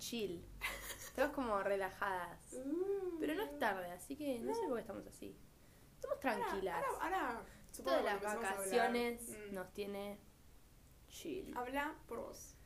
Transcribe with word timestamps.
chill. 0.00 0.44
Estamos 1.08 1.32
como 1.34 1.62
relajadas. 1.62 2.56
Pero 3.20 3.34
no 3.34 3.42
es 3.42 3.58
tarde, 3.58 3.90
así 3.92 4.16
que 4.16 4.38
no, 4.40 4.54
sé 4.54 4.62
por 4.66 4.74
qué 4.76 4.80
estamos 4.80 5.06
así. 5.06 5.36
Estamos 5.96 6.18
tranquilas. 6.20 6.84
Ahora, 7.00 7.28
ahora, 7.28 7.42
supongo 7.70 7.98
Todas 7.98 8.22
las 8.22 8.34
vacaciones 8.34 9.28
Mm. 9.28 9.54
nos 9.54 9.72
tiene 9.72 10.18
chill. 11.08 11.56
Habla 11.56 11.94
por 12.08 12.20
vos. 12.20 12.56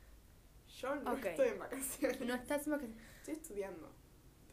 Yo 0.79 0.95
no 0.95 1.13
estoy 1.15 1.49
en 1.49 1.59
vacaciones. 1.59 2.21
No 2.21 2.35
estás 2.35 2.65
en 2.65 2.71
vacaciones. 2.71 3.03
Estoy 3.19 3.33
estudiando. 3.35 3.91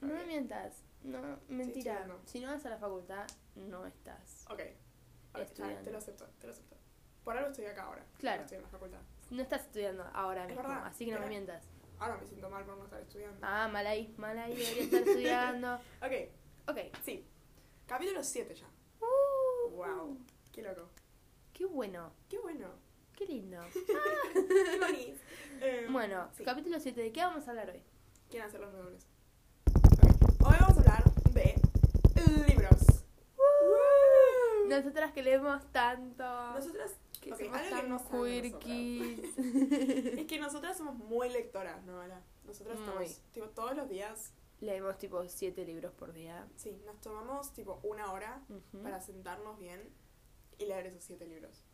No 0.01 0.15
me 0.15 0.25
mientas. 0.27 0.83
No, 1.03 1.39
mentira. 1.49 2.07
Si 2.27 2.41
no 2.41 2.49
vas 2.53 2.65
a 2.67 2.71
la 2.71 2.79
facultad, 2.79 3.27
no 3.57 3.87
estás. 3.87 4.45
Ok. 4.51 4.61
Ok, 4.61 4.61
está 4.61 5.39
bien, 5.39 5.47
Estudiando. 5.47 5.83
te 5.85 5.91
lo 5.93 5.99
acepto, 5.99 6.27
te 6.39 6.47
lo 6.47 6.53
acepto. 6.53 6.77
Por 7.25 7.37
algo 7.37 7.51
estoy 7.51 7.67
acá 7.67 7.85
ahora. 7.85 8.05
Claro. 8.19 8.39
No 8.39 8.43
estoy 8.45 8.57
en 8.59 8.63
la 8.65 8.69
facultad. 8.69 9.01
No 9.31 9.43
estás 9.43 9.63
estudiando 9.63 10.05
ahora 10.13 10.43
Es 10.43 10.49
mismo, 10.49 10.63
verdad, 10.63 10.87
así 10.87 11.07
que 11.07 11.13
no 11.13 11.21
me 11.21 11.29
mientas. 11.29 11.65
Ahora 12.03 12.17
me 12.21 12.27
siento 12.27 12.51
mal 12.51 12.65
por 12.65 12.77
no 12.77 12.85
estar 12.85 13.01
estudiando. 13.01 13.39
Ah, 13.43 13.69
mal 13.69 13.87
ahí, 13.87 14.13
mal 14.19 14.37
ahí, 14.37 14.57
debería 14.57 14.83
estar 14.85 15.01
estudiando. 15.03 15.75
Ok, 16.03 16.13
Ok. 16.69 16.79
sí. 17.05 17.25
Capítulo 17.87 18.23
7 18.25 18.55
ya. 18.55 18.67
Uh, 19.01 19.71
Wow. 19.71 20.19
Qué 20.53 20.63
loco. 20.63 20.89
Qué 21.53 21.65
bueno, 21.67 22.13
Qué 22.29 22.39
bueno. 22.41 22.69
qué 23.17 23.27
lindo. 23.27 23.59
Qué 24.35 24.79
bonito. 24.81 25.21
Eh, 25.61 25.87
Bueno, 25.91 26.29
sí. 26.37 26.45
capítulo 26.45 26.81
7, 26.81 27.01
¿de 27.01 27.13
qué 27.13 27.21
vamos 27.21 27.47
a 27.47 27.51
hablar 27.51 27.71
hoy? 27.71 27.83
¿Quieren 28.29 28.49
hacer 28.49 28.61
los 28.61 28.73
redobles? 28.73 29.07
Hoy 30.45 30.57
vamos 30.59 30.77
a 30.77 30.81
hablar 30.81 31.05
de 31.33 31.55
libros. 32.49 32.81
Woo. 33.37 34.69
Nosotras 34.69 35.13
que 35.13 35.23
leemos 35.23 35.71
tanto. 35.71 36.25
Nosotras, 36.25 36.97
que 37.23 37.33
ok, 37.33 37.39
somos 37.39 37.57
algo 37.57 37.69
que 37.71 37.71
tan 37.77 37.89
no 37.89 37.99
saben 37.99 38.59
quirkies. 38.59 39.37
es 40.19 40.27
que 40.27 40.39
nosotras 40.39 40.77
somos 40.77 40.95
muy 40.97 41.31
lectoras, 41.31 41.83
¿no? 41.85 42.01
Ahora, 42.03 42.23
nosotras 42.45 42.79
Muy. 42.79 42.87
estamos, 43.07 43.23
tipo, 43.33 43.47
todos 43.49 43.75
los 43.77 43.89
días, 43.89 44.35
leemos 44.61 44.99
tipo 44.99 45.27
7 45.27 45.65
libros 45.65 45.93
por 45.95 46.13
día. 46.13 46.47
sí, 46.57 46.79
nos 46.85 47.01
tomamos, 47.01 47.53
tipo, 47.55 47.81
una 47.83 48.13
hora 48.13 48.43
para 48.83 49.01
sentarnos 49.01 49.59
bien 49.59 49.81
y 50.59 50.67
leer 50.67 50.87
esos 50.87 51.03
siete 51.03 51.27
libros. 51.27 51.65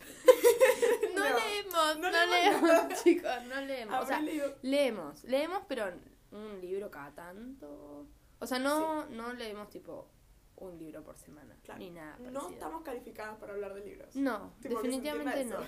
No, 1.14 1.28
No, 1.28 1.36
leemos, 1.38 1.98
no 1.98 2.10
no, 2.10 2.26
leemos 2.26 2.62
leemos, 2.62 3.02
chicos, 3.04 3.30
no 3.48 3.60
leemos. 3.60 3.94
O 3.94 3.96
Habré 3.98 4.08
sea, 4.08 4.20
leído- 4.20 4.56
leemos, 4.62 5.24
leemos, 5.24 5.62
pero 5.68 5.92
un 6.30 6.60
libro 6.60 6.90
cada 6.90 7.12
tanto. 7.14 8.06
O 8.38 8.46
sea, 8.46 8.58
no, 8.58 9.04
no 9.06 9.32
leemos 9.34 9.68
tipo 9.70 10.08
un 10.60 10.78
libro 10.78 11.02
por 11.02 11.16
semana, 11.18 11.56
Claro. 11.64 11.78
ni 11.80 11.90
nada 11.90 12.16
no 12.18 12.24
parecido. 12.24 12.50
estamos 12.50 12.82
calificadas 12.82 13.38
para 13.38 13.52
hablar 13.54 13.74
de 13.74 13.84
libros. 13.84 14.14
No, 14.16 14.52
Tipo, 14.62 14.76
definitivamente 14.76 15.44
no. 15.44 15.58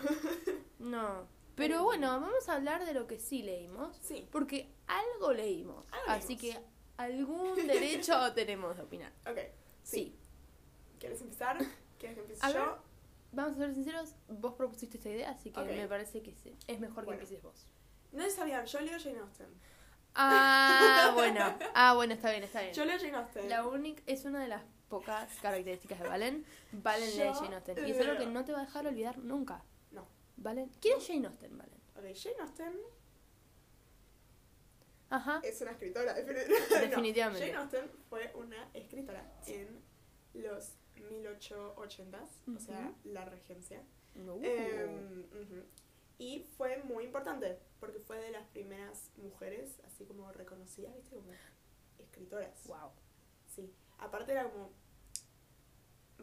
No. 0.78 1.26
Pero 1.54 1.82
bueno, 1.84 2.06
vamos 2.08 2.48
a 2.48 2.54
hablar 2.54 2.84
de 2.86 2.94
lo 2.94 3.06
que 3.06 3.18
sí 3.18 3.42
leímos, 3.42 3.96
Sí, 4.02 4.26
porque 4.32 4.72
algo 4.86 5.32
leímos. 5.34 5.84
Algo 5.92 6.10
así 6.12 6.36
leímos. 6.36 6.60
que 6.62 6.72
algún 6.96 7.54
derecho 7.66 8.32
tenemos 8.34 8.76
de 8.76 8.82
opinar. 8.82 9.12
ok. 9.30 9.38
Sí. 9.82 10.16
¿Quieres 10.98 11.20
empezar? 11.20 11.58
¿Quieres 11.98 12.16
que 12.16 12.20
empiece 12.22 12.44
A 12.46 12.48
ver. 12.48 12.56
yo? 12.56 12.78
Vamos 13.32 13.54
a 13.54 13.56
ser 13.56 13.74
sinceros, 13.74 14.14
vos 14.28 14.54
propusiste 14.54 14.98
esta 14.98 15.08
idea, 15.08 15.30
así 15.30 15.50
que 15.50 15.60
Ok. 15.60 15.66
me 15.68 15.88
parece 15.88 16.22
que 16.22 16.34
sí. 16.34 16.56
es 16.66 16.80
mejor 16.80 17.04
Bueno. 17.04 17.18
que 17.18 17.24
empieces 17.24 17.42
vos. 17.42 17.66
No 18.12 18.28
sabían, 18.30 18.64
yo 18.66 18.80
leo 18.80 18.98
Jane 19.00 19.18
Austen. 19.20 19.48
Ah, 20.14 21.12
bueno. 21.14 21.40
Ah, 21.74 21.94
bueno, 21.94 22.12
está 22.14 22.30
bien, 22.30 22.42
está 22.44 22.60
bien. 22.60 22.74
Yo 22.74 22.84
leo 22.84 22.98
Jane 22.98 23.16
Austen. 23.16 23.48
La 23.48 23.66
única 23.66 24.02
es 24.06 24.24
una 24.24 24.40
de 24.40 24.48
las 24.48 24.62
pocas 24.92 25.34
características 25.40 26.00
de 26.00 26.06
Valen. 26.06 26.44
Valen 26.70 27.10
lee 27.12 27.16
Yo 27.16 27.32
Jane 27.32 27.56
Austen. 27.56 27.86
Y 27.86 27.92
es 27.92 28.00
algo 28.00 28.12
que 28.18 28.24
leo. 28.24 28.30
no 28.30 28.44
te 28.44 28.52
va 28.52 28.58
a 28.60 28.64
dejar 28.66 28.86
olvidar 28.86 29.16
nunca. 29.16 29.64
No. 29.90 30.06
¿Valen? 30.36 30.70
¿Quién 30.82 30.98
es 30.98 31.06
Jane 31.06 31.26
Austen, 31.26 31.56
Valen? 31.56 31.80
Ok, 31.96 32.04
Jane 32.14 32.36
Austen 32.40 32.78
Ajá. 35.08 35.40
es 35.42 35.58
una 35.62 35.70
escritora, 35.70 36.12
definitivamente. 36.12 36.78
Definitivamente. 36.88 37.46
Jane 37.46 37.58
Austen 37.58 37.90
fue 38.10 38.32
una 38.34 38.68
escritora 38.74 39.32
en 39.46 39.82
los 40.34 40.74
1880s, 40.96 42.54
o 42.54 42.60
sea, 42.60 42.92
la 43.04 43.24
regencia. 43.24 43.82
Uh. 44.14 44.44
Em, 44.44 45.20
ujú. 45.22 45.64
Y 46.18 46.40
fue 46.58 46.82
muy 46.84 47.04
importante, 47.04 47.58
porque 47.80 47.98
fue 47.98 48.18
de 48.18 48.30
las 48.30 48.46
primeras 48.48 49.10
mujeres, 49.16 49.80
así 49.86 50.04
como 50.04 50.30
reconocidas, 50.32 50.94
¿viste? 50.96 51.16
Como 51.16 51.32
escritoras. 51.98 52.66
wow. 52.66 52.90
Sí. 53.46 53.72
Aparte 53.98 54.32
era 54.32 54.50
como 54.50 54.70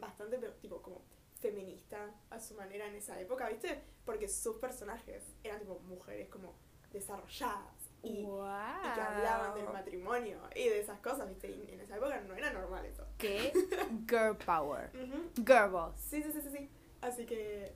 bastante, 0.00 0.38
pero, 0.38 0.52
tipo, 0.54 0.82
como 0.82 1.02
feminista 1.40 2.14
a 2.30 2.40
su 2.40 2.54
manera 2.54 2.86
en 2.86 2.94
esa 2.94 3.18
época, 3.20 3.48
¿viste? 3.48 3.82
Porque 4.04 4.28
sus 4.28 4.56
personajes 4.56 5.24
eran 5.42 5.60
tipo 5.60 5.78
mujeres 5.80 6.28
como 6.28 6.54
desarrolladas 6.92 7.74
y, 8.02 8.24
wow. 8.24 8.46
y 8.80 8.94
que 8.94 9.00
hablaban 9.00 9.54
del 9.54 9.64
matrimonio 9.64 10.38
y 10.54 10.68
de 10.68 10.80
esas 10.80 11.00
cosas, 11.00 11.28
¿viste? 11.28 11.50
Y 11.50 11.70
en 11.72 11.80
esa 11.80 11.96
época 11.96 12.20
no 12.20 12.34
era 12.34 12.52
normal 12.52 12.84
eso. 12.86 13.06
¿Qué? 13.18 13.52
Girl 14.08 14.36
power. 14.36 14.90
Ujú. 14.94 15.44
Girl 15.44 15.70
boss. 15.70 15.96
Sí, 15.96 16.22
sí, 16.22 16.30
sí, 16.32 16.40
sí, 16.42 16.50
sí. 16.50 16.70
Así 17.00 17.26
que, 17.26 17.72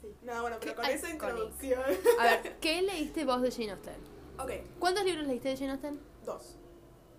sí. 0.00 0.16
Nada, 0.22 0.42
bueno, 0.42 0.56
pero 0.60 0.74
con 0.74 0.84
esa 0.86 1.10
introducción. 1.10 1.82
A 2.18 2.24
ver, 2.24 2.56
¿qué 2.60 2.82
leíste 2.82 3.24
vos 3.24 3.42
de 3.42 3.50
Jane 3.50 3.72
Austen? 3.72 4.18
ok, 4.38 4.50
¿Cuántos 4.78 5.04
libros 5.04 5.26
leíste 5.26 5.50
de 5.50 5.56
Jane 5.56 5.72
Austen? 5.72 6.00
dos. 6.24 6.56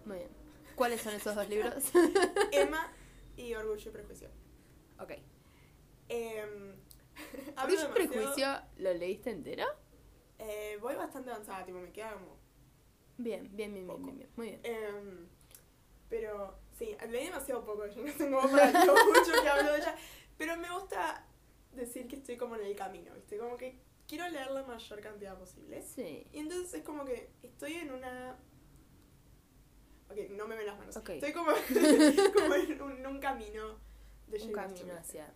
Muy 0.06 0.18
bien. 0.18 0.30
¿Cuáles 0.76 1.02
son 1.02 1.14
esos 1.14 1.36
dos 1.36 1.50
libros? 1.50 1.84
Emma 2.52 2.92
y 3.40 3.56
Orgullo 3.56 3.90
y 3.90 3.94
Prejuicio. 3.94 4.30
ok. 5.00 5.12
Eh, 6.12 6.44
¿Orgullo 7.62 7.90
y 7.90 7.94
Prejuicio 7.94 8.48
lo 8.78 8.94
leíste 8.94 9.30
entero? 9.30 9.66
Eh, 10.40 10.78
voy 10.82 10.96
bastante 10.96 11.30
avanzada, 11.30 11.64
tipo, 11.66 11.78
me 11.78 11.92
queda 11.92 12.14
como 12.14 12.38
Bien, 13.18 13.44
bien, 13.52 13.74
bien, 13.74 13.86
bien, 13.86 14.06
bien, 14.06 14.18
bien. 14.18 14.30
Muy 14.38 14.48
bien. 14.48 14.62
Em, 14.64 15.28
pero 16.10 16.58
sí, 16.78 16.96
leí 17.10 17.26
demasiado 17.26 17.66
poco, 17.66 17.86
yo 17.88 18.02
no 18.02 18.14
tengo 18.14 18.42
para 18.42 18.86
lo 18.86 18.94
mucho 19.06 19.42
que 19.42 19.50
hablo 19.50 19.74
de 19.74 19.80
ella. 19.80 19.96
Pero 20.38 20.56
me 20.58 20.72
gusta 20.72 21.28
decir 21.74 22.08
que 22.08 22.16
estoy 22.16 22.38
como 22.38 22.56
en 22.56 22.66
el 22.66 22.76
camino, 22.76 23.14
¿viste? 23.14 23.38
Como 23.38 23.58
que 23.58 23.78
quiero 24.08 24.28
leer 24.30 24.52
la 24.52 24.64
mayor 24.64 25.02
cantidad 25.02 25.38
posible. 25.38 25.84
Sí. 25.84 26.26
Y 26.32 26.40
entonces 26.40 26.74
es 26.74 26.84
como 26.84 27.04
que 27.06 27.30
estoy 27.44 27.74
en 27.74 27.92
una. 27.92 28.38
Ok, 30.10 30.18
no 30.32 30.48
me 30.48 30.56
ven 30.56 30.66
las 30.68 30.78
manos. 30.78 30.96
Estoy 30.96 31.34
como, 31.34 31.52
como 32.34 32.56
en, 32.56 32.82
un, 32.82 33.06
un 33.06 33.20
camino 33.20 33.78
de 34.28 34.38
Un 34.38 34.42
Jane 34.42 34.54
camino 34.54 34.94
Austen. 34.94 34.98
hacia 34.98 35.34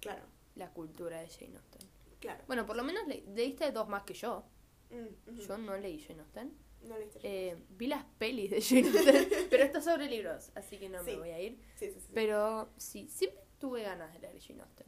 Claro, 0.00 0.22
la 0.56 0.70
cultura 0.72 1.20
de 1.20 1.28
Jane 1.28 1.56
Austen. 1.56 1.88
claro. 2.20 2.44
Bueno, 2.46 2.66
por 2.66 2.76
lo 2.76 2.82
menos 2.84 3.06
le- 3.06 3.24
leíste 3.34 3.70
dos 3.72 3.88
más 3.88 4.02
que 4.04 4.14
yo. 4.14 4.44
Mm. 4.90 5.38
Yo 5.38 5.58
no 5.58 5.76
leí 5.76 6.00
Jane 6.00 6.20
Austen. 6.20 6.56
No 6.82 6.98
leíste 6.98 7.20
Jane 7.20 7.48
Eh, 7.50 7.56
vi 7.70 7.86
las 7.86 8.04
pelis 8.18 8.50
de 8.50 8.60
Jane 8.60 8.88
Austen, 8.98 9.28
pero 9.50 9.62
esto 9.64 9.78
es 9.78 9.84
sobre 9.84 10.08
libros, 10.08 10.50
así 10.54 10.78
que 10.78 10.88
no 10.88 11.02
Sí. 11.04 11.12
me 11.12 11.18
voy 11.18 11.30
a 11.30 11.40
ir. 11.40 11.52
Austen. 11.52 11.78
Sí, 11.78 11.90
sí, 11.94 12.00
sí. 12.06 12.12
Pero 12.14 12.72
sí, 12.76 13.08
siempre 13.08 13.40
tuve 13.58 13.82
ganas 13.82 14.12
de 14.12 14.18
leer 14.20 14.40
Jane 14.40 14.62
Austen. 14.62 14.86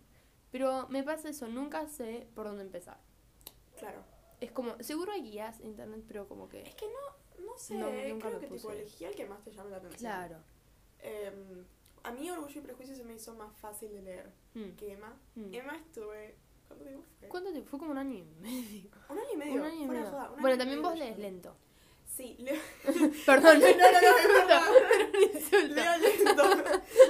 Pero 0.51 0.89
me 0.89 1.03
pasa 1.03 1.29
eso, 1.29 1.49
nunca 1.49 1.87
sé 1.89 2.29
por 2.35 2.47
dónde 2.47 2.63
empezar. 2.63 3.01
Claro. 3.79 4.05
Es 4.41 4.53
como, 4.53 4.77
seguro 4.83 5.13
hay 5.13 5.23
guías 5.23 5.59
en 5.61 5.67
internet, 5.69 6.05
pero 6.07 6.29
como 6.29 6.49
que... 6.49 6.63
Es 6.63 6.75
que 6.75 6.87
no, 6.87 7.17
no 7.39 7.57
sé, 7.59 7.75
No, 7.75 7.91
nunca 7.91 8.29
creo 8.29 8.41
que 8.41 8.47
tipo 8.47 8.61
puse. 8.69 8.81
elegí 8.81 9.05
al 9.05 9.15
que 9.15 9.27
más 9.27 9.43
te 9.45 9.51
llame 9.53 9.71
la 9.71 9.77
atención. 9.79 9.99
Claro. 10.01 10.37
Em, 11.01 11.65
a 12.03 12.13
mí 12.13 12.31
Orgullo 12.31 12.61
y 12.61 12.63
Prejuicio 12.63 12.95
se 12.97 13.05
me 13.05 13.15
hizo 13.15 13.35
más 13.35 13.55
fácil 13.59 13.93
de 13.93 14.03
leer 14.03 14.31
Mm. 14.55 14.71
que 14.77 14.93
Emma. 14.93 15.17
Mm. 15.35 15.55
Emma 15.55 15.77
estuve... 15.77 16.37
¿Cuánto 16.69 16.85
tiempo 16.85 17.05
fue? 17.19 17.29
¿Cuánto 17.29 17.51
tiempo? 17.53 17.71
Fue 17.71 17.79
como 17.79 17.93
un 17.93 17.99
año 17.99 18.15
y 18.19 18.23
medio. 18.41 18.91
Un 19.09 19.19
año 19.19 19.29
y 19.33 19.37
medio. 19.37 19.55
Un 19.55 19.61
año 19.63 19.85
y 19.85 19.87
medio. 19.89 20.05
joda, 20.11 20.23
un 20.25 20.33
año 20.35 20.41
Bueno, 20.41 20.55
y 20.55 20.59
también 20.59 20.79
medio 20.81 20.91
vos 20.91 20.99
lees 20.99 21.19
lento. 21.19 21.57
Sí, 22.07 22.37
leo, 22.39 22.61
Perdón, 23.27 23.59
No, 23.61 23.67
no, 23.67 25.13
no, 25.13 25.21
insulto. 25.21 25.75
leo 25.75 25.99
lento. 25.99 26.43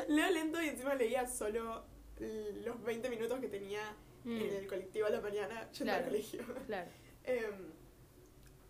leo 0.09 0.31
lento 0.31 0.63
y 0.63 0.69
encima 0.69 0.95
leía 0.95 1.27
solo 1.27 1.85
los 2.19 2.83
20 2.83 3.11
minutos 3.11 3.41
que 3.41 3.49
tenía 3.49 3.95
Mm, 4.25 4.41
en 4.41 4.55
el 4.55 4.67
colectivo 4.67 5.07
a 5.07 5.11
la 5.11 5.21
mañana 5.21 5.71
yendo 5.73 5.93
al 5.93 6.05
colegio. 6.05 6.43
Claro. 6.67 6.91
Em, 7.25 7.73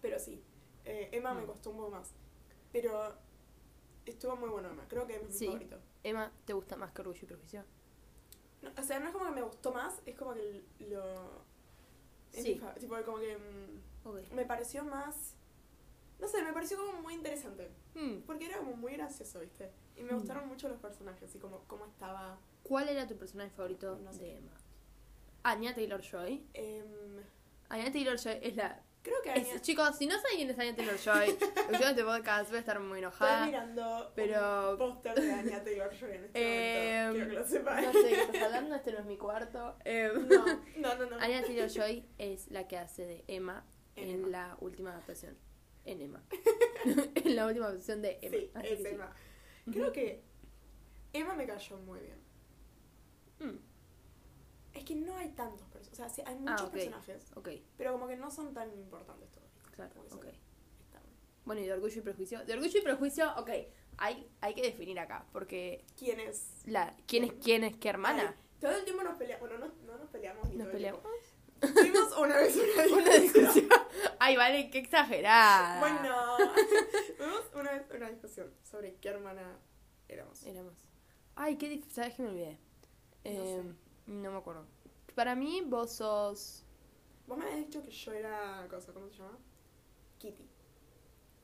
pero 0.02 0.18
sí, 0.18 0.42
eh, 0.84 1.08
Emma 1.12 1.34
me 1.34 1.42
Mm. 1.42 1.46
costó 1.46 1.70
un 1.70 1.76
poco 1.78 1.90
más. 1.90 2.12
Pero 2.72 3.14
estuvo 4.06 4.36
muy 4.36 4.48
bueno 4.50 4.68
Emma. 4.70 4.84
Creo 4.88 5.06
que 5.06 5.14
Emma 5.16 5.24
es 5.28 5.32
mi 5.32 5.38
Sí. 5.38 5.46
favorito. 5.46 5.78
Emma, 6.02 6.32
¿te 6.44 6.52
gusta 6.52 6.76
más 6.76 6.92
que 6.92 7.00
Orgullo 7.02 7.20
y 7.22 7.26
Prejuicio? 7.26 7.64
No, 8.62 8.70
o 8.78 8.82
sea, 8.82 8.98
no 8.98 9.06
es 9.06 9.12
como 9.12 9.26
que 9.26 9.30
me 9.32 9.42
gustó 9.42 9.72
más, 9.72 10.00
es 10.06 10.14
como 10.16 10.34
que 10.34 10.64
lo... 10.80 11.44
es 12.32 12.42
Sí. 12.42 12.60
tipo, 12.80 12.96
como 13.04 13.18
que 13.18 13.36
mm, 13.38 14.34
me 14.34 14.44
pareció 14.44 14.84
más... 14.84 15.34
No 16.18 16.28
sé, 16.28 16.42
me 16.42 16.52
pareció 16.52 16.76
como 16.78 17.00
muy 17.02 17.14
interesante. 17.14 17.70
Mm, 17.94 18.20
Porque 18.26 18.46
era 18.46 18.58
como 18.58 18.76
muy 18.76 18.92
gracioso, 18.94 19.40
¿viste? 19.40 19.70
Y 19.96 20.02
me 20.02 20.12
Mm. 20.12 20.16
gustaron 20.16 20.48
mucho 20.48 20.68
los 20.68 20.78
personajes 20.80 21.34
y 21.34 21.38
como 21.38 21.60
cómo 21.66 21.84
estaba... 21.86 22.38
¿Cuál 22.62 22.88
era 22.88 23.06
tu 23.06 23.16
personaje 23.16 23.50
favorito 23.50 23.96
No 24.02 24.12
sé. 24.12 24.20
de 24.22 24.36
Emma? 24.38 24.52
Anya 25.42 25.74
Taylor-Joy. 25.74 26.46
em, 26.54 27.22
Anya 27.68 27.92
Taylor-Joy 27.92 28.38
es 28.42 28.56
la... 28.56 28.82
creo 29.04 29.22
que 29.22 29.32
es- 29.40 29.62
chicos, 29.62 29.96
si 29.96 30.06
no 30.06 30.16
saben 30.16 30.36
quién 30.36 30.50
es 30.50 30.58
Anya 30.58 30.74
Taylor-Joy, 30.74 31.28
escuchando 31.56 31.86
este 31.90 32.04
podcast 32.04 32.48
voy 32.48 32.56
a 32.56 32.60
estar 32.60 32.80
muy 32.80 32.86
Estoy 32.86 32.98
enojada. 32.98 33.46
mirando 33.46 34.12
pero- 34.16 34.72
un 34.72 34.78
póster 34.78 35.14
de 35.20 35.32
Anya 35.32 35.62
Taylor-Joy 35.62 36.10
en 36.12 36.24
este 36.24 36.40
Em, 36.98 37.06
momento. 37.06 37.14
Quiero 37.14 37.28
que 37.30 37.36
lo 37.36 37.46
sepan. 37.46 37.84
No 37.84 37.92
sé 37.92 38.08
qué 38.08 38.20
estás 38.22 38.42
hablando, 38.42 38.74
este 38.74 38.92
no 38.92 38.98
es 38.98 39.04
mi 39.06 39.16
cuarto. 39.16 39.76
Em, 39.84 40.28
No, 40.28 40.44
no, 40.78 40.94
no. 40.96 41.10
no. 41.10 41.16
Anya 41.20 41.42
Taylor-Joy 41.42 42.08
es 42.18 42.50
la 42.50 42.66
que 42.66 42.78
hace 42.78 43.06
de 43.06 43.24
Emma 43.28 43.64
en 43.96 44.08
Emma. 44.10 44.28
la 44.28 44.56
última 44.60 44.90
adaptación. 44.90 45.36
en 45.84 46.00
Emma. 46.00 46.22
en 47.14 47.36
la 47.36 47.46
última 47.46 47.68
opción 47.68 48.02
de 48.02 48.18
Emma. 48.22 48.36
Sí, 48.38 48.50
así 48.54 48.66
es 48.68 48.78
que 48.78 48.82
sí. 48.88 48.94
Emma. 48.94 49.14
Creo 49.70 49.92
que 49.92 50.22
Emma 51.12 51.34
me 51.34 51.46
cayó 51.46 51.76
muy 51.78 52.00
bien. 52.00 52.18
Mm, 53.40 53.58
Es 54.74 54.84
que 54.84 54.94
no 54.96 55.16
hay 55.16 55.28
tantos 55.30 55.66
personajes. 55.68 55.92
O 55.92 55.96
sea, 55.96 56.08
sí, 56.08 56.22
hay 56.26 56.34
Ah, 56.34 56.50
muchos 56.50 56.66
ok. 56.68 56.72
personajes, 56.72 57.32
ok, 57.36 57.48
pero 57.76 57.92
como 57.92 58.06
que 58.08 58.16
no 58.16 58.30
son 58.30 58.52
tan 58.52 58.72
importantes 58.76 59.30
todos. 59.30 59.48
claro, 59.72 59.92
ok. 60.12 60.24
están- 60.26 61.02
Bueno, 61.44 61.60
y 61.62 61.66
de 61.66 61.72
orgullo 61.72 61.98
y 61.98 62.02
prejuicio. 62.02 62.44
De 62.44 62.52
orgullo 62.54 62.78
y 62.78 62.82
prejuicio, 62.82 63.32
ok. 63.36 63.50
Hay, 63.98 64.28
hay 64.40 64.54
que 64.54 64.62
definir 64.62 64.98
acá, 64.98 65.24
porque 65.32 65.84
¿Quién 65.96 66.18
es? 66.20 66.62
la, 66.66 66.96
¿quién 67.06 67.24
es 67.24 67.32
quién 67.34 67.62
es 67.64 67.76
qué 67.76 67.88
hermana? 67.88 68.34
Ay, 68.36 68.44
todo 68.60 68.72
el 68.72 68.84
tiempo 68.84 69.02
nos 69.04 69.16
peleamos. 69.16 69.48
Bueno, 69.48 69.66
no, 69.66 69.72
no 69.92 69.98
nos 69.98 70.10
peleamos 70.10 70.48
ni 70.48 70.56
Nos 70.56 70.64
todo 70.66 70.72
peleamos. 70.72 71.02
Tuvimos 71.60 72.18
una 72.18 72.36
vez 72.38 72.56
una 72.56 72.96
Una 73.02 73.14
discusión. 73.16 73.68
Ay, 74.18 74.36
vale, 74.36 74.70
qué 74.70 74.78
exagerada. 74.78 75.78
Bueno, 75.80 76.36
tuvimos 77.16 77.42
una 77.54 77.72
vez 77.72 77.82
una 77.94 78.10
discusión 78.10 78.52
sobre 78.62 78.96
qué 78.96 79.08
hermana 79.08 79.58
éramos. 80.08 80.42
Éramos. 80.44 80.74
Ay, 81.36 81.56
qué 81.56 81.68
difícil. 81.68 81.92
¿Sabes 81.92 82.14
que 82.16 82.22
me 82.22 82.28
olvidé? 82.30 82.58
No 83.24 83.30
Eh, 83.30 83.62
sé. 83.62 83.74
No 84.06 84.30
me 84.32 84.38
acuerdo. 84.38 84.66
Para 85.14 85.34
mí, 85.34 85.62
vos 85.66 85.92
sos. 85.92 86.64
Vos 87.26 87.38
me 87.38 87.44
habías 87.44 87.60
dicho 87.66 87.82
que 87.82 87.90
yo 87.90 88.12
era 88.12 88.66
cosa, 88.68 88.92
¿cómo 88.92 89.08
se 89.08 89.16
llama? 89.18 89.38
Kitty. 90.18 90.48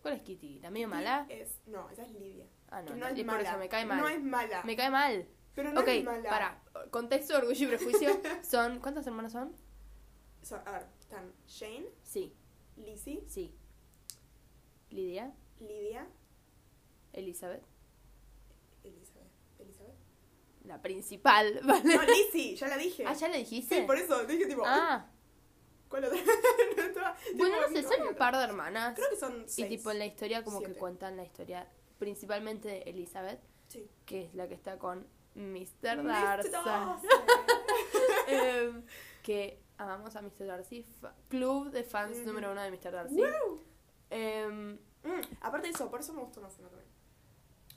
¿Cuál 0.03 0.15
es 0.15 0.23
Kitty? 0.23 0.59
¿La 0.61 0.71
medio 0.71 0.89
mala? 0.89 1.27
Es, 1.29 1.61
no, 1.67 1.89
esa 1.91 2.05
es 2.05 2.13
Lidia. 2.13 2.47
Ah, 2.71 2.83
no, 2.83 2.91
no, 2.91 2.97
no 2.97 3.07
es 3.09 3.19
y 3.19 3.25
por 3.25 3.35
mala. 3.37 3.49
eso 3.49 3.59
me 3.59 3.69
cae 3.69 3.85
mal. 3.87 3.99
No 3.99 4.09
es 4.09 4.23
mala. 4.23 4.63
Me 4.65 4.77
cae 4.77 4.91
mal. 4.91 5.29
Pero 5.55 5.73
no 5.73 5.81
ok, 5.81 5.89
es 5.89 6.05
mala. 6.05 6.31
para. 6.31 6.63
Contexto 6.91 7.37
orgullo 7.37 7.65
y 7.65 7.69
prejuicio. 7.69 8.21
Son. 8.43 8.81
¿Cuántas 8.81 9.07
hermanas 9.07 9.33
son? 9.33 9.55
So, 10.43 10.57
a 10.57 10.71
ver, 10.73 10.87
están 11.01 11.33
Shane, 11.47 11.87
Sí, 12.03 12.35
Lizzie, 12.77 13.23
sí. 13.29 13.55
Lidia, 14.91 15.35
Lidia, 15.59 16.09
Elizabeth. 17.13 17.63
¿Elizabeth? 18.83 19.20
La 20.65 20.81
principal, 20.83 21.61
¿vale? 21.65 21.97
No, 21.97 22.03
Lizzie, 22.03 22.57
ya 22.57 22.69
la 22.69 22.77
dije. 22.77 23.05
Ah, 23.07 23.15
¿ya 23.15 23.29
le 23.29 23.39
dijiste? 23.39 23.77
Sí, 23.81 23.83
por 23.87 23.97
eso 23.97 24.25
dije 24.25 24.47
tipo. 24.47 24.63
Ah, 24.65 25.07
¿Cuál 25.89 26.05
otra? 26.05 26.19
No 26.77 26.83
estaba- 26.83 27.17
bueno, 27.35 27.57
no 27.61 27.69
sé, 27.69 27.83
son 27.83 28.07
un 28.09 28.15
par 28.15 28.37
de 28.37 28.45
hermanas. 28.45 28.95
Creo 28.95 29.11
que 29.11 29.17
son 29.17 29.43
Y 29.45 29.49
seis. 29.49 29.69
tipo 29.69 29.91
en 29.91 29.99
la 29.99 30.07
historia 30.07 30.45
como 30.45 30.61
que 30.61 30.73
cuentan 30.75 31.17
la 31.17 31.25
historia 31.25 31.69
principalmente 31.99 32.69
de 32.69 32.79
Elizabeth, 32.83 33.41
Sí. 33.69 33.89
que 34.07 34.25
es 34.25 34.35
la 34.35 34.49
que 34.49 34.55
está 34.55 34.79
con 34.79 35.07
Mr. 35.35 36.03
Darcy. 36.05 36.51
Em, 38.27 38.85
que 39.23 39.63
amamos 39.79 40.15
a 40.17 40.23
Mr. 40.23 40.47
Darcy, 40.47 40.87
club 41.29 41.71
de 41.71 41.83
fans 41.85 42.19
número 42.25 42.53
uno 42.53 42.63
de 42.63 42.71
Mr. 42.71 42.93
Darcy. 42.93 43.21
Woo. 43.21 43.61
Em, 44.11 44.79
Mm, 45.03 45.23
aparte 45.41 45.69
de 45.69 45.73
eso, 45.73 45.91
por 45.91 46.01
eso 46.01 46.13
me 46.13 46.21
gustó 46.21 46.43
más 46.43 46.55
también. 46.59 46.85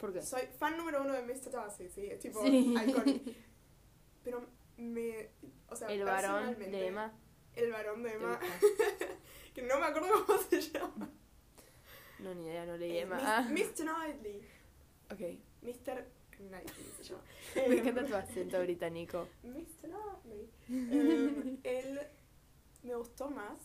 ¿Por 0.03 0.11
qué? 0.11 0.21
Soy 0.21 0.41
fan 0.59 0.75
número 0.75 1.01
uno 1.01 1.13
de 1.13 1.21
Mr. 1.21 1.49
Darcy, 1.49 1.87
sí, 1.87 2.07
es 2.07 2.19
tipo 2.19 2.41
Sí. 2.43 2.73
icónico. 2.89 3.01
Pero 4.25 4.45
me. 4.75 5.29
O 5.69 5.75
sea, 5.77 5.87
El 5.87 6.03
varón 6.03 6.59
de 6.59 6.87
Emma. 6.87 7.13
El 7.55 7.71
varón 7.71 8.03
de 8.03 8.09
¿te 8.09 8.15
Emma. 8.17 8.37
que 9.55 9.61
no 9.61 9.79
me 9.79 9.85
acuerdo 9.85 10.25
cómo 10.25 10.39
se 10.39 10.59
llama. 10.59 11.09
No, 12.19 12.35
ni 12.35 12.47
idea, 12.47 12.65
no 12.65 12.75
leí 12.75 12.97
Eh, 12.97 13.01
Emma. 13.03 13.17
Ah, 13.21 13.47
Mr. 13.49 13.85
Knightley. 13.85 14.41
ok. 15.09 15.21
Mr. 15.61 16.05
Knightley 16.37 16.85
se 16.97 17.03
llama. 17.05 17.23
Me 17.55 17.63
Em, 17.65 17.71
encanta 17.79 18.05
tu 18.05 18.15
acento 18.15 18.59
británico. 18.59 19.29
Mr. 19.43 19.87
Knightley. 19.89 20.49
Em, 20.69 21.57
él 21.63 22.01
me 22.83 22.95
gustó 22.95 23.29
más 23.29 23.57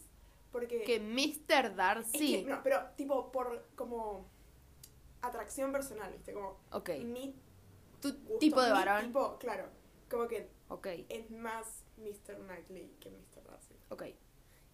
porque. 0.52 0.82
Que 0.82 1.00
Mr. 1.00 1.67
es 1.67 1.76
Darcy. 1.76 2.44
que- 2.44 2.49
no, 2.49 2.62
pero 2.62 2.81
tipo 2.96 3.32
por 3.32 3.67
como 3.75 4.31
atracción 5.23 5.73
personal, 5.73 6.12
¿viste? 6.12 6.32
Como 6.32 6.59
Ok. 6.73 6.91
mi 7.05 7.35
Tu 8.00 8.12
gusto, 8.12 8.38
tipo 8.38 8.61
de 8.62 8.70
varón. 8.73 9.06
tipo, 9.06 9.38
claro. 9.38 9.69
Como 10.11 10.26
que 10.29 10.49
Ok, 10.69 10.87
es 11.09 11.31
más 11.31 11.82
Mr. 11.97 12.37
Knightley 12.44 12.91
que 13.00 13.11
Mr. 13.11 13.43
Darcy. 13.44 13.75
ok. 13.88 14.03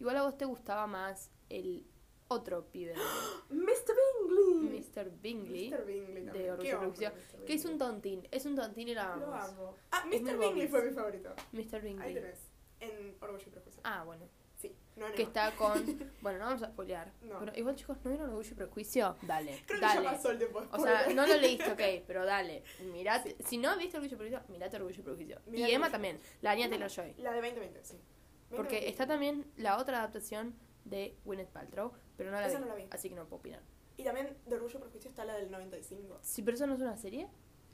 Igual 0.01 0.17
a 0.17 0.23
vos 0.25 0.37
te 0.37 0.45
gustaba 0.45 0.87
más 0.87 1.31
el 1.49 1.87
otro 2.29 2.67
pibe 2.73 2.95
Mr. 3.51 3.95
Bingley. 4.29 4.81
Mr. 4.81 5.11
Bingley. 5.21 5.71
Mr. 5.71 5.85
Bingley 5.87 6.25
de. 6.27 6.51
Orgullo. 6.53 7.13
Que 7.47 7.55
es 7.55 7.65
un 7.65 7.79
tontín. 7.79 8.27
Es 8.31 8.45
un 8.47 8.57
tontín 8.57 8.89
y 8.89 8.95
lo 8.95 9.03
Lo 9.03 9.09
amamos. 9.09 9.49
amo. 9.51 9.75
Ah, 9.93 10.05
Mr. 10.07 10.39
Bingley 10.39 10.69
fue 10.69 10.83
mi 10.85 10.93
favorito. 10.95 11.35
Mr. 11.53 11.75
Ahí 11.77 11.81
Bingley. 11.83 12.15
tenés. 12.15 12.39
En 12.81 13.17
Orgullo 13.21 13.45
y 13.47 13.51
Prejuicio. 13.51 13.81
Ah, 13.85 14.03
bueno. 14.05 14.27
Sí. 14.95 15.01
No, 15.01 15.09
no. 15.09 15.15
Que 15.15 15.23
está 15.23 15.51
con. 15.57 15.75
Bueno, 16.23 16.39
no 16.39 16.45
vamos 16.47 16.63
a 16.63 16.69
spoilear. 16.69 17.13
No. 17.23 17.39
Pero 17.41 17.53
igual, 17.57 17.77
chicos, 17.77 17.99
¿no 18.05 18.11
vieron 18.11 18.31
Orgullo 18.31 18.51
y 18.51 18.55
Prejuicio? 18.55 19.17
Dale. 19.23 19.63
Creo 19.67 19.81
que 19.81 19.87
dale. 19.87 20.03
ya 20.05 20.11
pasó 20.13 20.31
el 20.31 20.39
tiempo. 20.39 20.63
O 20.71 20.79
sea, 20.79 21.07
no 21.15 21.27
lo 21.27 21.37
leíste, 21.37 21.71
ok, 22.01 22.05
pero 22.07 22.25
dale. 22.25 22.63
Mirate. 22.93 23.37
Si 23.45 23.59
no 23.59 23.77
viste 23.77 23.97
Orgullo 23.99 24.15
y 24.15 24.19
Prejuicio, 24.19 24.43
mirate 24.49 24.77
Orgullo 24.77 25.01
y 25.01 25.03
Prejuicio. 25.03 25.41
Mirate 25.47 25.71
y 25.71 25.75
Emma 25.75 25.87
Orgullo. 25.87 25.93
también, 25.93 26.21
la 26.43 26.51
Anya 26.53 26.69
Taylor 26.71 26.89
Joy. 26.91 27.15
La 27.19 27.31
de 27.33 27.41
2020, 27.41 27.85
sí. 27.85 28.01
Porque 28.51 28.77
2020. 28.77 28.89
está 28.89 29.07
también 29.07 29.45
la 29.57 29.79
otra 29.79 29.99
adaptación 29.99 30.55
de 30.85 31.17
Gwyneth 31.25 31.49
Paltrow, 31.51 31.93
pero 32.17 32.31
no 32.31 32.41
la, 32.41 32.47
vi, 32.49 32.55
no 32.55 32.67
la 32.67 32.75
vi. 32.75 32.87
así 32.91 33.09
que 33.09 33.15
no 33.17 33.25
puedo 33.27 33.41
opinar. 33.41 33.61
Y 33.97 34.05
también 34.05 34.37
de 34.47 34.55
Orgullo 34.55 34.79
y 34.79 34.83
Prejuicio 34.83 35.11
está 35.11 35.25
la 35.25 35.35
del 35.35 35.51
95. 35.51 36.19
Si 36.23 36.43
pero 36.43 36.55
eso 36.57 36.67
no 36.67 36.75
es 36.75 36.81
una 36.81 36.97
serie, 36.97 37.29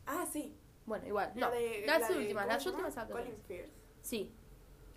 Ah, 0.07 0.27
sí. 0.33 0.57
bueno, 0.87 1.07
igual. 1.07 1.33
La 1.35 1.49
No, 1.49 1.53
de, 1.53 1.85
las 1.87 2.01
la 2.01 2.09
de- 2.09 2.17
últimas, 2.19 2.45
¿cómo 2.45 2.55
las 2.55 2.67
últimas 2.67 2.97
adaptaciones. 2.97 3.35
Colin 3.35 3.45
Firth. 3.47 3.73
Sí, 4.03 4.35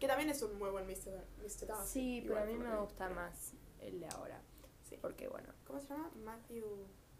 Que 0.03 0.07
también 0.09 0.29
es 0.31 0.41
un 0.41 0.59
muy 0.59 0.69
buen 0.69 0.85
Mr. 0.85 1.25
Mr. 1.37 1.65
Darcy. 1.67 1.93
sí, 1.93 2.23
pero 2.27 2.41
a 2.41 2.43
mí 2.43 2.55
me 2.55 2.69
que- 2.69 2.75
gusta 2.75 3.09
más 3.11 3.53
el 3.79 4.01
de 4.01 4.07
ahora. 4.09 4.41
Sí. 4.83 4.97
Porque 5.01 5.29
bueno. 5.29 5.47
¿Cómo 5.65 5.79
se 5.79 5.87
llama? 5.87 6.11
Matthew. 6.25 6.65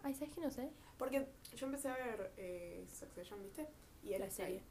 Ay, 0.02 0.12
¿sabes 0.14 0.34
qué 0.34 0.42
no 0.42 0.50
sé? 0.50 0.70
Porque 0.98 1.26
yo 1.56 1.64
empecé 1.64 1.88
a 1.88 1.94
ver 1.96 2.34
eh, 2.36 2.86
Succession, 2.92 3.42
¿viste? 3.42 3.66
Y 4.02 4.12
él 4.12 4.18
La 4.20 4.26
ahí. 4.26 4.30
serie. 4.30 4.62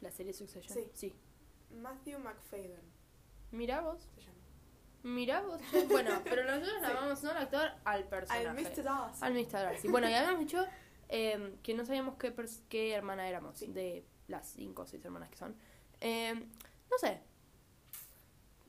La 0.00 0.10
serie 0.10 0.32
Succession. 0.32 0.76
Sí. 0.76 0.90
sí. 0.94 1.14
Matthew 1.76 2.18
McFadden 2.18 2.82
Mira 3.52 3.80
vos. 3.80 4.08
se 4.16 4.20
llama. 4.22 4.34
Mira 5.04 5.42
vos. 5.42 5.60
Bueno, 5.88 6.10
pero 6.24 6.42
nosotros 6.44 6.74
Sí. 6.80 6.88
llamamos 6.92 7.22
no 7.22 7.30
al 7.30 7.36
actor, 7.36 7.70
al 7.84 8.08
personaje. 8.08 8.48
Al 8.48 8.56
Mr. 8.56 8.82
Darcy. 8.82 9.24
Al 9.24 9.32
Mr. 9.34 9.52
Darcy. 9.52 9.88
Bueno, 9.88 10.10
y 10.10 10.14
habíamos 10.14 10.40
dicho 10.40 10.66
eh, 11.08 11.56
que 11.62 11.74
no 11.74 11.84
sabíamos 11.84 12.16
qué, 12.16 12.34
qué 12.68 12.94
hermana 12.94 13.28
éramos, 13.28 13.60
Sí. 13.60 13.68
de 13.68 14.04
las 14.26 14.48
cinco 14.48 14.82
o 14.82 14.86
seis 14.88 15.04
hermanas 15.04 15.30
que 15.30 15.36
son. 15.36 15.54
Eh, 16.00 16.34
no 16.34 16.98
sé. 16.98 17.20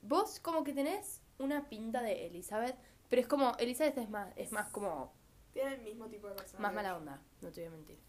Vos 0.01 0.39
como 0.39 0.63
que 0.63 0.73
tenés 0.73 1.21
una 1.37 1.69
pinta 1.69 2.01
de 2.01 2.27
Elizabeth, 2.27 2.75
pero 3.09 3.21
es 3.21 3.27
como, 3.27 3.55
Elizabeth 3.57 3.97
es 3.97 4.09
más, 4.09 4.31
es 4.35 4.51
más 4.51 4.69
como, 4.69 5.13
Tiene 5.53 5.75
el 5.75 5.81
mismo 5.81 6.07
tipo 6.07 6.27
de 6.27 6.35
personalidad. 6.35 6.61
más 6.61 6.73
mala 6.73 6.97
onda, 6.97 7.21
no 7.41 7.51
te 7.51 7.61
voy 7.61 7.67
a 7.67 7.71
mentir. 7.71 7.99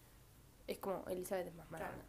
Es 0.67 0.79
como, 0.79 1.03
Elizabeth 1.07 1.47
es 1.47 1.55
más 1.55 1.69
mala 1.69 1.85
Claro. 1.85 1.93
onda. 2.01 2.05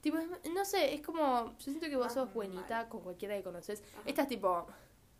Tipo, 0.00 0.18
es- 0.18 0.52
no 0.52 0.64
sé, 0.64 0.94
es 0.94 1.00
como, 1.02 1.52
yo 1.56 1.64
siento 1.64 1.86
que 1.88 1.96
vos 1.96 2.06
Más 2.06 2.14
sos 2.14 2.32
buenita 2.34 2.76
mal. 2.82 2.88
con 2.88 3.00
cualquiera 3.02 3.36
que 3.36 3.42
conoces. 3.42 3.82
Ajá. 3.94 4.02
Estás 4.06 4.28
tipo, 4.28 4.66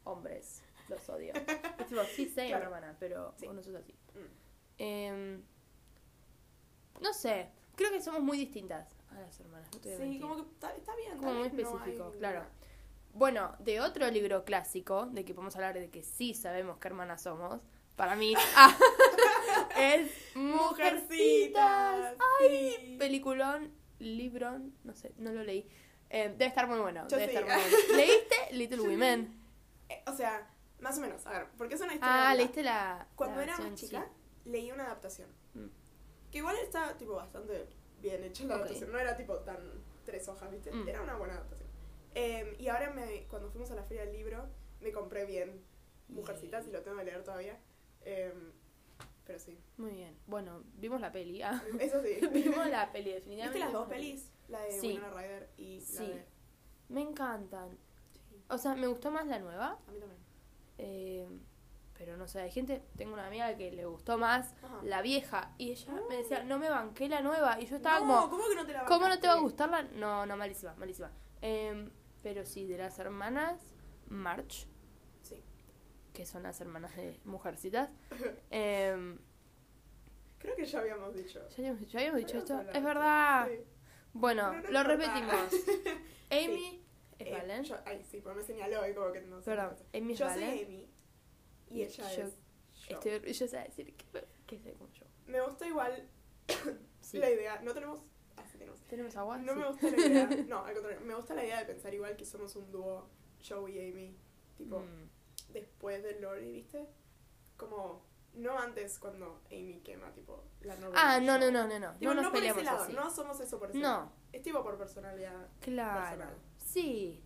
hombres, 0.04 0.62
los 0.88 1.08
odio. 1.08 1.32
es 1.78 1.86
tipo, 1.86 2.02
sí 2.04 2.26
sé, 2.28 2.48
Claro. 2.48 2.64
hermana, 2.64 2.96
pero 2.98 3.34
Sí. 3.38 3.46
vos 3.46 3.54
no 3.54 3.62
sos 3.62 3.74
así. 3.76 3.92
Mm. 4.14 4.18
Em, 4.78 5.42
no 7.00 7.12
sé, 7.14 7.48
creo 7.76 7.90
que 7.90 8.02
somos 8.02 8.22
muy 8.22 8.36
distintas 8.38 8.93
a 9.14 9.20
las 9.20 9.40
hermanas, 9.40 9.68
no 9.72 9.80
te 9.80 9.96
Sí, 9.96 10.20
como 10.20 10.36
que 10.36 10.42
está, 10.42 10.74
está 10.74 10.94
bien. 10.96 11.18
Como 11.18 11.32
muy 11.34 11.42
vez 11.42 11.52
no 11.52 11.60
específico, 11.60 12.10
hay 12.12 12.18
claro. 12.18 12.44
Bueno, 13.12 13.54
de 13.60 13.80
otro 13.80 14.10
libro 14.10 14.44
clásico, 14.44 15.06
de 15.06 15.24
que 15.24 15.34
podemos 15.34 15.54
hablar 15.54 15.74
de 15.74 15.88
que 15.88 16.02
sí 16.02 16.34
sabemos 16.34 16.78
qué 16.78 16.88
hermanas 16.88 17.22
somos, 17.22 17.60
para 17.96 18.16
mí 18.16 18.34
ah, 18.56 18.76
es 19.78 20.10
Mujercitas. 20.34 22.16
Ay, 22.40 22.74
sí. 22.76 22.96
Peliculón, 22.98 23.72
librón, 24.00 24.74
no 24.82 24.94
sé, 24.94 25.12
no 25.16 25.32
lo 25.32 25.44
leí. 25.44 25.68
Eh, 26.10 26.28
debe 26.30 26.46
estar 26.46 26.66
muy 26.66 26.80
bueno, 26.80 27.06
Yo 27.08 27.16
debe 27.16 27.32
sí. 27.32 27.38
estar 27.38 27.44
muy 27.44 27.70
bueno. 27.70 27.96
¿Leíste 27.96 28.36
Little 28.52 28.80
Women? 28.80 29.40
Eh, 29.88 30.02
o 30.06 30.12
sea, 30.12 30.50
más 30.80 30.98
o 30.98 31.00
menos. 31.00 31.24
A 31.26 31.30
ver, 31.30 31.46
porque 31.56 31.76
es 31.76 31.80
una 31.80 31.94
historia. 31.94 32.30
Ah, 32.30 32.34
leíste 32.34 32.62
la. 32.62 33.06
Cuando 33.14 33.36
la 33.36 33.42
era 33.44 33.58
más 33.58 33.68
sí. 33.78 33.86
chica, 33.86 34.08
leí 34.44 34.72
una 34.72 34.84
adaptación. 34.86 35.28
Mm. 35.54 35.66
Que 36.32 36.38
igual 36.38 36.56
está, 36.56 36.96
tipo, 36.96 37.14
bastante 37.14 37.68
bien 38.04 38.22
hecha 38.24 38.44
la 38.44 38.54
Ok. 38.54 38.60
adaptación. 38.60 38.92
No 38.92 38.98
era, 38.98 39.16
tipo, 39.16 39.34
tan 39.38 39.58
tres 40.04 40.28
hojas, 40.28 40.50
¿viste? 40.52 40.70
Mm. 40.70 40.88
Era 40.88 41.02
una 41.02 41.16
buena 41.16 41.34
adaptación. 41.34 41.68
Eh, 42.14 42.54
y 42.60 42.68
ahora, 42.68 42.90
me, 42.90 43.24
cuando 43.28 43.50
fuimos 43.50 43.70
a 43.70 43.74
la 43.74 43.82
feria 43.84 44.04
del 44.04 44.12
libro, 44.14 44.46
me 44.80 44.92
compré 44.92 45.24
bien 45.26 45.62
Mujercitas 46.08 46.66
y 46.68 46.70
lo 46.70 46.82
tengo 46.82 46.98
que 46.98 47.04
leer 47.04 47.24
todavía. 47.24 47.58
Eh, 48.02 48.32
pero 49.26 49.38
sí. 49.38 49.58
Muy 49.78 49.92
bien. 49.92 50.14
Bueno, 50.26 50.62
vimos 50.74 51.00
la 51.00 51.10
peli. 51.10 51.40
ah. 51.42 51.62
Eso 51.80 52.02
sí. 52.02 52.20
vimos 52.32 52.68
la 52.68 52.92
peli, 52.92 53.10
definitivamente. 53.12 53.58
¿Viste 53.58 53.58
las 53.60 53.72
dos 53.72 53.88
la 53.88 53.94
peli. 53.94 54.08
pelis? 54.10 54.30
La 54.48 54.60
de 54.60 54.70
Sí. 54.72 54.88
Winona 54.88 55.10
Ryder 55.10 55.48
y 55.56 55.80
la 55.80 55.86
Sí. 55.86 56.06
de... 56.06 56.24
Me 56.90 57.00
encantan. 57.00 57.70
Sí, 58.12 58.36
O 58.50 58.58
sea, 58.58 58.74
me 58.74 58.86
gustó 58.86 59.10
más 59.10 59.26
la 59.26 59.38
nueva. 59.38 59.78
a 59.88 59.90
mí 59.90 59.98
también. 59.98 60.20
eh, 60.76 61.26
pero 61.96 62.16
no 62.16 62.26
sé, 62.28 62.40
hay 62.40 62.50
gente. 62.50 62.82
Tengo 62.96 63.14
una 63.14 63.26
amiga 63.26 63.56
que 63.56 63.70
le 63.72 63.84
gustó 63.86 64.18
más 64.18 64.54
Ajá. 64.62 64.80
la 64.82 65.00
vieja. 65.02 65.54
Y 65.58 65.70
ella 65.72 65.94
me 66.08 66.16
decía, 66.16 66.42
no 66.44 66.58
me 66.58 66.68
banqué 66.68 67.08
la 67.08 67.20
nueva. 67.22 67.60
Y 67.60 67.66
yo 67.66 67.76
estaba 67.76 68.00
no, 68.00 68.06
como, 68.06 68.30
¿cómo 68.30 68.48
que 68.48 68.54
no 68.56 68.66
te 68.66 68.72
la 68.72 68.84
¿cómo 68.84 69.08
no 69.08 69.18
te 69.18 69.26
va 69.28 69.34
a 69.34 69.40
gustar 69.40 69.70
la.? 69.70 69.82
No, 69.82 70.26
no, 70.26 70.36
malísima, 70.36 70.74
malísima. 70.76 71.12
Em, 71.40 71.90
pero 72.22 72.44
sí, 72.44 72.66
de 72.66 72.78
las 72.78 72.98
hermanas, 72.98 73.60
March. 74.08 74.66
Sí. 75.22 75.42
que 76.12 76.26
son 76.26 76.42
las 76.42 76.60
hermanas 76.60 76.94
de 76.96 77.20
Mujercitas. 77.24 77.90
Em, 78.50 79.18
Creo 80.38 80.56
que 80.56 80.66
ya 80.66 80.80
habíamos 80.80 81.14
dicho. 81.14 81.40
¿ya, 81.48 81.56
habíamos, 81.58 81.90
ya 81.90 81.98
habíamos 82.00 82.20
dicho 82.20 82.38
esto? 82.38 82.60
Es 82.72 82.82
verdad. 82.84 83.48
Sí. 83.48 83.64
Bueno, 84.12 84.52
no 84.52 84.70
lo 84.70 84.82
repetimos. 84.84 85.48
Amy 86.30 86.84
es 87.18 87.26
Eh, 87.28 87.32
Valen. 87.32 87.62
yo- 87.64 87.78
ay, 87.86 88.04
sí, 88.04 88.20
porque 88.20 88.40
me 88.40 88.44
señaló 88.44 88.86
y 88.88 88.94
como 88.94 89.10
que 89.12 89.20
no 89.22 89.40
sé. 89.40 89.44
Perdón, 89.50 89.74
Amy 89.94 90.12
es 90.12 90.18
Yo 90.18 90.28
soy 90.28 90.40
Valen. 90.42 90.64
Amy. 90.66 90.90
Y 91.70 91.78
Y 91.78 91.82
ella 91.84 92.10
yo 92.16 92.22
es. 92.24 92.34
yo. 92.88 92.94
Estoy 92.96 93.12
orgullosa 93.12 93.58
de 93.58 93.64
decir 93.64 93.94
que, 93.96 94.24
que 94.46 94.58
soy 94.60 94.72
como 94.72 94.90
yo. 94.92 95.04
Me 95.26 95.40
gusta 95.40 95.66
igual 95.66 96.08
Sí. 97.00 97.18
la 97.18 97.30
idea. 97.30 97.60
No 97.62 97.72
tenemos. 97.74 98.00
Ah, 98.36 98.44
tenemos. 98.52 98.80
¿Tenemos 98.82 99.16
agua? 99.16 99.38
No 99.38 99.52
Sí. 99.54 99.58
me 99.60 99.66
gusta 99.68 99.90
la 99.90 99.96
idea. 100.06 100.28
No, 100.48 100.64
al 100.64 100.74
contrario. 100.74 101.00
Me 101.04 101.14
gusta 101.14 101.34
la 101.34 101.44
idea 101.44 101.58
de 101.60 101.66
pensar 101.66 101.92
igual 101.94 102.16
que 102.16 102.24
somos 102.26 102.54
un 102.56 102.70
dúo, 102.70 103.08
Joe 103.46 103.70
y 103.70 103.90
Amy. 103.90 104.16
Tipo, 104.56 104.80
Mm. 104.80 105.08
después 105.52 106.02
de 106.02 106.20
Lori, 106.20 106.52
¿viste? 106.52 106.86
Como. 107.56 108.04
No 108.34 108.58
antes 108.58 108.98
cuando 108.98 109.42
Amy 109.46 109.80
quema, 109.84 110.12
tipo, 110.12 110.42
la 110.62 110.74
novia. 110.76 110.94
Ah, 111.00 111.20
no, 111.20 111.38
no, 111.38 111.52
no, 111.52 111.68
no, 111.68 111.78
no. 111.78 111.92
Tipo, 111.94 112.12
No 112.14 112.20
nos 112.22 112.32
por 112.32 112.42
ese 112.42 112.52
peleamos 112.52 112.64
lado, 112.64 112.82
así. 112.82 112.92
No 112.92 113.08
somos 113.14 113.38
eso 113.40 113.58
por 113.60 113.70
ese 113.70 113.78
lado. 113.78 114.06
No, 114.06 114.12
Es 114.32 114.42
tipo 114.42 114.60
por 114.64 114.76
personalidad. 114.76 115.48
claro. 115.60 116.00
Personal. 116.18 116.36
Sí. 116.58 117.22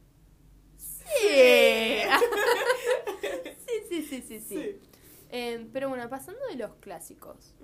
Sí. 0.76 0.98
sí, 3.88 4.02
sí, 4.02 4.22
sí, 4.22 4.40
sí. 4.40 4.80
Em, 5.30 5.70
pero 5.72 5.88
bueno, 5.88 6.08
pasando 6.08 6.40
de 6.46 6.56
los 6.56 6.74
clásicos. 6.76 7.54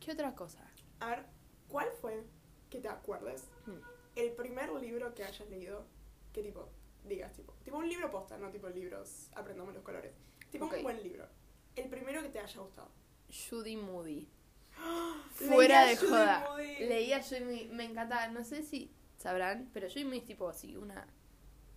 ¿qué 0.00 0.12
otra 0.12 0.34
cosa? 0.34 0.60
A 1.00 1.08
ver, 1.10 1.24
¿cuál 1.68 1.88
fue, 2.00 2.24
que 2.70 2.80
te 2.80 2.88
acuerdes, 2.88 3.44
Mm. 3.66 3.78
el 4.16 4.32
primer 4.32 4.70
libro 4.72 5.14
que 5.14 5.24
hayas 5.24 5.48
leído 5.48 5.86
que 6.32 6.42
tipo, 6.42 6.68
digas, 7.04 7.32
tipo, 7.32 7.54
tipo 7.64 7.78
un 7.78 7.88
libro 7.88 8.10
posta, 8.10 8.36
no 8.38 8.50
tipo 8.50 8.68
libros, 8.68 9.28
aprendamos 9.34 9.72
los 9.74 9.82
colores. 9.82 10.12
Tipo 10.50 10.66
Ok. 10.66 10.74
un 10.78 10.82
buen 10.82 11.02
libro. 11.02 11.26
El 11.76 11.88
primero 11.88 12.22
que 12.22 12.28
te 12.28 12.38
haya 12.38 12.60
gustado. 12.60 12.88
Judy 13.48 13.76
Moody. 13.76 14.28
Leía 15.40 15.54
Fuera 15.54 15.86
de 15.86 15.96
joda. 15.96 16.46
Moody. 16.50 16.76
Leía 16.86 17.22
Judy 17.22 17.40
Moody. 17.40 17.68
Me 17.72 17.84
encantaba. 17.84 18.28
No 18.28 18.44
sé 18.44 18.62
si 18.62 18.92
sabrán, 19.16 19.70
pero 19.72 19.88
Judy 19.88 20.04
Moody 20.04 20.18
es 20.18 20.24
tipo 20.24 20.48
así, 20.48 20.76
una. 20.76 21.06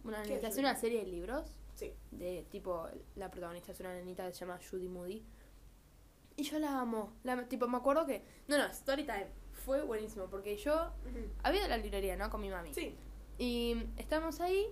Una 0.04 0.22
¿Qué 0.24 0.30
nenita. 0.30 0.48
es 0.48 0.54
Hace 0.54 0.62
Judy 0.62 0.70
una 0.72 0.76
serie 0.76 1.00
de 1.00 1.08
libros. 1.08 1.56
Sí. 1.78 1.94
De 2.12 2.46
tipo. 2.50 2.88
La 3.16 3.30
protagonista 3.30 3.72
es 3.72 3.80
una 3.80 3.94
nenita 3.94 4.28
que 4.28 4.34
se 4.34 4.42
llama 4.42 4.60
Judy 4.70 4.90
Moody. 4.90 5.24
Y 6.36 6.44
yo 6.44 6.60
la 6.60 6.80
amo. 6.80 7.14
La, 7.24 7.48
tipo, 7.48 7.68
me 7.68 7.78
acuerdo 7.78 8.06
que. 8.06 8.24
No, 8.48 8.58
no, 8.58 8.74
Storytime. 8.74 9.28
Fue 9.52 9.84
buenísimo. 9.84 10.26
Porque 10.26 10.58
yo. 10.58 10.92
Había 11.44 11.62
ido 11.62 11.66
a 11.66 11.78
la 11.78 11.78
librería, 11.78 12.16
¿no? 12.18 12.30
Con 12.30 12.42
mi 12.42 12.50
mami. 12.50 12.74
Sí. 12.74 12.96
Y 13.38 13.78
estábamos 13.98 14.42
ahí 14.42 14.68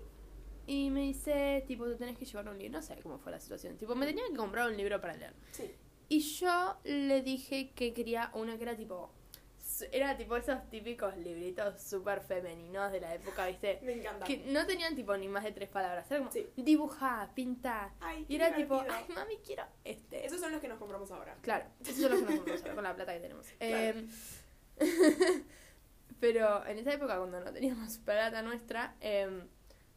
y 0.67 0.89
me 0.89 1.01
dice, 1.01 1.63
tipo, 1.67 1.85
te 1.85 1.95
tenés 1.95 2.17
que 2.17 2.25
llevar 2.25 2.49
un 2.49 2.57
libro. 2.57 2.79
No 2.79 2.81
sé 2.81 2.97
cómo 3.03 3.19
fue 3.19 3.31
la 3.31 3.39
situación. 3.39 3.77
Tipo, 3.77 3.95
me 3.95 4.07
tenía 4.07 4.23
que 4.27 4.35
comprar 4.35 4.69
un 4.69 4.75
libro 4.75 4.99
para 4.99 5.15
leer. 5.15 5.33
Sí. 5.51 5.71
Y 6.09 6.19
yo 6.19 6.77
le 6.83 7.21
dije 7.21 7.71
que 7.75 7.93
quería 7.93 8.31
uno 8.33 8.57
que 8.57 8.63
era 8.63 8.75
tipo... 8.75 9.11
Era 9.91 10.15
tipo 10.17 10.35
esos 10.35 10.69
típicos 10.69 11.15
libritos 11.17 11.81
súper 11.81 12.21
femeninos 12.21 12.91
de 12.91 13.01
la 13.01 13.13
época, 13.13 13.47
¿viste? 13.47 13.79
Me 13.83 13.93
encanta. 13.93 14.25
Que 14.25 14.37
no 14.47 14.65
tenían 14.65 14.95
tipo 14.95 15.15
ni 15.17 15.27
más 15.27 15.43
de 15.43 15.51
tres 15.51 15.69
palabras. 15.69 16.09
Era 16.09 16.19
como, 16.19 16.31
Sí. 16.31 16.47
dibuja, 16.55 17.29
pinta. 17.35 17.93
Ay, 17.99 18.25
Y 18.29 18.35
era 18.35 18.55
tipo, 18.55 18.79
ay, 18.89 19.05
mami, 19.13 19.37
quiero 19.45 19.63
este. 19.83 20.25
Esos 20.25 20.39
son 20.39 20.51
los 20.51 20.61
que 20.61 20.67
nos 20.67 20.79
compramos 20.79 21.09
ahora. 21.11 21.35
Claro, 21.41 21.65
esos 21.81 21.95
son 21.97 22.11
los 22.11 22.19
que 22.21 22.25
nos 22.25 22.35
compramos 22.35 22.61
ahora 22.63 22.75
con 22.75 22.83
la 22.83 22.95
plata 22.95 23.13
que 23.13 23.19
tenemos. 23.19 23.47
Claro. 23.59 23.99
Em, 23.99 24.09
pero 26.19 26.65
en 26.65 26.77
esa 26.79 26.93
época, 26.93 27.17
cuando 27.17 27.39
no 27.39 27.51
teníamos 27.53 27.97
plata 28.05 28.41
nuestra, 28.41 28.95
em, 29.01 29.47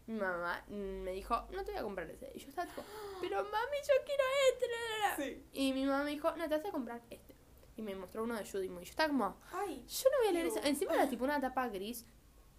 mi 0.06 0.14
mamá 0.18 0.64
me 0.68 1.12
dijo, 1.12 1.46
no 1.52 1.64
te 1.64 1.72
voy 1.72 1.80
a 1.80 1.82
comprar 1.82 2.10
ese. 2.10 2.30
Y 2.34 2.38
yo 2.40 2.48
estaba 2.48 2.66
tipo, 2.68 2.82
pero 3.20 3.36
mami, 3.44 3.76
yo 3.86 3.94
quiero 4.06 4.24
este. 4.52 4.66
la, 4.66 4.98
la, 4.98 5.08
la". 5.10 5.16
Sí. 5.16 5.44
Y 5.52 5.72
mi 5.72 5.84
mamá 5.84 6.04
me 6.04 6.10
dijo, 6.10 6.30
no, 6.36 6.48
te 6.48 6.56
vas 6.56 6.64
a 6.64 6.70
comprar 6.70 7.02
este. 7.10 7.34
Y 7.78 7.82
me 7.82 7.94
mostró 7.94 8.24
uno 8.24 8.36
de 8.36 8.44
Judy 8.44 8.68
Moody. 8.68 8.84
Yo 8.86 8.90
estaba 8.90 9.08
como, 9.08 9.36
Ay, 9.52 9.84
yo 9.88 10.10
no 10.10 10.18
voy 10.18 10.28
a 10.28 10.32
leer 10.32 10.46
eso. 10.46 10.60
Encima 10.64 10.94
era 10.94 11.08
tipo 11.08 11.22
una 11.24 11.40
tapa 11.40 11.68
gris, 11.68 12.04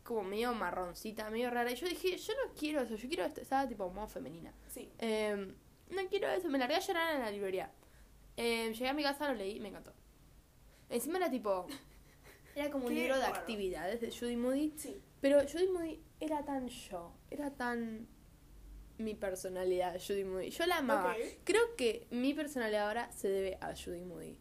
como 0.01 0.23
medio 0.23 0.53
marroncita, 0.53 1.29
medio 1.29 1.49
rara. 1.51 1.69
Y 1.71 1.75
yo 1.75 1.87
dije, 1.87 2.17
yo 2.17 2.33
no 2.33 2.53
quiero 2.57 2.81
eso, 2.81 2.95
yo 2.95 3.07
quiero 3.09 3.25
esto. 3.25 3.41
Estaba 3.41 3.67
tipo 3.67 3.89
modo 3.89 4.07
femenina. 4.07 4.53
sí. 4.69 4.89
Em, 4.97 5.53
no 5.89 6.07
quiero 6.07 6.29
eso, 6.29 6.47
me 6.49 6.57
largué 6.57 6.75
a 6.75 6.79
llorar 6.79 7.15
en 7.15 7.21
la 7.21 7.31
librería. 7.31 7.69
Em, 8.37 8.71
llegué 8.71 8.87
a 8.87 8.93
mi 8.93 9.03
casa, 9.03 9.27
lo 9.27 9.33
leí 9.33 9.57
y 9.57 9.59
me 9.59 9.67
encantó. 9.69 9.93
Encima 10.89 11.17
era 11.17 11.29
tipo. 11.29 11.67
Era 12.55 12.71
como 12.71 12.87
un 12.87 12.95
libro 12.95 13.15
de 13.15 13.21
raro. 13.21 13.35
actividades 13.35 14.01
de 14.01 14.11
Judy 14.11 14.35
Moody. 14.35 14.73
Sí. 14.75 15.01
Pero 15.21 15.39
Judy 15.41 15.67
Moody 15.67 16.01
era 16.19 16.43
tan 16.43 16.67
yo. 16.67 17.13
Era 17.29 17.51
tan. 17.51 18.07
Mi 18.97 19.13
personalidad, 19.15 19.97
Judy 19.99 20.23
Moody. 20.25 20.49
Yo 20.49 20.65
la 20.65 20.77
amaba. 20.77 21.15
Creo 21.45 21.75
que 21.77 22.07
mi 22.11 22.33
personalidad 22.33 22.87
ahora 22.87 23.11
se 23.11 23.29
debe 23.29 23.57
a 23.61 23.73
Judy 23.75 24.03
Moody. 24.03 24.37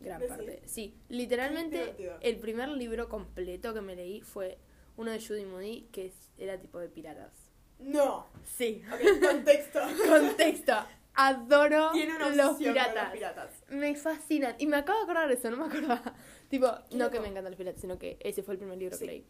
Gran 0.00 0.20
parte. 0.26 0.62
Sí, 0.66 0.94
literalmente 1.08 1.94
el 2.22 2.38
primer 2.38 2.68
libro 2.70 3.08
completo 3.08 3.74
que 3.74 3.80
me 3.80 3.94
leí 3.94 4.20
fue 4.22 4.58
uno 4.96 5.10
de 5.10 5.20
Judy 5.20 5.44
Moody 5.44 5.88
que 5.92 6.12
era 6.38 6.58
tipo 6.58 6.78
de 6.78 6.88
piratas. 6.88 7.50
No. 7.78 8.26
Sí. 8.44 8.82
Ok, 8.92 9.20
contexto. 9.26 9.80
Contexto. 10.08 10.72
Adoro 11.14 11.90
Tiene 11.92 12.16
una 12.16 12.28
los 12.30 12.56
piratas. 12.56 12.94
los 13.04 13.12
piratas. 13.12 13.50
Me 13.68 13.94
fascinan. 13.94 14.54
Y 14.58 14.66
me 14.66 14.76
acabo 14.76 14.98
de 14.98 15.04
acordar 15.04 15.28
de 15.28 15.34
eso, 15.34 15.50
no 15.50 15.56
me 15.56 15.64
acordaba. 15.66 16.14
Tipo, 16.48 16.68
no 16.92 17.10
que 17.10 17.20
me 17.20 17.28
encantan 17.28 17.52
los 17.52 17.56
piratas, 17.58 17.80
sino 17.80 17.98
que 17.98 18.16
ese 18.20 18.42
fue 18.42 18.54
el 18.54 18.58
primer 18.58 18.76
libro 18.78 18.96
Sí. 18.96 19.00
que 19.04 19.06
leí. 19.10 19.26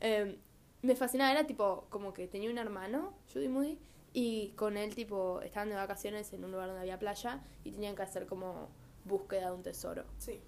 Eh, 0.00 0.38
me 0.82 0.94
fascinaba, 0.94 1.32
era 1.32 1.46
tipo, 1.46 1.86
como 1.90 2.12
que 2.12 2.28
tenía 2.28 2.50
un 2.50 2.58
hermano, 2.58 3.16
Judy 3.32 3.48
Moody, 3.48 3.78
y 4.12 4.50
con 4.56 4.76
él, 4.76 4.94
tipo, 4.94 5.40
estaban 5.42 5.70
de 5.70 5.74
vacaciones 5.76 6.32
en 6.32 6.44
un 6.44 6.52
lugar 6.52 6.66
donde 6.68 6.82
había 6.82 6.98
playa 6.98 7.42
y 7.64 7.72
tenían 7.72 7.96
que 7.96 8.02
hacer 8.02 8.26
como 8.26 8.70
búsqueda 9.04 9.46
de 9.46 9.52
un 9.52 9.62
tesoro. 9.62 10.04
Sí. 10.18 10.40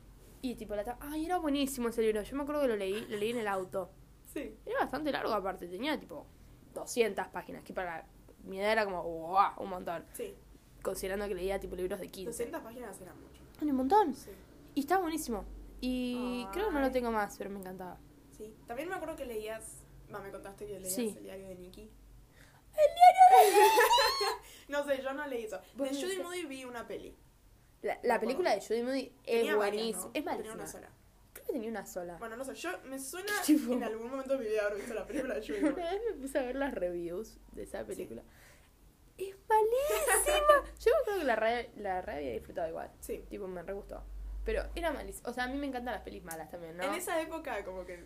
Y 0.43 0.55
tipo, 0.55 0.75
la 0.75 0.97
Ay, 1.01 1.27
era 1.27 1.39
buenísimo 1.39 1.89
ese 1.89 2.03
libro. 2.03 2.23
Yo 2.23 2.37
me 2.37 2.43
acuerdo 2.43 2.63
que 2.63 2.69
lo 2.69 2.77
leí, 2.77 3.07
lo 3.09 3.17
leí 3.17 3.31
en 3.31 3.39
el 3.39 3.49
auto. 3.49 3.91
Sí. 4.27 4.57
Era 4.65 4.81
bastante 4.81 5.13
largo 5.13 5.33
aparte, 5.33 5.67
tenía 5.67 5.99
tipo 5.99 6.27
200 6.75 7.29
páginas, 7.29 7.63
que 7.65 7.73
para 7.75 8.07
mi 8.45 8.61
edad 8.61 8.73
era 8.73 8.85
como, 8.85 9.03
wow, 9.03 9.53
un 9.59 9.69
montón. 9.71 10.05
Sí. 10.15 10.35
Considerando 10.83 11.29
que 11.29 11.35
leía 11.35 11.61
tipo 11.61 11.77
libros 11.77 12.01
de 12.01 12.09
15. 12.09 12.31
200 12.31 12.63
páginas 12.63 13.01
eran 13.01 13.21
mucho. 13.21 13.43
Un 13.61 13.73
montón. 13.77 14.15
Sí. 14.15 14.31
Y 14.75 14.81
estaba 14.81 15.03
buenísimo. 15.03 15.45
Y 15.81 16.47
creo 16.53 16.69
que 16.69 16.75
no 16.75 16.81
lo 16.81 16.91
tengo 16.91 17.11
más, 17.11 17.37
pero 17.37 17.51
me 17.51 17.59
encantaba. 17.59 17.99
Sí. 18.37 18.55
También 18.67 18.89
me 18.89 18.95
acuerdo 18.95 19.17
que 19.17 19.27
leías. 19.27 19.79
Me 20.09 20.31
contaste 20.31 20.67
que 20.67 20.81
leías 20.81 20.95
Sí. 20.95 21.15
el 21.17 21.23
diario 21.25 21.49
de 21.49 21.55
Nicky. 21.57 21.83
¡El 21.83 22.95
diario 22.95 23.69
No 24.69 24.85
sé, 24.85 25.03
yo 25.03 25.13
no 25.13 25.27
leí 25.27 25.45
eso. 25.45 25.61
De 25.75 25.89
Judy. 25.89 26.23
Moody 26.23 26.45
vi 26.47 26.65
una 26.65 26.87
peli. 26.87 27.15
La, 27.83 27.99
la 28.03 28.21
película 28.21 28.55
de 28.55 28.61
Judy 28.61 28.83
Moody 28.83 29.13
es 29.25 29.39
Tenía 29.41 29.57
buenísima. 29.57 30.01
¿no? 30.03 30.07
Es 30.09 30.13
Tenía 30.13 30.33
malísima. 30.33 30.55
una 30.55 30.67
sola. 30.67 30.91
Creo 31.33 31.47
que 31.47 31.53
tenía 31.53 31.71
una 31.71 31.87
sola. 31.87 32.17
Bueno, 32.19 32.37
no 32.37 32.45
sé, 32.45 32.55
yo 32.55 32.71
me 32.85 32.99
suena 32.99 33.33
Tipo. 33.47 33.73
en 33.73 33.85
algún 33.85 34.11
momento 34.11 34.33
de 34.35 34.39
mi 34.41 34.47
vida 34.51 34.63
haber 34.67 34.77
visto 34.79 34.95
la 34.95 35.07
película 35.07 35.35
de 35.35 35.41
Judy 35.41 35.59
Una 35.61 35.71
Moody. 35.71 35.83
vez 35.83 36.01
me 36.11 36.13
puse 36.23 36.39
a 36.39 36.43
ver 36.43 36.57
las 36.57 36.75
reviews 36.75 37.39
de 37.53 37.63
esa 37.63 37.85
película. 37.85 38.23
Es 39.19 39.35
malísima. 39.49 40.65
Yo 40.81 40.93
acuerdo 41.03 41.19
que 41.21 41.25
la 41.27 41.37
re, 41.37 41.71
la 41.77 42.03
re 42.03 42.15
había 42.15 42.33
disfrutado 42.33 42.69
igual. 42.69 42.91
Sí. 43.01 43.25
Tipo, 43.29 43.47
me 43.49 43.63
re 43.63 43.73
gustó. 43.75 44.03
Pero 44.45 44.65
era 44.75 44.91
malísima. 44.93 45.29
O 45.29 45.33
sea, 45.33 45.45
a 45.45 45.49
mí 45.49 45.57
me 45.59 45.67
encantan 45.67 45.95
las 45.95 46.03
pelis 46.03 46.25
malas 46.25 46.51
también, 46.51 46.77
¿no? 46.77 46.83
En 46.85 46.95
esa 46.95 47.21
época, 47.21 47.63
como 47.65 47.85
que 47.85 47.97
Sí, 47.97 48.05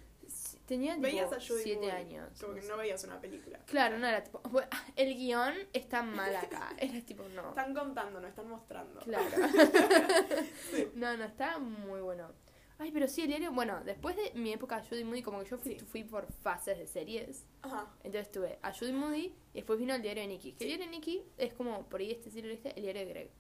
Tenía 0.66 0.92
tipo 0.94 1.02
veías 1.02 1.32
a 1.32 1.36
Judy 1.40 1.62
7 1.62 1.76
Moody, 1.80 1.90
años. 1.90 2.40
Como 2.40 2.54
que 2.54 2.60
no 2.62 2.68
no 2.68 2.74
sé. 2.74 2.80
veías 2.80 3.04
una 3.04 3.20
película. 3.20 3.58
Claro, 3.66 3.98
no 3.98 4.06
era 4.06 4.22
tipo, 4.24 4.40
"Bueno, 4.50 4.68
el 4.96 5.14
guion 5.14 5.54
está 5.72 6.02
mal 6.02 6.34
acá. 6.34 6.74
Era 6.78 7.00
tipo, 7.02 7.22
no. 7.34 7.50
Están 7.50 7.74
contando, 7.74 8.20
no 8.20 8.26
están 8.28 8.48
mostrando. 8.48 9.00
Claro. 9.00 9.24
No, 10.94 11.16
no, 11.16 11.24
está 11.24 11.58
muy 11.58 12.00
bueno. 12.00 12.30
Ay, 12.78 12.90
pero 12.90 13.06
sí, 13.06 13.22
el 13.22 13.28
diario, 13.28 13.52
bueno, 13.52 13.82
después 13.84 14.16
de 14.16 14.32
mi 14.34 14.52
época 14.52 14.80
de 14.80 14.88
Judy 14.88 15.04
Moody, 15.04 15.22
como 15.22 15.40
que 15.42 15.48
yo 15.48 15.58
fui, 15.58 15.78
Sí. 15.78 15.84
fui 15.84 16.02
por 16.04 16.26
fases 16.32 16.76
de 16.78 16.86
series. 16.88 17.46
Ajá. 17.62 17.88
Entonces 18.02 18.32
tuve 18.32 18.58
a 18.62 18.72
Judy 18.72 18.92
Moody 18.92 19.26
y 19.52 19.54
después 19.54 19.78
vino 19.78 19.94
el 19.94 20.02
diario 20.02 20.22
de 20.22 20.28
Nicky. 20.28 20.52
Que 20.54 20.64
el 20.64 20.68
diario 20.70 20.86
de 20.86 20.90
Nicky 20.90 21.22
es 21.38 21.52
como, 21.54 21.88
por 21.88 22.00
ahí 22.00 22.10
este 22.10 22.30
sí 22.30 22.42
lo 22.42 22.48
leíste, 22.48 22.70
el 22.76 22.82
diario 22.82 23.02
de 23.06 23.08
Greg. 23.12 23.30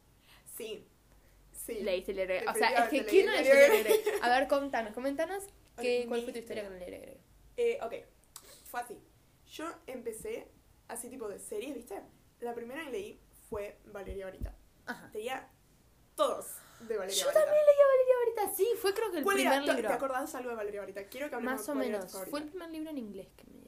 Sí. 0.56 0.86
Sí. 1.52 1.74
Leíste 1.82 2.12
el 2.12 2.16
diario 2.18 2.34
de 2.36 2.40
Greg. 2.42 2.54
O 2.54 2.58
sea, 2.58 2.68
es 2.84 2.88
que 2.90 3.04
¿quién 3.06 3.26
no 3.26 3.32
leyó 3.32 3.52
el 3.52 3.58
diario 3.58 3.76
de 3.76 3.82
Greg? 3.82 4.00
A 4.22 4.28
ver, 4.28 4.46
contanos, 4.48 4.92
coméntanos 4.94 5.44
que, 5.76 6.02
Ok, 6.02 6.08
cuál 6.08 6.22
fue 6.24 6.32
tu 6.32 6.38
historia 6.38 6.64
con 6.64 6.72
el 6.74 6.84
Greg. 6.84 7.18
Eh, 7.56 7.78
ok, 7.82 7.94
fue 8.64 8.80
así. 8.80 8.98
Yo 9.46 9.66
empecé 9.86 10.48
así 10.88 11.08
tipo 11.08 11.28
de 11.28 11.38
series, 11.38 11.74
¿viste? 11.74 12.02
La 12.40 12.54
primera 12.54 12.84
que 12.84 12.90
leí 12.90 13.20
fue 13.48 13.78
Valeria 13.86 14.26
Barita. 14.26 14.56
Ajá. 14.86 15.10
Tenía 15.12 15.48
todos 16.14 16.46
de 16.80 16.96
Valeria 16.96 17.24
Yo 17.24 17.32
también 17.32 17.54
leí 17.54 17.80
a 17.80 17.86
Valeria 17.86 18.14
ahorita, 18.44 18.56
sí, 18.56 18.68
fue 18.80 18.92
creo 18.94 19.10
que 19.10 19.18
el 19.18 19.24
¿Cuál 19.24 19.36
primer 19.36 19.52
era? 19.54 19.64
¿Te- 19.64 19.72
libro. 19.74 19.88
¿Te 19.88 19.94
acordás 19.94 20.34
algo 20.34 20.50
de 20.50 20.56
Valeria 20.56 20.80
Barita? 20.80 21.04
Quiero 21.08 21.28
que 21.28 21.36
hablemos 21.36 21.60
Más 21.60 21.68
o 21.68 21.72
cuál 21.72 21.84
era 21.86 21.98
tu 21.98 21.98
menos. 22.00 22.12
favorita. 22.12 22.30
Fue 22.30 22.40
el 22.40 22.48
primer 22.48 22.70
libro 22.70 22.90
en 22.90 22.98
inglés 22.98 23.28
que 23.36 23.44
me. 23.50 23.63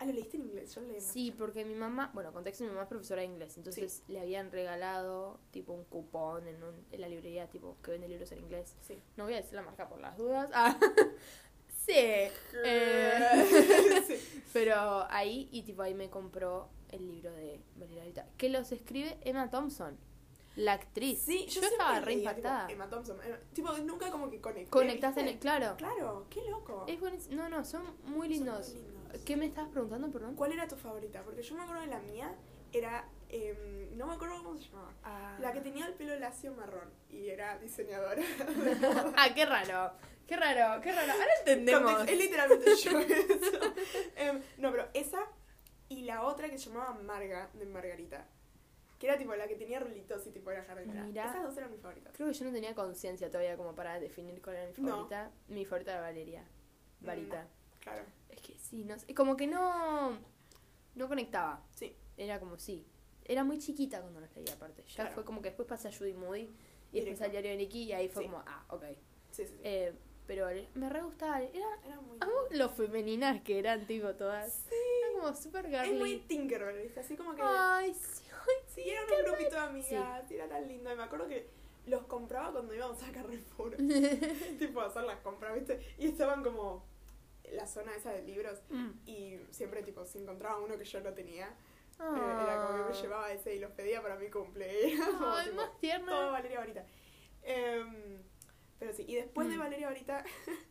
Ah, 0.00 0.06
lo 0.06 0.12
leíste 0.12 0.38
en 0.38 0.44
inglés, 0.44 0.74
yo 0.74 0.80
lo 0.80 0.88
leí 0.88 1.00
Sí, 1.00 1.30
porque 1.36 1.64
mi 1.64 1.74
mamá, 1.74 2.10
bueno, 2.14 2.32
contexto, 2.32 2.64
mi 2.64 2.70
mamá 2.70 2.82
es 2.84 2.88
profesora 2.88 3.20
de 3.20 3.26
inglés, 3.28 3.56
entonces 3.58 4.02
le 4.08 4.18
habían 4.18 4.50
regalado 4.50 5.38
tipo 5.50 5.74
un 5.74 5.84
cupón 5.84 6.48
en, 6.48 6.62
un- 6.64 6.86
en 6.90 7.00
la 7.02 7.08
librería 7.08 7.48
tipo 7.50 7.76
que 7.82 7.90
vende 7.92 8.08
libros 8.08 8.32
en 8.32 8.38
inglés. 8.40 8.74
Sí. 8.80 8.98
No 9.16 9.24
voy 9.24 9.34
a 9.34 9.36
decir 9.36 9.54
la 9.54 9.62
marca 9.62 9.88
por 9.88 10.00
las 10.00 10.16
dudas. 10.16 10.50
Ah, 10.54 10.76
sí. 11.86 11.92
eh, 11.94 12.30
Sí. 14.08 14.40
pero 14.52 15.06
ahí, 15.10 15.48
y 15.52 15.62
tipo 15.62 15.82
ahí 15.82 15.94
me 15.94 16.08
compró 16.10 16.68
el 16.90 17.06
libro 17.06 17.30
de 17.32 17.60
Valeria 17.76 18.26
que 18.36 18.48
los 18.48 18.72
escribe 18.72 19.18
Emma 19.22 19.50
Thompson. 19.50 19.96
La 20.56 20.72
actriz. 20.72 21.20
Sí, 21.20 21.46
yo, 21.46 21.60
estaba 21.62 22.00
re 22.00 22.16
leía, 22.16 22.30
tipo, 22.34 22.40
impactada. 22.40 22.70
Emma 22.70 22.88
Thompson. 22.90 23.16
Emma- 23.24 23.38
tipo, 23.52 23.72
nunca 23.78 24.10
como 24.10 24.28
que 24.30 24.40
conecté. 24.40 24.68
Conectaste 24.70 25.20
en 25.20 25.28
el. 25.28 25.38
Claro. 25.38 25.76
Claro, 25.76 26.26
qué 26.28 26.42
loco. 26.50 26.84
Es. 26.88 27.28
No, 27.30 27.48
no, 27.48 27.64
son 27.64 27.84
muy 27.84 27.92
Son 28.02 28.10
muy 28.12 28.28
lindos. 28.28 28.74
¿Qué 29.24 29.36
me 29.36 29.46
estabas 29.46 29.70
preguntando, 29.70 30.10
perdón? 30.10 30.34
¿Cuál 30.36 30.52
era 30.52 30.66
tu 30.68 30.76
favorita? 30.76 31.22
Porque 31.22 31.42
yo 31.42 31.54
me 31.54 31.62
acuerdo 31.62 31.82
de 31.82 31.88
la 31.88 31.98
mía, 32.00 32.34
era. 32.72 33.08
em, 33.28 33.96
no 33.96 34.06
me 34.06 34.14
acuerdo 34.14 34.42
cómo 34.42 34.58
se 34.58 34.68
llamaba. 34.68 34.92
Ah. 35.04 35.36
La 35.40 35.52
que 35.52 35.60
tenía 35.60 35.86
el 35.86 35.94
pelo 35.94 36.16
lacio 36.18 36.52
marrón 36.54 36.90
y 37.10 37.28
era 37.28 37.58
diseñadora. 37.58 38.22
Ah, 39.16 39.28
qué 39.34 39.44
raro. 39.46 39.92
Qué 40.26 40.36
raro, 40.36 40.80
qué 40.80 40.92
raro. 40.92 41.12
Ahora 41.12 41.32
entendemos. 41.40 41.92
Context- 41.92 42.10
Es 42.12 42.18
literalmente 42.18 42.74
yo 42.82 42.98
eso. 43.00 43.74
Em, 44.16 44.40
no, 44.58 44.70
pero 44.70 44.88
esa 44.94 45.26
y 45.88 46.02
la 46.02 46.22
otra 46.24 46.48
que 46.48 46.56
se 46.58 46.70
llamaba 46.70 46.94
Marga, 46.94 47.50
de 47.54 47.66
Margarita. 47.66 48.26
Que 48.98 49.06
era 49.08 49.16
tipo 49.18 49.34
la 49.34 49.48
que 49.48 49.56
tenía 49.56 49.80
rulitos 49.80 50.26
y 50.26 50.30
tipo 50.30 50.50
era 50.50 50.62
jardinera. 50.64 51.08
Esas 51.08 51.42
dos 51.42 51.56
eran 51.56 51.70
mis 51.72 51.80
favoritas. 51.80 52.12
Creo 52.14 52.28
que 52.28 52.34
yo 52.34 52.44
no 52.44 52.52
tenía 52.52 52.74
conciencia 52.74 53.28
todavía 53.30 53.56
como 53.56 53.74
para 53.74 53.98
definir 53.98 54.40
cuál 54.42 54.56
era 54.56 54.66
mi 54.68 54.74
No. 54.84 54.90
favorita. 54.90 55.30
Mi 55.48 55.64
favorita 55.64 55.92
era 55.92 56.00
Valeria. 56.02 56.44
Varita. 57.00 57.46
Claro. 57.80 58.02
Es 58.30 58.40
que 58.40 58.58
sí, 58.58 58.84
no 58.84 58.98
sé. 58.98 59.14
Como 59.14 59.36
que 59.36 59.46
no. 59.46 60.18
No 60.94 61.08
conectaba. 61.08 61.64
Sí. 61.74 61.96
Era 62.16 62.38
como 62.40 62.58
sí. 62.58 62.86
Era 63.24 63.44
muy 63.44 63.58
chiquita 63.58 64.00
cuando 64.00 64.20
las 64.20 64.34
leía, 64.34 64.52
aparte. 64.54 64.82
Ya 64.88 64.94
Claro. 64.96 65.14
fue 65.14 65.24
como 65.24 65.40
que 65.42 65.48
después 65.50 65.68
pasé 65.68 65.88
a 65.88 65.92
Judy 65.92 66.14
Moody 66.14 66.40
y 66.40 66.46
después 66.46 67.04
Directo. 67.04 67.24
al 67.24 67.30
diario 67.30 67.50
de 67.52 67.56
Nicky 67.58 67.82
y 67.84 67.92
ahí 67.92 68.08
fue 68.08 68.24
Sí. 68.24 68.28
como, 68.28 68.42
ah, 68.46 68.64
ok. 68.70 68.84
Sí, 69.30 69.44
sí, 69.44 69.46
sí. 69.46 69.54
Eh, 69.62 69.92
pero 70.26 70.46
me 70.74 70.88
re 70.88 71.02
gustaba. 71.02 71.40
Era. 71.40 71.66
era 71.84 72.00
muy. 72.00 72.18
Lo 72.50 72.68
femeninas 72.70 73.40
que 73.42 73.58
eran, 73.58 73.86
tipo, 73.86 74.14
todas. 74.14 74.52
Sí. 74.52 74.74
Eran 75.00 75.20
como 75.20 75.34
super 75.36 75.66
Es 75.66 75.92
muy 75.92 76.10
girly. 76.10 76.18
Tinkerbell, 76.26 76.82
¿viste? 76.82 77.00
Así 77.00 77.16
como 77.16 77.34
que. 77.34 77.42
Ay, 77.44 77.94
sí. 77.94 78.24
Sí, 78.68 78.82
eran 78.88 79.04
un 79.04 79.24
grupito 79.26 79.50
de 79.56 79.58
amigas, 79.60 80.30
era 80.30 80.48
tan 80.48 80.66
lindo. 80.66 80.92
Y 80.92 80.96
me 80.96 81.02
acuerdo 81.02 81.28
que 81.28 81.48
los 81.86 82.04
compraba 82.06 82.52
cuando 82.52 82.74
íbamos 82.74 83.00
a 83.02 83.12
Carrefour. 83.12 83.76
tipo, 84.58 84.80
a 84.80 84.86
hacer 84.86 85.04
las 85.04 85.18
compras, 85.20 85.54
¿viste? 85.54 85.80
Y 85.98 86.06
estaban 86.08 86.42
como 86.42 86.84
la 87.52 87.66
zona 87.66 87.94
esa 87.94 88.12
de 88.12 88.22
libros. 88.22 88.60
Mm. 88.70 88.90
Y 89.06 89.38
siempre, 89.50 89.82
tipo, 89.82 90.04
si 90.04 90.18
encontraba 90.18 90.58
uno 90.58 90.76
que 90.78 90.84
yo 90.84 91.00
no 91.00 91.12
tenía, 91.12 91.48
eh, 91.48 91.52
Ah. 91.98 92.40
era 92.44 92.66
como 92.66 92.78
que 92.86 92.92
me 92.94 93.00
llevaba 93.02 93.32
ese 93.32 93.54
y 93.54 93.58
los 93.58 93.70
pedía 93.72 94.00
para 94.02 94.16
mi 94.16 94.30
cumple. 94.30 94.88
Y 94.88 94.92
era 94.94 95.06
como, 95.06 95.26
Ay, 95.32 95.44
tipo, 95.50 95.56
más 95.56 95.78
tierna. 95.80 96.06
todo 96.12 96.32
Valeria 96.32 96.58
Varita. 96.60 96.86
Em, 97.42 98.22
pero 98.78 98.92
sí, 98.92 99.04
y 99.08 99.14
después 99.16 99.48
de 99.48 99.56
Mm. 99.56 99.60
Valeria 99.60 99.88
Varita 99.88 100.24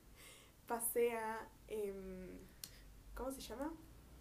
pasé 0.68 1.14
a. 1.14 1.48
em, 1.68 2.40
¿Cómo 3.16 3.32
se 3.32 3.42
llama? 3.42 3.74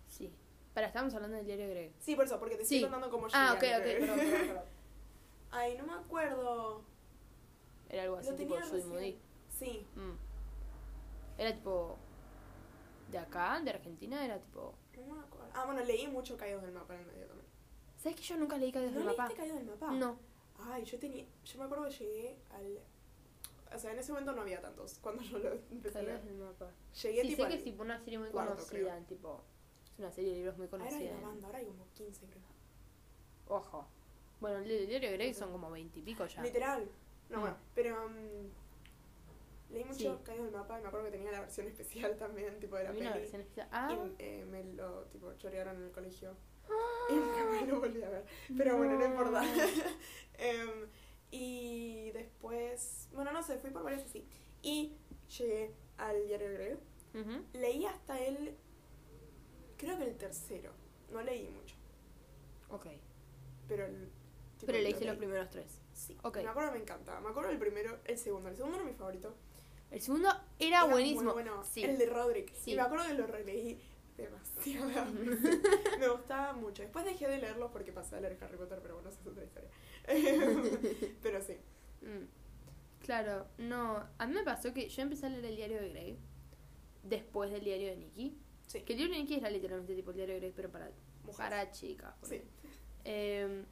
Sí. 0.08 0.32
Para, 0.74 0.88
estábamos 0.88 1.14
hablando 1.14 1.36
del 1.36 1.46
diario 1.46 1.68
Greg. 1.70 1.92
Sí, 2.00 2.14
por 2.16 2.24
eso, 2.24 2.38
porque 2.38 2.56
te 2.56 2.64
Sí. 2.64 2.76
estoy 2.76 2.90
contando 2.90 3.10
cómo 3.10 3.28
Ah, 3.32 3.52
ok, 3.52 3.58
ok, 3.58 3.62
leer. 3.62 4.00
perdón, 4.00 4.18
perdón, 4.18 4.46
perdón. 4.46 4.64
Ay, 5.50 5.76
no 5.78 5.86
me 5.86 5.92
acuerdo. 5.94 6.82
Era 7.88 8.02
algo 8.02 8.16
así, 8.16 8.30
Lo 8.30 8.36
tipo 8.36 8.56
Judy. 8.60 8.82
Moody. 8.84 9.18
Sí. 9.58 9.86
Mm. 9.96 10.12
Era 11.40 11.54
tipo. 11.54 11.96
De 13.10 13.18
acá, 13.18 13.60
de 13.60 13.70
Argentina, 13.70 14.24
era 14.24 14.38
tipo. 14.38 14.74
No 14.96 15.14
me 15.14 15.20
acuerdo. 15.22 15.48
Ah, 15.54 15.64
bueno, 15.64 15.82
leí 15.84 16.06
mucho 16.08 16.36
Caídos 16.36 16.62
del 16.62 16.72
Mapa 16.72 16.94
en 16.94 17.00
el 17.00 17.06
medio 17.06 17.26
también. 17.26 17.46
¿Sabes 17.96 18.16
que 18.16 18.22
yo 18.22 18.36
nunca 18.36 18.56
leí 18.58 18.70
Caídos 18.72 18.92
¿No 18.92 18.98
del 18.98 19.08
Mapa? 19.08 19.28
Caídos 19.34 19.56
del 19.58 19.66
Mapa? 19.66 19.90
No. 19.92 20.18
Ay, 20.70 20.84
yo 20.84 20.98
tenía. 20.98 21.24
Yo 21.44 21.58
me 21.58 21.64
acuerdo 21.64 21.84
que 21.84 21.90
llegué 21.92 22.36
al. 22.50 22.78
O 23.74 23.78
sea, 23.78 23.92
en 23.92 23.98
ese 23.98 24.12
momento 24.12 24.32
no 24.32 24.42
había 24.42 24.60
tantos 24.60 24.98
cuando 25.00 25.22
yo 25.22 25.38
lo 25.38 25.52
empecé 25.70 26.04
Caídos 26.04 26.24
del 26.24 26.34
Mapa. 26.36 26.70
Llegué 27.02 27.22
Sí, 27.22 27.28
tipo. 27.28 27.42
sé 27.42 27.48
que 27.48 27.54
es 27.56 27.64
tipo 27.64 27.82
una 27.82 27.98
serie 28.00 28.18
muy 28.18 28.28
cuarto, 28.30 28.54
conocida, 28.54 28.92
creo. 28.94 29.04
tipo. 29.06 29.42
Es 29.92 29.98
una 29.98 30.12
serie 30.12 30.30
de 30.30 30.36
libros 30.38 30.58
muy 30.58 30.66
Ah, 30.66 30.76
era 30.76 30.84
de 30.84 30.90
conocida. 30.90 31.12
una 31.18 31.26
banda, 31.28 31.46
ahora 31.46 31.58
hay 31.58 31.64
como 31.66 31.86
15, 31.94 32.26
creo. 32.26 32.42
Ojo. 33.48 33.86
Bueno, 34.40 34.58
el 34.58 34.86
diario 34.86 35.10
Greg 35.12 35.34
son 35.34 35.50
como 35.50 35.70
veintipico 35.70 36.26
ya. 36.26 36.42
Literal. 36.42 36.88
No, 37.30 37.38
Mm. 37.38 37.40
bueno, 37.40 37.56
pero. 37.74 38.08
mm, 38.08 38.50
leí 39.70 39.84
mucho 39.84 39.96
Sí. 40.18 40.22
Caídos 40.24 40.46
del 40.46 40.54
Mapa 40.54 40.78
y 40.78 40.82
me 40.82 40.88
acuerdo 40.88 41.06
que 41.06 41.12
tenía 41.12 41.30
la 41.32 41.40
versión 41.40 41.66
especial 41.66 42.16
también, 42.16 42.58
tipo 42.60 42.76
de 42.76 42.84
la 42.84 42.90
una 42.90 42.98
peli. 42.98 43.20
versión 43.20 43.40
especial. 43.42 43.68
Ah. 43.72 43.94
Y 43.94 44.14
eh, 44.22 44.44
me 44.50 44.64
lo 44.74 45.02
tipo 45.06 45.32
chorearon 45.34 45.76
en 45.76 45.82
el 45.84 45.90
colegio. 45.92 46.36
Y 47.10 47.14
nunca 47.14 47.44
más 47.46 47.66
lo 47.68 47.80
volví 47.80 48.02
a 48.02 48.10
ver. 48.10 48.24
Pero 48.56 48.76
bueno, 48.76 48.98
no 48.98 49.04
importa. 49.06 49.42
Em, 50.40 50.86
y 51.30 52.10
después, 52.12 53.08
bueno, 53.12 53.32
no 53.32 53.42
sé, 53.42 53.58
fui 53.58 53.70
por 53.70 53.82
varias 53.82 54.04
así. 54.04 54.26
Y 54.62 54.96
llegué 55.38 55.74
al 55.96 56.26
diario 56.26 56.52
Greg. 56.52 56.78
Ujú. 57.14 57.44
Leí 57.54 57.84
hasta 57.86 58.18
el, 58.20 58.54
creo 59.78 59.96
que 59.98 60.04
el 60.04 60.16
tercero. 60.16 60.72
No 61.10 61.22
leí 61.22 61.48
mucho, 61.48 61.74
Ok. 62.68 62.86
pero 63.66 63.86
el... 63.86 64.10
tipo, 64.58 64.66
Pero 64.66 64.78
lo 64.78 64.84
leíste 64.84 65.04
los 65.06 65.14
leí. 65.14 65.18
primeros 65.18 65.48
tres. 65.50 65.80
Sí. 65.94 66.16
Ok. 66.22 66.36
Me 66.36 66.48
acuerdo, 66.48 66.72
me 66.72 66.78
encantaba. 66.78 67.20
Me 67.20 67.30
acuerdo 67.30 67.50
el 67.50 67.58
primero, 67.58 67.98
el 68.04 68.18
segundo. 68.18 68.50
El 68.50 68.56
segundo 68.56 68.76
era 68.76 68.86
mi 68.86 68.92
favorito. 68.92 69.34
El 69.90 70.00
segundo 70.00 70.28
era, 70.58 70.84
buenísimo. 70.84 71.32
bueno. 71.32 71.64
Sí. 71.64 71.82
El 71.82 71.98
de 71.98 72.06
Roderick. 72.06 72.54
Sí. 72.54 72.72
Y 72.72 72.76
me 72.76 72.82
acuerdo 72.82 73.06
que 73.06 73.14
lo 73.14 73.26
releí 73.26 73.80
demasiado. 74.16 75.12
me 75.98 76.08
gustaba 76.08 76.52
mucho. 76.52 76.82
Después 76.82 77.04
dejé 77.04 77.28
de 77.28 77.38
leerlo 77.38 77.70
porque 77.70 77.92
pasé 77.92 78.16
a 78.16 78.20
leer 78.20 78.36
Harry 78.42 78.56
Potter, 78.56 78.80
pero 78.82 78.94
bueno, 78.94 79.08
esa 79.08 79.20
es 79.20 79.26
otra 79.26 79.44
historia. 79.44 79.70
pero 81.22 81.42
sí. 81.42 81.54
Mm. 82.02 82.26
Claro, 83.00 83.46
no. 83.58 84.04
A 84.18 84.26
mí 84.26 84.34
me 84.34 84.42
pasó 84.42 84.74
que 84.74 84.88
yo 84.88 85.02
empecé 85.02 85.26
a 85.26 85.28
leer 85.30 85.44
el 85.44 85.56
diario 85.56 85.80
de 85.80 85.88
Grey 85.88 86.18
después 87.02 87.50
del 87.50 87.64
diario 87.64 87.88
de 87.88 87.96
Nicky. 87.96 88.36
Sí. 88.66 88.82
Que 88.82 88.92
el 88.92 88.98
diario 88.98 89.14
de 89.14 89.22
Nicky 89.22 89.34
era 89.36 89.50
literalmente 89.50 89.94
tipo 89.94 90.10
el 90.10 90.16
diario 90.16 90.34
de 90.34 90.40
Grey, 90.40 90.52
pero 90.54 90.70
para, 90.70 90.90
Mujeres. 91.24 91.36
para 91.36 91.70
chicas. 91.70 92.14
Sí. 92.22 92.42
Eh, 93.04 93.64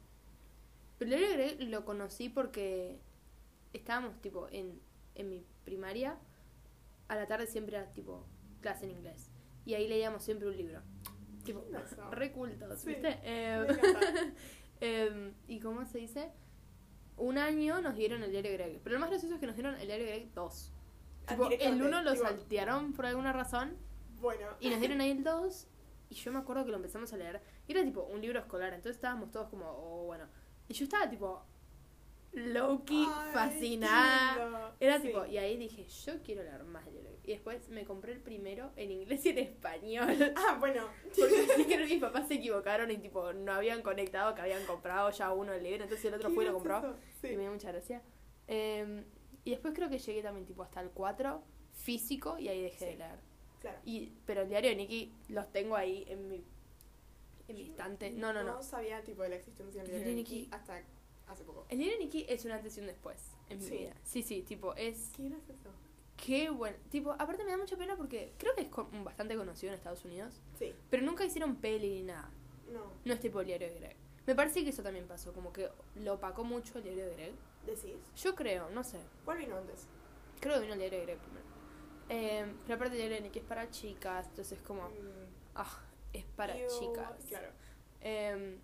pero 0.97 1.11
el 1.11 1.17
diario 1.19 1.37
de 1.37 1.55
Grey 1.55 1.67
lo 1.67 1.85
conocí 1.85 2.29
porque 2.29 2.97
estábamos 3.73 4.19
tipo 4.21 4.47
en, 4.49 4.79
en 5.13 5.29
mi 5.29 5.45
primaria. 5.67 6.17
A 7.09 7.15
la 7.15 7.27
tarde 7.27 7.45
siempre 7.45 7.75
era 7.77 7.91
tipo 7.93 8.25
clase 8.61 8.85
en 8.85 8.91
inglés. 8.91 9.29
Y 9.65 9.73
ahí 9.75 9.87
leíamos 9.87 10.23
siempre 10.23 10.47
un 10.47 10.55
libro. 10.57 10.81
Tipo, 11.43 11.61
lindo 11.61 11.79
eso. 11.79 12.09
re 12.11 12.31
cultos, 12.31 12.79
Sí, 12.81 12.87
¿viste? 12.89 13.19
Eh, 13.23 13.65
encanta. 13.69 13.99
Em, 14.79 15.33
¿Y 15.47 15.59
cómo 15.59 15.85
se 15.85 15.97
dice? 15.97 16.31
Un 17.17 17.37
año 17.39 17.81
nos 17.81 17.95
dieron 17.95 18.21
el 18.23 18.31
diario 18.31 18.53
Greg. 18.53 18.79
Pero 18.83 18.93
lo 18.95 18.99
más 18.99 19.09
gracioso 19.09 19.33
es 19.35 19.39
que 19.41 19.47
nos 19.47 19.55
dieron 19.55 19.75
el 19.75 19.87
diario 19.87 20.05
Greg 20.05 20.31
2. 20.33 20.73
Ah, 21.25 21.29
Tipo, 21.31 21.43
el 21.43 21.49
directamente, 21.49 21.85
1 21.87 22.01
lo 22.03 22.13
tipo, 22.13 22.25
saltearon 22.25 22.93
por 22.93 23.05
alguna 23.07 23.33
razón 23.33 23.75
Bueno. 24.21 24.47
y 24.61 24.69
nos 24.69 24.79
dieron 24.79 25.01
ahí 25.01 25.11
el 25.11 25.23
2. 25.23 25.67
Y 26.11 26.15
yo 26.15 26.31
me 26.31 26.39
acuerdo 26.39 26.63
que 26.63 26.71
lo 26.71 26.77
empezamos 26.77 27.11
a 27.11 27.17
leer. 27.17 27.41
Y 27.67 27.71
era 27.73 27.83
tipo 27.83 28.03
un 28.03 28.21
libro 28.21 28.39
escolar. 28.39 28.71
Entonces 28.73 28.95
estábamos 28.97 29.31
todos 29.31 29.49
como, 29.49 29.65
oh, 29.65 30.05
bueno. 30.05 30.25
Y 30.69 30.73
yo 30.73 30.83
estaba 30.83 31.09
tipo, 31.09 31.43
low-key, 32.33 33.05
Ay, 33.09 33.33
fascinada. 33.33 34.75
Era 34.79 34.99
Sí. 34.99 35.07
tipo, 35.07 35.25
y 35.25 35.37
ahí 35.37 35.57
dije, 35.57 35.85
yo 36.05 36.21
quiero 36.23 36.43
leer 36.43 36.63
más 36.65 36.85
diario 36.85 37.01
Greg. 37.09 37.19
Y 37.23 37.31
después 37.31 37.67
me 37.69 37.83
compré 37.83 38.13
el 38.13 38.19
primero 38.19 38.71
en 38.75 38.91
inglés 38.91 39.25
y 39.25 39.29
en 39.29 39.37
español. 39.39 40.07
Ah, 40.35 40.57
bueno. 40.59 40.87
Porque 41.03 41.33
pensé 41.57 41.67
que 41.67 41.85
mis 41.85 41.99
papás 42.01 42.27
se 42.27 42.35
equivocaron 42.35 42.91
y 42.91 42.97
tipo 42.97 43.33
no 43.33 43.53
habían 43.53 43.81
conectado 43.81 44.33
que 44.35 44.41
habían 44.41 44.63
comprado 44.65 45.09
ya 45.11 45.31
uno 45.33 45.51
el 45.53 45.63
libro, 45.63 45.83
entonces 45.83 46.05
el 46.05 46.13
otro 46.13 46.29
fue 46.29 46.43
y 46.43 46.47
lo 46.47 46.53
compró. 46.53 46.95
Sí. 47.21 47.27
y 47.29 47.35
me 47.35 47.43
dio 47.43 47.51
mucha 47.51 47.71
gracia. 47.71 48.01
Eh, 48.47 49.03
y 49.43 49.51
después 49.51 49.73
creo 49.73 49.89
que 49.89 49.97
llegué 49.99 50.21
también 50.21 50.45
tipo 50.45 50.61
hasta 50.63 50.79
el 50.81 50.89
4 50.91 51.41
físico 51.73 52.37
y 52.37 52.47
ahí 52.49 52.61
dejé 52.61 52.85
de 52.85 52.91
Sí. 52.91 52.97
leer. 52.97 53.19
Claro. 53.61 53.79
Y, 53.85 54.11
pero 54.25 54.41
el 54.43 54.49
diario 54.49 54.69
de 54.69 54.75
Nicky 54.75 55.11
los 55.29 55.51
tengo 55.51 55.75
ahí 55.75 56.05
en 56.07 56.27
mi, 56.29 56.43
en 57.47 57.55
mi 57.55 57.63
estante. 57.63 58.11
No, 58.11 58.31
no, 58.31 58.43
no. 58.43 58.57
No 58.57 58.63
sabía 58.63 59.03
tipo 59.03 59.23
de 59.23 59.29
la 59.29 59.35
existencia 59.37 59.81
del 59.81 59.89
El 59.91 59.97
diario 59.97 60.09
de 60.09 60.15
Nicky 60.15 60.47
hasta 60.51 60.81
hace 61.27 61.43
poco. 61.43 61.65
El 61.69 61.77
diario 61.79 61.97
de 61.97 62.05
Nicky 62.05 62.25
es 62.29 62.45
un 62.45 62.51
antes 62.51 62.77
y 62.77 62.81
un 62.81 62.87
después 62.87 63.17
en 63.49 63.59
mi 63.59 63.69
vida. 63.69 63.93
Sí, 64.03 64.23
sí, 64.23 64.41
tipo 64.43 64.73
es... 64.75 65.11
¿Qué 65.15 65.29
gracioso? 65.29 65.69
Qué 66.15 66.49
bueno. 66.49 66.77
Tipo, 66.89 67.11
aparte 67.11 67.43
me 67.43 67.51
da 67.51 67.57
mucha 67.57 67.77
pena 67.77 67.95
porque 67.95 68.33
creo 68.37 68.55
que 68.55 68.61
es 68.63 68.69
con- 68.69 69.03
bastante 69.03 69.35
conocido 69.35 69.71
en 69.71 69.77
Estados 69.77 70.03
Unidos, 70.05 70.41
Sí. 70.57 70.73
pero 70.89 71.03
nunca 71.03 71.23
hicieron 71.25 71.57
peli 71.57 71.89
ni 71.95 72.03
nada. 72.03 72.29
No. 72.71 72.91
No 73.05 73.13
es 73.13 73.19
tipo 73.19 73.39
el 73.41 73.47
diario 73.47 73.67
de 73.69 73.75
Greg. 73.75 73.95
Me 74.25 74.35
parece 74.35 74.63
que 74.63 74.71
eso 74.71 74.81
también 74.83 75.07
pasó, 75.07 75.31
como 75.31 75.53
que 75.53 75.69
lo 75.95 76.15
opacó 76.15 76.43
mucho 76.43 76.77
el 76.79 76.83
diario 76.85 77.05
de 77.05 77.13
Greg. 77.13 77.33
¿Decís? 77.65 77.97
Yo 78.15 78.33
creo, 78.35 78.69
no 78.71 78.83
sé. 78.83 78.99
¿Cuál 79.25 79.37
vino 79.37 79.57
antes? 79.57 79.87
Creo 80.39 80.55
que 80.55 80.61
vino 80.61 80.73
el 80.73 80.79
diario 80.79 80.99
de 80.99 81.05
Greg 81.05 81.19
primero. 81.19 81.45
Eh, 82.09 82.45
pero 82.63 82.75
aparte 82.75 82.93
el 82.95 82.99
diario 83.01 83.17
de 83.17 83.21
Nicky 83.23 83.39
es 83.39 83.45
para 83.45 83.69
chicas, 83.69 84.27
entonces 84.27 84.59
como, 84.65 84.83
Mm, 84.89 85.27
ah, 85.55 85.79
es 86.13 86.25
para 86.35 86.55
chicas. 86.67 87.25
Claro. 87.27 87.49
Eh, 88.01 88.57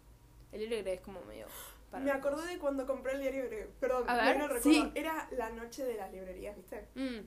el 0.52 0.60
diario 0.60 0.78
de 0.78 0.84
Greg 0.84 0.96
es 1.00 1.02
como 1.02 1.22
medio... 1.26 1.48
Para 1.94 2.04
Me 2.06 2.12
acordé 2.12 2.48
de 2.54 2.58
cuando 2.60 2.88
compré 2.88 3.14
el 3.14 3.22
diario. 3.22 3.44
Perdón, 3.80 4.10
A 4.10 4.16
ver, 4.18 4.36
el 4.38 4.42
recuerdo. 4.50 4.64
sí. 4.64 4.92
Era 4.96 5.28
la 5.32 5.50
noche 5.52 5.86
de 5.86 5.96
las 5.96 6.12
librerías, 6.12 6.56
¿viste? 6.58 6.88
Mm, 6.96 7.20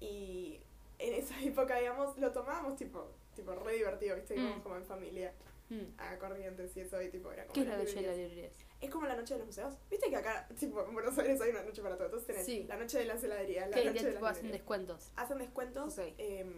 Y 0.00 0.60
en 0.98 1.14
esa 1.14 1.40
época, 1.42 1.78
digamos, 1.78 2.16
lo 2.18 2.30
tomábamos 2.30 2.76
tipo, 2.76 3.08
tipo 3.34 3.54
re 3.54 3.76
divertido, 3.76 4.16
¿viste? 4.16 4.36
Mm. 4.38 4.60
como 4.60 4.76
en 4.76 4.84
familia 4.84 5.32
mm. 5.70 5.80
a 5.98 6.18
corrientes 6.18 6.76
y 6.76 6.80
eso, 6.80 7.00
y 7.00 7.08
tipo, 7.08 7.32
era 7.32 7.44
como. 7.44 7.54
¿Qué 7.54 7.62
es 7.62 7.66
la 7.66 7.78
noche 7.78 7.94
de 7.94 8.02
las 8.06 8.16
librerías. 8.18 8.52
Es 8.80 8.90
como 8.90 9.06
la 9.06 9.16
noche 9.16 9.34
de 9.34 9.38
los 9.38 9.46
museos. 9.46 9.74
¿Viste 9.90 10.08
que 10.10 10.16
acá, 10.16 10.46
tipo, 10.58 10.82
en 10.86 10.92
Buenos 10.92 11.18
Aires 11.18 11.40
hay 11.40 11.50
una 11.50 11.62
noche 11.62 11.80
para 11.82 11.96
todo? 11.96 12.06
Entonces 12.06 12.26
tenés 12.26 12.44
Sí. 12.46 12.64
la 12.68 12.76
noche 12.76 12.98
de 12.98 13.04
las 13.06 13.24
heladerías, 13.24 13.70
la 13.70 13.76
noche 13.76 14.04
de 14.04 14.12
tipo 14.12 14.24
las 14.26 14.36
hacen 14.36 14.52
descuentos. 14.52 15.12
Hacen 15.16 15.38
descuentos, 15.38 15.98
em, 16.18 16.52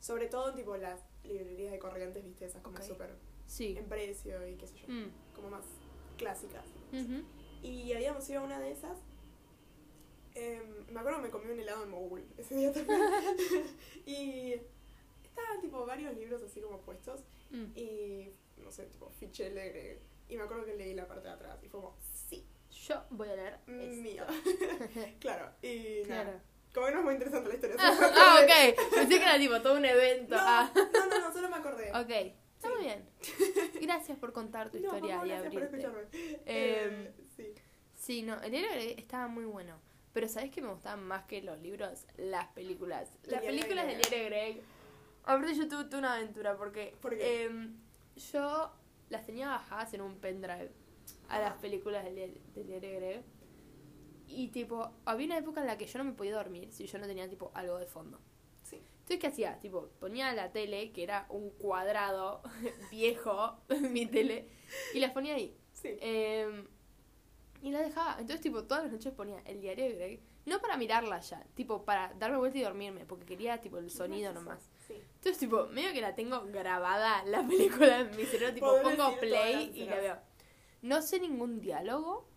sobre 0.00 0.26
todo 0.28 0.48
en 0.50 0.56
tipo 0.56 0.76
las 0.78 1.00
librerías 1.24 1.72
de 1.72 1.78
corrientes, 1.78 2.24
¿viste? 2.24 2.46
Esas 2.46 2.62
como 2.62 2.76
Ok. 2.78 2.82
súper 2.84 3.10
Sí. 3.46 3.74
en 3.78 3.84
precio 3.86 4.46
y 4.48 4.56
qué 4.56 4.66
sé 4.66 4.78
yo. 4.80 4.86
Mm, 4.88 5.10
Como 5.34 5.50
más 5.50 5.64
clásicas. 6.18 6.64
Y 7.62 7.92
habíamos 7.92 8.28
ido 8.28 8.40
a 8.40 8.44
una 8.44 8.58
de 8.60 8.72
esas. 8.72 8.98
Em, 10.34 10.86
me 10.90 11.00
acuerdo 11.00 11.18
que 11.18 11.24
me 11.26 11.30
comí 11.30 11.50
un 11.50 11.60
helado 11.60 11.84
en 11.84 11.90
Mogul 11.90 12.24
ese 12.38 12.54
día 12.54 12.72
también. 12.72 13.00
y 14.06 14.54
estaban 15.24 15.60
tipo 15.60 15.84
varios 15.86 16.16
libros 16.16 16.42
así 16.42 16.60
como 16.60 16.80
puestos. 16.80 17.20
Mm. 17.50 17.76
Y 17.76 18.30
no 18.58 18.70
sé, 18.70 18.84
tipo, 18.86 19.10
fiché 19.10 19.50
Greg. 19.50 20.00
Y 20.28 20.36
me 20.36 20.44
acuerdo 20.44 20.64
que 20.64 20.74
leí 20.76 20.94
la 20.94 21.06
parte 21.06 21.28
de 21.28 21.34
atrás 21.34 21.58
y 21.62 21.68
fue 21.68 21.80
como, 21.80 21.96
sí, 22.28 22.46
Yo 22.86 23.02
voy 23.10 23.28
a 23.28 23.36
leer 23.36 23.58
mío. 23.66 24.24
claro, 25.20 25.50
y 25.60 26.02
Claro. 26.04 26.30
nada. 26.30 26.42
Como 26.72 26.86
que 26.86 26.92
no 26.92 26.98
es 27.00 27.04
muy 27.04 27.14
interesante 27.14 27.48
la 27.50 27.54
historia. 27.54 27.76
Ah, 27.78 28.12
ah, 28.14 28.40
ok. 28.42 28.90
Pensé 28.94 29.18
que 29.18 29.22
era 29.22 29.38
tipo 29.38 29.60
todo 29.60 29.74
un 29.76 29.84
evento. 29.84 30.34
No, 30.34 30.40
Ah. 30.42 30.72
no, 30.74 31.06
no, 31.06 31.20
no, 31.20 31.32
solo 31.32 31.50
me 31.50 31.56
acordé. 31.56 31.90
Ok. 31.92 32.34
Está 32.62 32.74
muy 32.76 32.84
bien. 32.84 33.04
Gracias 33.82 34.18
por 34.18 34.32
contar 34.32 34.70
tu 34.70 34.78
historia 34.78 35.20
y 35.24 35.28
gracias 35.28 35.52
por 35.52 35.62
abrirte. 35.62 35.76
escucharme. 35.86 36.08
Eh, 36.12 36.40
Eh, 36.46 37.12
sí. 37.36 37.54
Sí, 37.94 38.22
no, 38.22 38.40
el 38.42 38.50
de 38.52 38.62
Greg 38.62 38.98
estaba 38.98 39.26
muy 39.28 39.44
bueno. 39.44 39.76
Pero 40.12 40.28
¿sabés 40.28 40.50
qué 40.50 40.60
me 40.60 40.68
gustaban 40.68 41.02
más 41.04 41.24
que 41.24 41.40
los 41.42 41.58
libros? 41.60 42.04
Las 42.18 42.46
películas. 42.48 43.08
El 43.24 43.30
Las 43.32 43.40
de 43.42 43.46
películas 43.48 43.86
del 43.86 43.98
Greg. 44.00 44.10
de 44.10 44.24
Greg. 44.26 44.62
Aparte 45.24 45.54
yo 45.54 45.68
tuve, 45.68 45.84
tuve 45.84 45.98
una 45.98 46.14
aventura 46.14 46.56
porque 46.56 46.94
¿Por 47.00 47.16
qué? 47.16 47.44
em, 47.44 47.76
yo 48.32 48.72
las 49.08 49.24
tenía 49.26 49.48
bajadas 49.48 49.94
en 49.94 50.02
un 50.02 50.16
pendrive 50.16 50.70
a 51.28 51.38
las 51.38 51.52
Ajá. 51.52 51.60
películas 51.60 52.04
del 52.04 52.14
diario 52.54 52.90
de 52.90 52.96
Greg. 52.96 53.22
Y 54.28 54.48
tipo, 54.48 54.90
había 55.04 55.26
una 55.26 55.38
época 55.38 55.60
en 55.60 55.66
la 55.66 55.76
que 55.78 55.86
yo 55.86 55.98
no 55.98 56.04
me 56.04 56.12
podía 56.12 56.34
dormir 56.34 56.72
si 56.72 56.86
yo 56.86 56.98
no 56.98 57.06
tenía 57.06 57.28
tipo 57.28 57.50
algo 57.54 57.78
de 57.78 57.86
fondo. 57.86 58.18
Entonces, 59.02 59.18
¿qué 59.18 59.26
hacía? 59.26 59.58
Tipo, 59.58 59.88
ponía 59.98 60.32
la 60.32 60.52
tele, 60.52 60.92
que 60.92 61.02
era 61.02 61.26
un 61.28 61.50
cuadrado 61.50 62.40
viejo, 62.90 63.58
mi 63.90 64.06
tele, 64.06 64.48
y 64.94 65.00
las 65.00 65.10
ponía 65.10 65.34
ahí. 65.34 65.56
Sí. 65.72 65.88
Eh, 66.00 66.64
y 67.62 67.72
la 67.72 67.80
dejaba. 67.80 68.12
Entonces, 68.12 68.40
tipo, 68.40 68.64
todas 68.64 68.84
las 68.84 68.92
noches 68.92 69.12
ponía 69.12 69.40
el 69.44 69.60
diario 69.60 69.86
de 69.86 69.94
Greg. 69.94 70.20
No 70.46 70.60
para 70.60 70.76
mirarla 70.76 71.20
ya, 71.20 71.44
tipo, 71.54 71.84
para 71.84 72.12
darme 72.14 72.36
vuelta 72.36 72.58
y 72.58 72.62
dormirme, 72.62 73.04
porque 73.04 73.26
quería, 73.26 73.60
tipo, 73.60 73.78
el 73.78 73.90
sonido 73.90 74.32
nomás. 74.32 74.70
Sí. 74.86 74.94
Entonces, 74.94 75.38
tipo, 75.38 75.66
medio 75.66 75.92
que 75.92 76.00
la 76.00 76.14
tengo 76.14 76.44
grabada 76.46 77.24
la 77.26 77.46
película 77.46 78.00
en 78.00 78.16
mi 78.16 78.24
cerebro, 78.24 78.54
tipo, 78.54 78.82
pongo 78.82 79.16
play 79.18 79.72
y 79.74 79.84
la 79.84 79.96
veo. 79.96 80.18
No 80.82 81.02
sé 81.02 81.20
ningún 81.20 81.60
diálogo, 81.60 82.28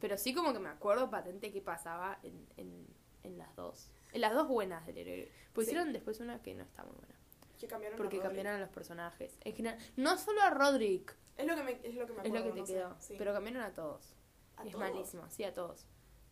pero 0.00 0.16
sí 0.16 0.34
como 0.34 0.52
que 0.52 0.60
me 0.60 0.68
acuerdo 0.68 1.10
patente 1.10 1.52
qué 1.52 1.60
pasaba 1.60 2.18
en, 2.22 2.46
en, 2.56 2.86
en 3.22 3.38
las 3.38 3.54
dos. 3.56 3.90
En 4.12 4.20
las 4.20 4.32
dos 4.32 4.46
buenas 4.48 4.86
del 4.86 4.94
diario 4.96 5.26
Pues 5.52 5.66
Sí. 5.66 5.72
hicieron 5.72 5.92
después 5.92 6.20
una 6.20 6.40
que 6.42 6.54
no 6.54 6.62
está 6.64 6.84
muy 6.84 6.94
buena. 6.94 7.14
Que 7.58 7.66
cambiaron 7.66 7.96
Porque 7.98 8.18
a 8.18 8.22
cambiaron 8.22 8.54
a 8.54 8.58
los 8.60 8.70
personajes. 8.70 9.36
En 9.44 9.54
general, 9.54 9.78
no 9.96 10.16
solo 10.16 10.40
a 10.42 10.50
Roderick, 10.50 11.14
Es 11.36 11.46
lo 11.46 11.56
que 11.56 11.62
me, 11.62 11.72
es 11.82 11.94
lo 11.94 12.06
que 12.06 12.12
me 12.12 12.20
es 12.22 12.26
acuerdo. 12.28 12.38
lo 12.38 12.44
que 12.44 12.52
te 12.52 12.60
no 12.60 12.66
quedó, 12.66 12.96
Sí. 13.00 13.14
pero 13.18 13.32
cambiaron 13.32 13.62
a 13.62 13.74
todos. 13.74 14.14
¿A 14.56 14.64
es 14.64 14.72
todos? 14.72 14.80
malísimo, 14.90 15.28
sí, 15.30 15.44
a 15.44 15.52
todos. 15.54 15.86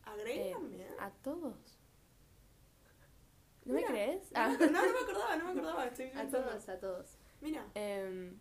¿A 0.04 0.16
Greg 0.16 0.38
Eh, 0.48 0.50
también? 0.52 0.86
¿A 0.98 1.10
todos? 1.10 1.78
¿No 3.64 3.74
me 3.74 3.84
crees? 3.84 4.22
No, 4.32 4.38
Ah. 4.40 4.56
no, 4.58 4.66
no 4.66 4.82
me 4.82 4.98
acordaba, 5.00 5.36
no 5.36 5.44
me 5.44 5.50
acordaba. 5.52 5.86
Estoy 5.86 6.06
a 6.14 6.28
todos, 6.28 6.68
a 6.68 6.78
todos. 6.78 7.18
Mira. 7.40 7.66
Em, 7.74 8.38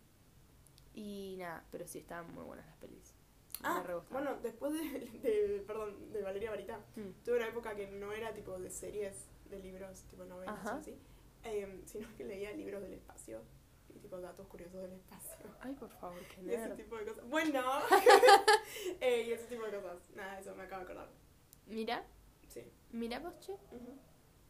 y 0.94 1.36
nada, 1.38 1.64
pero 1.70 1.86
sí, 1.86 1.98
estaban 1.98 2.32
muy 2.34 2.44
buenas 2.44 2.66
las 2.66 2.76
pelis. 2.76 3.14
Ah, 3.62 3.84
bueno, 4.10 4.36
después 4.40 4.72
de, 4.72 5.00
de, 5.20 5.64
perdón, 5.66 6.12
de 6.12 6.22
Valeria 6.22 6.50
Varita, 6.50 6.78
Mm. 6.96 7.10
tuve 7.24 7.36
una 7.36 7.48
época 7.48 7.74
que 7.74 7.88
no 7.88 8.12
era 8.12 8.32
tipo 8.32 8.58
de 8.58 8.70
series, 8.70 9.26
de 9.50 9.58
libros, 9.60 10.02
tipo 10.04 10.24
novelas 10.24 10.64
o 10.66 10.70
así, 10.70 10.96
em, 11.44 11.82
sino 11.86 12.06
que 12.16 12.24
leía 12.24 12.52
libros 12.52 12.82
del 12.82 12.94
espacio 12.94 13.40
y 13.94 13.98
tipo 13.98 14.18
datos 14.20 14.46
curiosos 14.48 14.80
del 14.82 14.92
espacio. 14.92 15.46
Ay, 15.60 15.74
por 15.74 15.90
favor, 15.90 16.20
qué 16.34 16.42
Y 16.42 16.50
ese 16.50 16.68
nerd. 16.68 16.76
tipo 16.76 16.96
de 16.96 17.06
cosas. 17.06 17.28
Bueno, 17.28 17.62
Eh, 19.00 19.24
y 19.28 19.32
ese 19.32 19.46
tipo 19.46 19.64
de 19.64 19.80
cosas. 19.80 19.98
Nada, 20.14 20.38
eso 20.38 20.54
me 20.54 20.64
acabo 20.64 20.84
de 20.84 20.92
acordar. 20.92 21.08
Mira, 21.66 22.04
Sí. 22.48 22.62
mira 22.92 23.18
vos, 23.20 23.38
che, 23.40 23.52
Ujú, 23.52 23.98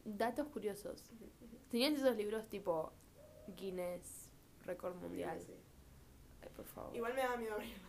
datos 0.04 0.46
curiosos. 0.48 1.02
ujú, 1.12 1.24
ujú. 1.24 1.56
Tenían 1.70 1.94
esos 1.94 2.16
libros 2.16 2.48
tipo 2.48 2.92
Guinness, 3.56 4.28
récord 4.64 4.94
mundial. 4.96 5.40
Sí. 5.42 5.54
Ay, 6.42 6.48
por 6.54 6.64
favor. 6.66 6.94
Igual 6.94 7.14
me 7.14 7.22
daba 7.22 7.36
miedo 7.36 7.54
abrirlo. 7.54 7.88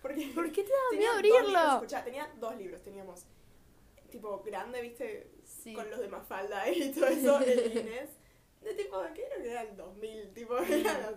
Porque 0.00 0.30
¿Por 0.34 0.52
qué 0.52 0.62
te 0.62 0.70
da 0.70 0.76
tenía 0.90 1.20
miedo 1.20 1.36
abrirlo? 1.38 1.72
escuchá, 1.74 2.04
tenía 2.04 2.32
dos 2.38 2.56
libros. 2.56 2.80
Teníamos 2.82 3.26
tipo 4.10 4.42
grande, 4.44 4.80
viste, 4.80 5.30
Sí. 5.48 5.72
con 5.74 5.90
los 5.90 5.98
de 5.98 6.08
Mafalda 6.08 6.68
y 6.72 6.92
todo 6.92 7.06
eso, 7.06 7.38
el 7.40 7.72
Guinness. 7.72 8.10
De 8.62 8.74
tipo, 8.74 9.00
¿qué 9.14 9.22
era? 9.26 9.36
Que 9.42 9.50
era 9.50 9.62
el 9.62 9.76
2000, 9.76 10.32
tipo, 10.34 10.58
era 10.58 11.12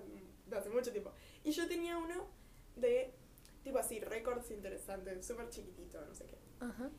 de 0.46 0.58
hace 0.58 0.70
mucho 0.70 0.91
tiempo. 0.91 1.12
Y 1.44 1.52
yo 1.52 1.67
tenía 1.67 1.98
uno 1.98 2.28
de, 2.76 3.13
tipo 3.63 3.78
así, 3.78 4.00
récords 4.00 4.50
interesantes, 4.52 5.26
súper 5.26 5.50
chiquitito, 5.50 6.00
no 6.06 6.13
sé 6.15 6.26
qué, 6.26 6.38
Ajá. 6.60 6.89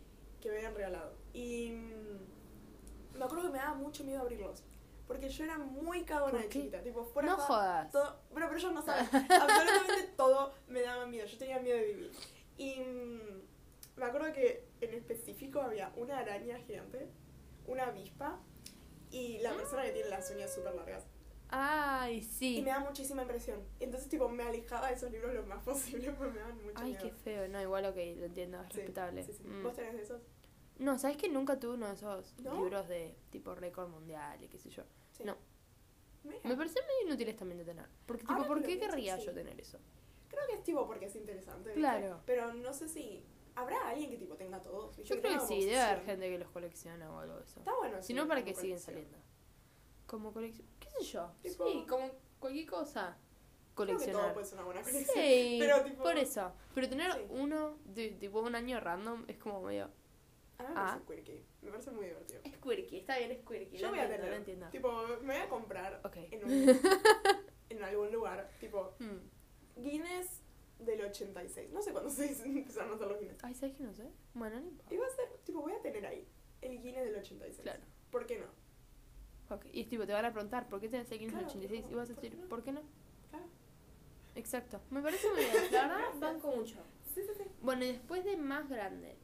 que 0.40 0.51
me 0.51 0.57
habían 0.57 0.75
regalado. 0.75 1.16
Y 1.33 1.71
mm, 1.71 3.18
me 3.18 3.25
acuerdo 3.25 3.45
que 3.47 3.53
me 3.53 3.59
daba 3.59 3.75
mucho 3.75 4.05
miedo 4.05 4.21
abrirlos. 4.21 4.62
Porque 5.07 5.29
yo 5.29 5.45
era 5.45 5.59
muy 5.59 6.05
cagona 6.05 6.33
¿Por 6.33 6.42
de 6.42 6.49
chiquita. 6.49 6.81
Tipo, 6.83 7.05
fuera 7.05 7.29
No 7.29 7.37
joda, 7.37 7.47
jodas. 7.47 7.92
todo, 7.92 8.21
bueno, 8.31 8.47
pero 8.49 8.59
ellos 8.61 8.73
no 8.73 8.83
saben. 8.83 9.05
Absolutamente 9.12 10.12
todo 10.16 10.55
me 10.68 10.81
daba 10.81 11.07
miedo. 11.07 11.27
Yo 11.27 11.37
tenía 11.38 11.59
miedo 11.59 11.77
de 11.77 11.85
vivir. 11.85 12.12
Y 12.57 12.81
mm, 12.81 13.42
me 13.97 14.05
acuerdo 14.05 14.33
que 14.33 14.64
en 14.81 14.95
específico 14.95 15.61
había 15.61 15.92
una 15.97 16.18
araña 16.18 16.57
gigante, 16.61 17.09
una 17.66 17.85
avispa 17.87 18.40
y 19.11 19.38
la 19.38 19.55
persona 19.55 19.83
que 19.85 19.90
tiene 19.92 20.09
las 20.09 20.31
uñas 20.31 20.53
súper 20.55 20.75
largas. 20.75 21.05
Ay, 21.55 22.16
Y 22.18 22.22
sí. 22.22 22.62
me 22.62 22.70
da 22.70 22.81
muchísima 22.81 23.22
impresión. 23.22 23.61
Entonces, 23.79 24.09
tipo, 24.09 24.27
me 24.29 24.42
alejaba 24.42 24.88
de 24.88 24.94
esos 24.94 25.11
libros 25.12 25.35
lo 25.35 25.42
más 25.44 25.62
posible 25.64 26.12
porque 26.12 26.33
me 26.33 26.40
daban 26.40 26.57
mucho 26.62 26.72
Ay, 26.77 26.92
miedo. 26.92 27.03
qué 27.03 27.11
feo. 27.12 27.48
No, 27.48 27.61
igual 27.61 27.85
ok, 27.85 27.96
lo 28.16 28.25
entiendo, 28.27 28.61
es 28.62 28.68
Sí, 28.72 28.77
respetable. 28.79 29.22
sí, 29.22 29.33
sí. 29.35 29.42
Mm. 29.44 29.62
¿Vos 29.62 29.75
tenés 29.75 29.92
de 29.94 30.03
esos? 30.03 30.22
No, 30.79 30.98
¿sabes 30.98 31.16
que 31.18 31.29
nunca 31.29 31.61
tuve 31.61 31.75
uno 31.75 31.88
de 31.88 31.94
esos 31.94 32.38
¿No? 32.38 32.55
libros 32.55 32.88
de 32.88 33.14
tipo 33.31 33.55
récord 33.55 33.88
mundial 33.88 34.42
y 34.42 34.48
qué 34.48 34.59
sé 34.59 34.70
yo? 34.70 34.83
No. 35.25 35.37
Mira. 36.25 36.40
Me 36.44 36.57
parecen 36.57 36.83
medio 36.87 37.09
inútiles 37.09 37.37
también 37.37 37.59
de 37.59 37.64
tener. 37.64 37.87
Porque, 38.07 38.22
tipo, 38.22 38.33
Ahora 38.33 38.46
¿por 38.46 38.61
qué 38.61 38.66
pienso, 38.68 38.87
querría 38.87 39.18
yo 39.18 39.35
tener 39.35 39.61
eso? 39.61 39.79
Creo 40.29 40.46
que 40.46 40.55
es 40.55 40.62
tipo 40.64 40.87
porque 40.87 41.05
es 41.07 41.16
interesante. 41.16 41.68
¿viste? 41.68 41.81
Claro. 41.81 42.20
Pero 42.25 42.55
no 42.55 42.72
sé 42.72 42.88
si. 42.88 43.22
¿Habrá 43.55 43.88
alguien 43.88 44.11
que 44.11 44.17
tipo 44.17 44.35
tenga 44.37 44.61
todos? 44.62 44.97
¿Viste? 44.97 45.15
Yo 45.15 45.21
creo 45.21 45.38
que 45.41 45.47
sí, 45.47 45.65
debe 45.65 45.81
haber 45.81 46.05
gente 46.05 46.29
que 46.31 46.38
los 46.38 46.51
colecciona 46.51 47.11
o 47.12 47.19
algo 47.19 47.37
de 47.37 47.45
eso. 47.45 47.61
Está 47.61 47.75
bueno. 47.77 48.03
Si 48.03 48.15
no, 48.15 48.27
¿para 48.27 48.45
qué 48.45 48.55
siguen 48.55 48.79
saliendo? 48.79 49.19
Como 50.07 50.33
colección. 50.33 50.67
¿Qué 50.81 50.88
sé 50.91 51.05
yo? 51.05 51.31
Tipo- 51.43 51.67
Sí, 51.71 51.87
como 51.88 52.11
cualquier 52.38 52.67
cosa. 52.69 53.17
Creo 53.75 53.87
que 53.87 53.93
todo 53.95 53.99
Coleccionar. 53.99 54.35
puede 54.35 54.47
ser 54.47 54.55
una 54.59 54.65
buena 54.67 54.83
colección. 54.83 55.15
Sí, 55.17 55.57
Pero, 55.61 55.83
tipo- 55.85 56.03
por 56.03 56.19
eso. 56.19 56.53
Pero 56.75 56.88
tener 56.88 57.12
Sí. 57.12 57.21
uno 57.31 57.79
de 57.87 58.11
tipo 58.12 58.41
un 58.41 58.55
año 58.55 58.79
random 58.81 59.25
es 59.29 59.38
como 59.38 59.62
medio. 59.62 59.91
A 60.59 60.62
mí 60.65 60.69
me 60.69 60.75
Ah. 60.81 61.01
parece 61.07 61.23
quirky. 61.25 61.45
Me 61.62 61.71
parece 61.71 61.91
muy 61.91 62.05
divertido. 62.07 62.41
Es 62.45 62.57
quirky, 62.59 62.99
está 62.99 63.19
bien, 63.19 63.31
es 63.33 63.38
quirky. 63.47 63.79
Yo 63.79 63.88
voy 63.88 63.99
a 64.01 64.09
tener. 64.09 64.29
lo 64.29 64.37
entiendo. 64.37 64.69
Tipo, 64.69 64.93
me 65.23 65.35
voy 65.35 65.43
a 65.43 65.49
comprar 65.49 66.01
Ok. 66.05 66.17
en, 66.31 66.45
un, 66.45 66.81
en 67.71 67.83
algún 67.83 68.12
lugar. 68.12 68.51
Tipo, 68.61 68.95
Hmm. 69.01 69.19
Guinness 69.77 70.41
del 70.85 71.01
86. 71.03 71.71
No 71.73 71.83
sé 71.83 71.92
cuándo 71.92 72.11
se 72.11 72.27
empezaron 72.45 72.92
a 72.92 72.95
hacer 72.95 73.09
los 73.09 73.18
Guinness. 73.21 73.45
Ay, 73.45 73.55
¿sabes 73.55 73.75
qué 73.77 73.83
no 73.85 73.92
sé? 73.95 74.11
Bueno, 74.35 74.61
no 74.61 74.66
importa. 74.68 74.95
Va 74.97 75.07
a 75.07 75.11
ser, 75.11 75.29
tipo, 75.45 75.61
voy 75.61 75.73
a 75.73 75.81
tener 75.83 76.07
ahí 76.07 76.27
el 76.61 76.83
Guinness 76.83 77.05
del 77.05 77.16
86. 77.16 77.61
Claro. 77.62 77.83
¿Por 78.11 78.27
qué 78.27 78.38
no? 78.38 78.47
Y 79.73 79.85
tipo, 79.85 80.07
te 80.07 80.12
van 80.14 80.25
a 80.25 80.33
preguntar, 80.33 80.66
¿por 80.68 80.81
qué 80.81 80.88
tenés 80.88 81.11
el 81.12 81.18
Guinness 81.18 81.35
Claro, 81.35 81.49
86? 81.49 81.85
Y 81.90 81.95
vas 81.95 82.11
a 82.11 82.14
¿por 82.14 82.23
decir, 82.23 82.37
qué 82.37 82.42
no? 82.42 82.49
¿por 82.49 82.62
qué 82.62 82.73
no? 82.73 82.81
Claro. 83.31 83.45
Exacto. 84.35 84.81
Me 84.90 85.03
parece 85.03 85.29
muy 85.31 85.40
bien. 85.40 85.53
La 85.73 85.88
verdad, 85.88 86.14
banco 86.18 86.53
mucho. 86.57 86.77
Sí, 87.14 87.21
sí, 87.23 87.33
sí. 87.37 87.45
Bueno, 87.61 87.85
y 87.85 87.88
después 87.88 88.25
de 88.25 88.37
más 88.38 88.68
grande, 88.71 89.16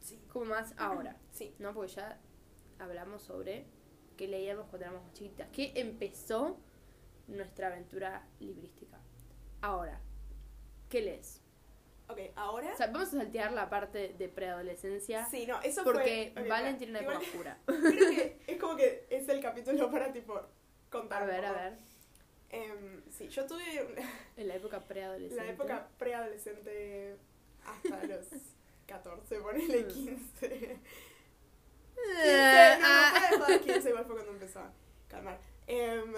Sí. 0.00 0.20
como 0.28 0.46
más 0.46 0.74
ahora, 0.76 1.16
Sí. 1.32 1.54
¿no? 1.58 1.72
Porque 1.72 1.92
ya 1.92 2.20
hablamos 2.78 3.22
sobre 3.22 3.64
que 4.18 4.28
leíamos 4.28 4.66
cuando 4.66 4.88
éramos 4.88 5.12
chiquitas, 5.14 5.48
que 5.50 5.72
empezó 5.76 6.58
nuestra 7.26 7.68
aventura 7.68 8.28
librística. 8.40 8.98
Ahora, 9.62 10.00
¿qué 10.90 11.00
lees? 11.00 11.40
Ok, 12.08 12.18
ahora. 12.36 12.72
O 12.74 12.76
sea, 12.76 12.88
vamos 12.88 13.08
a 13.14 13.18
saltear 13.18 13.52
la 13.52 13.70
parte 13.70 14.14
de 14.18 14.28
preadolescencia 14.28 15.24
Sí, 15.26 15.46
no, 15.46 15.62
eso 15.62 15.84
porque 15.84 16.32
fue. 16.34 16.42
ok, 16.42 16.48
Valen 16.48 16.66
para- 16.66 16.78
tiene 16.78 16.90
una 16.92 17.00
época 17.00 17.18
oscura. 17.18 17.58
Creo 17.66 18.10
que 18.10 18.38
es 18.46 18.58
como 18.60 18.76
que 18.76 19.06
es 19.08 19.28
el 19.28 19.40
capítulo 19.40 19.90
para, 19.90 20.12
tipo, 20.12 20.38
contar. 20.90 21.22
A 21.22 21.26
ver, 21.26 21.44
a 21.44 21.52
ver. 21.52 21.78
Em, 22.50 23.00
sí, 23.10 23.28
yo 23.28 23.46
tuve 23.46 23.62
En 24.36 24.48
la 24.48 24.56
época 24.56 24.80
preadolescente. 24.80 25.44
la 25.44 25.50
época 25.52 25.88
preadolescente 25.98 27.16
hasta 27.64 28.02
los 28.06 28.26
14, 28.86 29.36
ponele 29.40 29.84
Mm. 29.84 29.86
15. 29.88 30.48
15, 30.48 30.78
Eh, 32.24 32.76
no, 32.80 32.86
ah. 32.86 33.30
fue 33.38 33.52
de 33.54 33.60
15 33.60 33.88
igual 33.90 34.04
fue 34.06 34.14
cuando 34.16 34.32
empezó 34.32 34.58
a 34.60 34.72
calmar. 35.08 35.38
Em, 35.66 36.12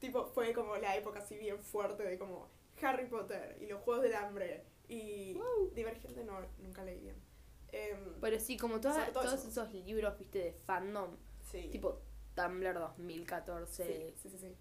tipo, 0.00 0.24
fue 0.26 0.54
como 0.54 0.76
la 0.76 0.96
época 0.96 1.18
así 1.18 1.36
bien 1.36 1.58
fuerte 1.62 2.02
de 2.02 2.16
como 2.18 2.48
Harry 2.82 3.06
Potter 3.06 3.56
y 3.60 3.66
los 3.66 3.80
Juegos 3.82 4.02
del 4.02 4.14
Hambre 4.14 4.64
y 4.88 5.38
Divergente 5.74 6.24
no, 6.24 6.38
nunca 6.58 6.84
leí 6.84 7.00
bien. 7.00 7.16
Em, 7.70 8.20
Pero 8.20 8.38
sí, 8.38 8.56
como 8.58 8.80
toda- 8.80 8.94
Sobre 8.94 9.12
todo 9.12 9.24
todos 9.24 9.40
eso. 9.40 9.48
esos 9.48 9.72
libros, 9.72 10.18
viste, 10.18 10.38
de 10.38 10.52
fandom, 10.52 11.16
sí. 11.50 11.68
tipo 11.70 12.00
Tumblr 12.34 12.74
2014. 12.78 13.84
sí, 13.84 14.14
sí, 14.22 14.28
sí, 14.30 14.38
sí. 14.38 14.56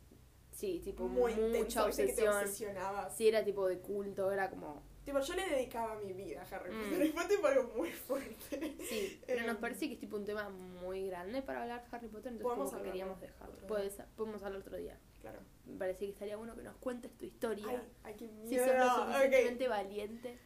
Sí, 0.51 0.81
tipo 0.83 1.07
Muy 1.07 1.33
mucha 1.35 1.85
obsesión. 1.85 2.33
Sí, 3.15 3.27
era 3.27 3.43
tipo 3.43 3.67
de 3.67 3.79
culto, 3.79 4.31
era 4.31 4.49
como 4.49 4.83
Tipo, 5.05 5.19
yo 5.19 5.33
le 5.33 5.49
dedicaba 5.49 5.95
mi 5.95 6.13
vida 6.13 6.43
a 6.43 6.55
Harry 6.55 6.71
Mm. 6.71 6.83
Potter. 6.91 7.05
Y 7.07 7.09
fue 7.11 7.25
tipo 7.25 7.47
algo 7.47 7.73
muy 7.75 7.89
fuerte. 7.91 8.75
Sí, 8.87 9.19
pero 9.25 9.47
nos 9.47 9.57
parece 9.57 9.87
que 9.87 9.95
es 9.95 9.99
tipo 9.99 10.15
un 10.15 10.25
tema 10.25 10.47
muy 10.49 11.07
grande 11.07 11.41
para 11.41 11.63
hablar 11.63 11.81
de 11.89 11.95
Harry 11.95 12.07
Potter, 12.07 12.33
entonces 12.33 12.57
como 12.69 12.77
que 12.77 12.83
queríamos 12.83 13.19
dejarlo. 13.19 13.65
Puedes- 13.67 13.97
podemos 14.15 14.43
hablar 14.43 14.61
otro 14.61 14.77
día. 14.77 14.99
Claro. 15.21 15.39
Me 15.65 15.77
parece 15.77 16.05
que 16.05 16.11
estaría 16.11 16.35
bueno 16.35 16.55
que 16.55 16.63
nos 16.63 16.75
cuentes 16.77 17.11
tu 17.17 17.25
historia. 17.25 17.65
Ay, 17.69 17.79
ay, 18.03 18.15
qué 18.15 18.27
si 18.27 18.33
miedo. 18.33 18.65
sos 18.65 18.75
lo 18.77 19.05
suficientemente 19.05 19.67
valiente. 19.67 20.37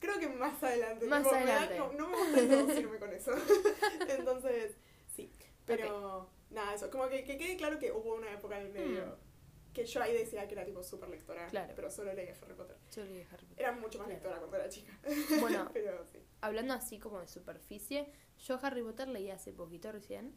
Creo 0.00 0.18
que 0.18 0.28
más 0.28 0.62
adelante. 0.62 1.06
Más 1.06 1.22
tipo, 1.22 1.34
me 1.34 1.44
da 1.46 1.56
adelante. 1.62 1.76
como- 1.78 1.92
no 1.92 2.08
me 2.08 2.16
gusta 2.16 2.40
introducirme 2.42 2.98
con 2.98 3.12
eso. 3.12 3.32
Entonces, 4.08 4.76
sí. 5.14 5.30
Pero, 5.66 6.28
nada, 6.50 6.74
eso. 6.74 6.90
Como 6.90 7.08
que, 7.08 7.24
que 7.24 7.36
quede 7.36 7.56
claro 7.56 7.78
que 7.78 7.92
hubo 7.92 8.14
una 8.14 8.32
época 8.32 8.58
en 8.60 8.66
el 8.66 8.72
medio 8.72 9.06
Mm. 9.06 9.72
que 9.72 9.84
yo 9.84 10.02
ahí 10.02 10.12
decía 10.14 10.46
que 10.48 10.54
era 10.54 10.64
tipo 10.64 10.82
súper 10.82 11.08
lectora. 11.10 11.46
Claro. 11.48 11.72
Pero 11.76 11.90
solo 11.90 12.12
leía 12.12 12.34
Harry 12.42 12.54
Potter. 12.54 12.76
Yo 12.94 13.04
leí 13.04 13.22
Harry 13.30 13.46
Potter. 13.46 13.62
Era 13.64 13.72
mucho 13.72 13.98
más 13.98 14.06
Claro. 14.08 14.14
lectora 14.14 14.38
cuando 14.38 14.56
era 14.56 14.68
chica. 14.68 14.98
Bueno, 15.40 15.70
pero 15.72 16.04
sí. 16.12 16.19
Hablando 16.40 16.74
así 16.74 16.98
como 16.98 17.20
de 17.20 17.28
superficie, 17.28 18.12
yo 18.38 18.58
Harry 18.62 18.82
Potter 18.82 19.08
leí 19.08 19.30
hace 19.30 19.52
poquito 19.52 19.92
recién. 19.92 20.34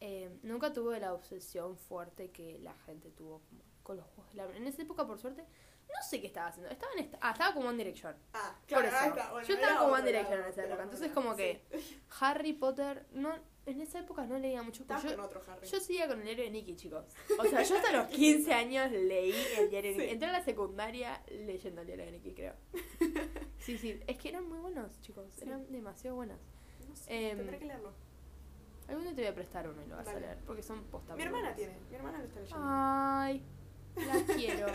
Eh, 0.00 0.38
nunca 0.42 0.72
tuve 0.72 1.00
la 1.00 1.14
obsesión 1.14 1.76
fuerte 1.76 2.30
que 2.30 2.58
la 2.58 2.74
gente 2.74 3.10
tuvo 3.10 3.40
como 3.48 3.62
con 3.82 3.96
los 3.96 4.06
juegos 4.06 4.32
del 4.32 4.40
hambre. 4.40 4.58
En 4.58 4.66
esa 4.66 4.82
época, 4.82 5.06
por 5.06 5.18
suerte, 5.18 5.42
no 5.42 6.02
sé 6.02 6.20
qué 6.20 6.26
estaba 6.26 6.48
haciendo. 6.48 6.70
Estaba 6.70 6.92
en 6.94 7.04
esta, 7.04 7.18
ah, 7.20 7.30
estaba 7.30 7.54
como 7.54 7.70
en 7.70 7.78
Direction. 7.78 8.16
Ah, 8.34 8.56
Por 8.68 8.84
eso. 8.84 8.96
ahí 8.96 9.08
está. 9.10 9.30
Bueno, 9.30 9.46
Yo 9.46 9.54
estaba 9.54 9.78
como 9.78 9.92
One 9.92 10.00
otro 10.00 10.06
Direction 10.06 10.40
en 10.40 10.46
esa 10.46 10.64
época. 10.64 10.82
Entonces, 10.82 11.12
como 11.12 11.36
que 11.36 11.62
sí. 11.70 12.00
Harry 12.20 12.52
Potter, 12.52 13.06
no, 13.12 13.38
en 13.66 13.80
esa 13.80 13.98
época 14.00 14.24
no 14.26 14.38
leía 14.38 14.62
mucho. 14.62 14.82
Estabas 14.82 15.02
Yo, 15.04 15.16
con 15.16 15.24
otro 15.24 15.42
Harry. 15.48 15.66
yo 15.66 15.80
seguía 15.80 16.06
con 16.08 16.20
el 16.22 16.28
héroe 16.28 16.44
de 16.46 16.50
Nicky, 16.52 16.76
chicos. 16.76 17.04
O 17.38 17.44
sea, 17.44 17.62
yo 17.62 17.76
hasta 17.76 17.92
los 17.92 18.06
15 18.10 18.52
años 18.54 18.90
leí 18.92 19.34
el 19.58 19.68
diario 19.70 19.90
de 19.90 19.94
Sí. 19.96 20.00
Nicky. 20.02 20.12
Entré 20.12 20.28
a 20.28 20.32
la 20.32 20.44
secundaria 20.44 21.22
leyendo 21.28 21.80
el 21.82 21.86
diario 21.86 22.04
de 22.06 22.12
Nicky, 22.12 22.32
creo. 22.34 22.54
Sí, 23.58 23.76
sí. 23.78 24.00
Es 24.06 24.16
que 24.18 24.28
eran 24.28 24.48
muy 24.48 24.58
buenos, 24.58 25.00
chicos. 25.00 25.26
Sí. 25.34 25.42
Eran 25.44 25.70
demasiado 25.72 26.14
buenos. 26.16 26.38
No 26.88 26.94
sé, 26.94 27.30
Em, 27.30 27.36
tendré 27.38 27.58
que 27.58 27.64
leerlo. 27.64 27.92
Algún 28.86 29.02
día 29.02 29.14
te 29.16 29.20
voy 29.22 29.30
a 29.30 29.34
prestar 29.34 29.68
uno 29.68 29.82
y 29.84 29.88
lo 29.88 29.96
vas 29.96 30.06
a 30.06 30.20
leer. 30.20 30.38
Porque 30.46 30.62
son 30.62 30.84
posta 30.84 31.16
Mi 31.16 31.22
hermana 31.24 31.52
tiene. 31.56 31.76
Mi 31.90 31.96
hermana 31.96 32.18
lo 32.18 32.24
está 32.24 32.38
leyendo. 32.40 32.62
Ay, 32.64 33.42
la 33.96 34.34
quiero. 34.36 34.66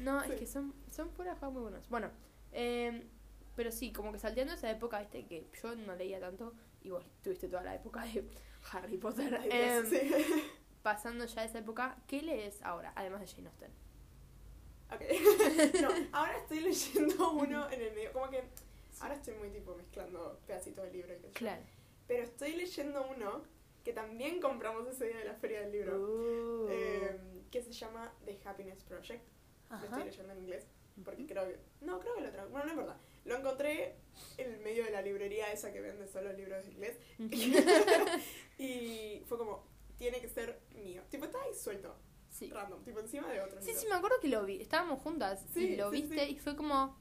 No, 0.00 0.20
es 0.24 0.32
que 0.40 0.46
son, 0.48 0.74
son 0.90 1.10
juegos 1.12 1.40
muy 1.52 1.62
buenos. 1.62 1.88
Bueno, 1.88 2.10
eh, 2.50 3.06
pero 3.54 3.70
sí, 3.70 3.92
como 3.92 4.10
que 4.10 4.18
salteando 4.18 4.54
esa 4.54 4.68
época, 4.70 4.98
viste, 4.98 5.24
que 5.26 5.48
yo 5.62 5.76
no 5.76 5.94
leía 5.94 6.18
tanto 6.18 6.52
y 6.86 6.90
vos 6.90 7.04
tuviste 7.22 7.48
toda 7.48 7.62
la 7.62 7.74
época 7.74 8.02
de 8.04 8.24
Harry 8.72 8.96
Potter. 8.96 9.34
Ay, 9.40 9.48
Em, 9.52 9.86
sí. 9.86 10.00
Pasando 10.82 11.24
ya 11.26 11.44
esa 11.44 11.58
época, 11.58 11.96
¿qué 12.06 12.22
lees 12.22 12.62
ahora? 12.62 12.92
Además 12.94 13.20
de 13.20 13.26
Jane 13.26 13.48
Austen. 13.48 13.72
Ok. 14.92 15.02
No, 15.82 15.88
ahora 16.12 16.36
estoy 16.38 16.60
leyendo 16.60 17.30
uno 17.32 17.68
en 17.70 17.80
el 17.82 17.92
medio. 17.94 18.12
Como 18.12 18.30
que 18.30 18.44
ahora 19.00 19.14
estoy 19.14 19.34
muy 19.34 19.50
tipo 19.50 19.74
mezclando 19.74 20.38
pedacitos 20.46 20.84
del 20.84 20.92
libro 20.92 21.12
y 21.12 21.16
qué 21.16 21.22
sé 21.22 21.28
yo. 21.28 21.34
Claro. 21.34 21.62
Pero 22.06 22.22
estoy 22.22 22.52
leyendo 22.54 23.04
uno 23.16 23.42
que 23.84 23.92
también 23.92 24.40
compramos 24.40 24.86
ese 24.88 25.06
día 25.08 25.18
de 25.18 25.24
la 25.24 25.34
feria 25.34 25.60
del 25.62 25.72
libro. 25.72 25.96
Uh. 26.00 26.68
eh, 26.70 27.20
que 27.50 27.62
se 27.62 27.72
llama 27.72 28.12
The 28.24 28.38
Happiness 28.44 28.82
Project. 28.84 29.24
Lo 29.70 29.76
Ajá. 29.76 29.84
estoy 29.86 30.04
leyendo 30.04 30.32
en 30.32 30.38
inglés. 30.38 30.66
Porque 31.04 31.26
creo 31.26 31.46
que. 31.48 31.58
No, 31.80 31.98
creo 31.98 32.14
que 32.14 32.20
lo 32.22 32.30
traigo. 32.30 32.50
Bueno, 32.50 32.66
no 32.66 32.72
importa. 32.72 32.96
Lo 33.26 33.36
encontré 33.36 33.96
en 34.38 34.52
el 34.54 34.60
medio 34.60 34.84
de 34.84 34.90
la 34.90 35.02
librería 35.02 35.52
esa 35.52 35.72
que 35.72 35.80
vende 35.80 36.06
solo 36.08 36.32
libros 36.32 36.64
de 36.64 36.72
inglés. 36.72 36.96
y 38.58 39.22
fue 39.26 39.36
como, 39.38 39.64
tiene 39.98 40.20
que 40.20 40.28
ser 40.28 40.60
mío. 40.74 41.02
Tipo, 41.10 41.24
está 41.26 41.42
ahí 41.42 41.54
suelto, 41.54 41.94
sí. 42.30 42.48
random, 42.50 42.82
tipo 42.84 43.00
encima 43.00 43.30
de 43.32 43.40
otros 43.40 43.60
Sí, 43.60 43.66
libros. 43.68 43.82
sí, 43.82 43.88
me 43.88 43.94
acuerdo 43.96 44.16
que 44.20 44.28
lo 44.28 44.44
vi. 44.44 44.60
Estábamos 44.60 45.00
juntas 45.02 45.44
Sí, 45.52 45.70
y 45.70 45.76
lo 45.76 45.90
sí, 45.90 46.02
viste 46.02 46.28
y 46.28 46.38
fue 46.38 46.56
como. 46.56 46.96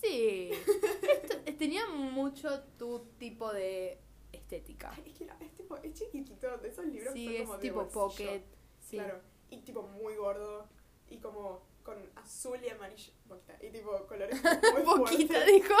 Sí. 0.00 0.50
Esto- 0.52 1.38
tenía 1.58 1.86
mucho 1.88 2.62
tu 2.78 3.00
tipo 3.18 3.52
de 3.52 4.00
estética. 4.32 4.92
Ay, 4.96 5.10
es 5.10 5.18
que 5.18 5.24
era- 5.24 5.36
es 5.40 5.54
tipo, 5.54 5.76
es 5.76 5.92
chiquitito, 5.92 6.56
de 6.58 6.68
esos 6.68 6.86
libros 6.86 7.12
Sí, 7.12 7.24
son 7.26 7.34
es 7.34 7.40
como 7.42 7.54
de 7.56 7.60
tipo 7.60 7.84
bolsillo. 7.84 8.00
pocket. 8.08 8.42
Sí. 8.80 8.96
Claro, 8.96 9.20
y 9.50 9.58
tipo 9.58 9.82
muy 9.82 10.16
gordo, 10.16 10.68
y 11.08 11.18
como 11.18 11.62
con 11.82 11.96
azul 12.16 12.58
y 12.64 12.68
amarillo, 12.68 13.12
poquita, 13.28 13.56
y 13.60 13.70
tipo 13.70 14.06
colores 14.06 14.40
muy 14.72 14.82
Poquita, 14.82 15.34
fuertes. 15.34 15.46
dijo. 15.46 15.74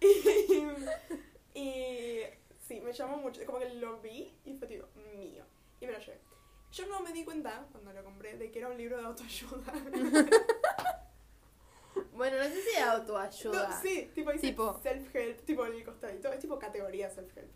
y, 1.54 1.58
y 1.60 2.20
sí, 2.66 2.80
me 2.80 2.92
llamó 2.92 3.16
mucho, 3.18 3.44
como 3.46 3.58
que 3.58 3.68
lo 3.74 3.98
vi 4.00 4.32
y 4.44 4.54
fue 4.54 4.68
tipo, 4.68 4.86
mío, 5.16 5.44
y 5.80 5.86
me 5.86 5.92
lo 5.92 5.98
llevé. 5.98 6.20
Yo 6.72 6.86
no 6.86 7.00
me 7.00 7.12
di 7.12 7.24
cuenta, 7.24 7.66
cuando 7.72 7.92
lo 7.92 8.04
compré, 8.04 8.36
de 8.36 8.50
que 8.50 8.58
era 8.58 8.68
un 8.68 8.76
libro 8.76 8.98
de 8.98 9.04
autoayuda. 9.06 9.72
Bueno, 12.12 12.36
no 12.36 12.44
sé 12.44 12.62
si 12.62 12.76
de 12.76 12.82
autoayuda. 12.82 13.68
No, 13.68 13.80
sí, 13.82 14.10
tipo 14.14 14.32
dice 14.32 14.48
Tipo- 14.48 14.80
self-help, 14.82 15.44
tipo 15.44 15.64
en 15.66 15.74
el 15.74 15.84
costadito, 15.84 16.32
es 16.32 16.40
tipo 16.40 16.58
categoría 16.58 17.10
self-help. 17.14 17.48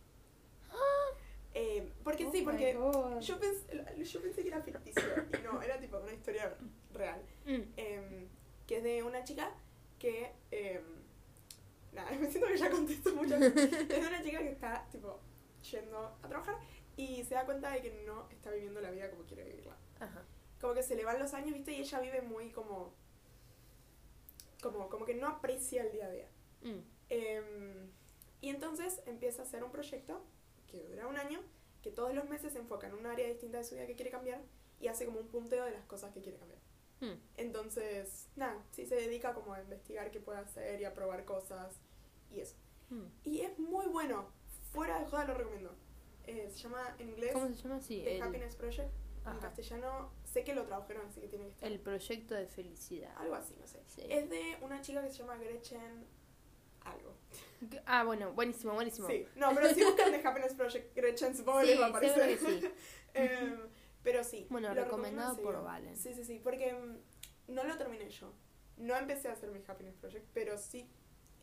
Eh, 1.54 1.92
porque 2.02 2.24
Oh 2.26 2.32
sí, 2.32 2.42
porque 2.42 2.72
yo 3.20 3.38
pensé, 3.38 4.04
yo 4.04 4.22
pensé 4.22 4.42
que 4.42 4.48
era 4.48 4.62
ficticio 4.62 5.02
y 5.38 5.42
no, 5.42 5.60
era 5.60 5.78
tipo 5.78 5.98
una 5.98 6.12
historia 6.12 6.56
real. 6.92 7.22
Mm. 7.44 7.62
em, 7.76 8.28
que 8.66 8.78
es 8.78 8.82
de 8.82 9.02
una 9.02 9.22
chica 9.24 9.52
que. 9.98 10.32
em, 10.50 10.82
nada, 11.92 12.10
me 12.20 12.30
siento 12.30 12.48
que 12.48 12.56
ya 12.56 12.70
contesto 12.70 13.14
muchas 13.14 13.40
veces. 13.40 13.72
Es 13.72 13.88
de 13.88 14.08
una 14.08 14.22
chica 14.22 14.38
que 14.38 14.50
está, 14.50 14.88
tipo, 14.90 15.20
yendo 15.70 16.16
a 16.22 16.28
trabajar 16.28 16.56
y 16.96 17.22
se 17.24 17.34
da 17.34 17.44
cuenta 17.44 17.70
de 17.70 17.82
que 17.82 18.02
no 18.06 18.28
está 18.30 18.50
viviendo 18.50 18.80
la 18.80 18.90
vida 18.90 19.10
como 19.10 19.24
quiere 19.24 19.44
vivirla. 19.44 19.76
Ajá. 20.00 20.24
Como 20.60 20.74
que 20.74 20.82
se 20.82 20.94
le 20.94 21.04
van 21.04 21.18
los 21.18 21.34
años, 21.34 21.54
¿viste? 21.54 21.72
Y 21.72 21.80
ella 21.80 22.00
vive 22.00 22.22
muy 22.22 22.50
como. 22.50 22.94
Como, 24.62 24.88
como 24.88 25.04
que 25.04 25.14
no 25.14 25.26
aprecia 25.26 25.82
el 25.82 25.92
día 25.92 26.06
a 26.06 26.10
día. 26.10 26.28
Mm. 26.62 26.78
Em, 27.08 27.90
y 28.40 28.48
entonces 28.48 29.02
empieza 29.06 29.42
a 29.42 29.44
hacer 29.44 29.62
un 29.64 29.70
proyecto 29.70 30.24
que 30.72 30.82
dura 30.88 31.06
un 31.06 31.16
año, 31.16 31.40
que 31.82 31.90
todos 31.90 32.14
los 32.14 32.28
meses 32.28 32.52
se 32.52 32.58
enfoca 32.58 32.88
en 32.88 32.94
un 32.94 33.06
área 33.06 33.28
distinta 33.28 33.58
de 33.58 33.64
su 33.64 33.74
vida 33.74 33.87
que 33.87 33.94
quiere 33.94 34.11
cambiar 34.11 34.42
y 34.80 34.88
hace 34.88 35.04
como 35.04 35.20
un 35.20 35.28
punteo 35.28 35.64
de 35.64 35.70
las 35.70 35.85
cosas 35.85 36.12
que 36.12 36.20
quiere 36.20 36.38
cambiar. 36.38 36.61
Mm. 37.00 37.20
Entonces, 37.37 38.28
nada, 38.37 38.64
sí 38.72 38.87
se 38.87 38.96
dedica 38.96 39.35
como 39.35 39.52
a 39.52 39.61
investigar 39.61 40.11
qué 40.11 40.20
puede 40.20 40.38
hacer 40.38 40.80
y 40.80 40.85
a 40.85 40.94
probar 40.94 41.24
cosas 41.24 41.80
y 42.30 42.40
eso. 42.40 42.56
Mm. 42.90 43.04
Y 43.24 43.40
es 43.42 43.58
muy 43.58 43.87
bueno, 43.87 44.28
fuera 44.72 44.98
de 44.98 45.06
joda 45.06 45.26
lo 45.26 45.35
recomiendo. 45.35 45.74
Eh, 46.24 46.48
se 46.50 46.58
llama 46.58 46.94
en 46.98 47.11
inglés 47.11 47.32
¿Cómo 47.32 47.48
se 47.48 47.54
llama? 47.54 47.80
Sí, 47.80 48.00
The 48.04 48.16
el, 48.16 48.22
Happiness 48.22 48.56
Project. 48.56 48.90
En 49.22 49.28
Ajá. 49.28 49.40
castellano 49.40 50.11
sé 50.24 50.42
que 50.42 50.52
lo 50.52 50.64
tradujeron, 50.66 51.06
así 51.06 51.20
que 51.20 51.28
tiene 51.28 51.44
que 51.44 51.50
estar. 51.52 51.70
el 51.70 51.78
proyecto 51.78 52.35
de 52.35 52.46
felicidad. 52.46 53.12
Algo 53.18 53.37
así, 53.37 53.54
no 53.61 53.66
sé. 53.68 53.80
Sí. 53.87 54.02
Es 54.08 54.28
de 54.28 54.58
una 54.62 54.80
chica 54.80 55.00
que 55.02 55.11
se 55.11 55.18
llama 55.18 55.37
Gretchen 55.37 56.06
algo. 56.80 57.14
Ah, 57.87 58.05
bueno, 58.05 58.33
buenísimo, 58.33 58.75
buenísimo. 58.75 59.07
Sí, 59.09 59.27
no, 59.37 59.55
pero 59.55 59.72
si 59.72 59.85
buscan 59.85 60.11
The 60.12 60.27
Happiness 60.27 60.55
Project 60.55 60.94
Gretchen, 60.96 61.37
supongo 61.37 61.61
que 61.61 61.64
Sí, 61.66 61.70
les 61.72 61.81
va 61.81 61.87
a 61.87 61.88
aparecer. 61.90 62.38
seguro 62.38 62.61
que 62.61 62.61
sí. 62.68 62.75
Em, 63.14 63.59
pero 64.03 64.25
sí. 64.25 64.46
Bueno, 64.51 64.68
lo 64.75 64.85
recomendado 64.85 65.37
por. 65.37 65.62
Valen. 65.62 65.96
Sí, 65.96 66.14
sí, 66.14 66.25
sí, 66.25 66.40
porque 66.42 66.72
mm, 66.75 67.53
no 67.55 67.64
lo 67.64 67.77
terminé 67.77 68.09
yo. 68.11 68.33
No 68.79 68.96
empecé 68.96 69.29
a 69.29 69.33
hacer 69.33 69.51
mi 69.51 69.61
Happiness 69.66 69.94
Project, 69.96 70.27
pero 70.33 70.57
sí, 70.59 70.88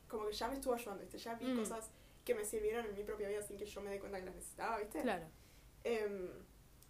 como 0.07 0.25
que 0.27 0.33
ya 0.33 0.47
me 0.47 0.55
estuvo 0.55 0.73
ayudando, 0.73 1.01
¿viste? 1.03 1.17
Ya 1.19 1.35
vi 1.35 1.45
Mm. 1.45 1.57
cosas 1.57 1.89
que 2.25 2.35
me 2.35 2.43
sirvieron 2.43 2.85
en 2.85 2.93
mi 2.95 3.03
propia 3.03 3.29
vida 3.29 3.41
sin 3.41 3.57
que 3.57 3.65
yo 3.65 3.81
me 3.81 3.89
dé 3.91 3.99
cuenta 3.99 4.19
que 4.19 4.25
las 4.25 4.35
necesitaba, 4.35 4.77
¿viste? 4.79 5.01
Claro. 5.01 5.25
Em, 5.83 6.29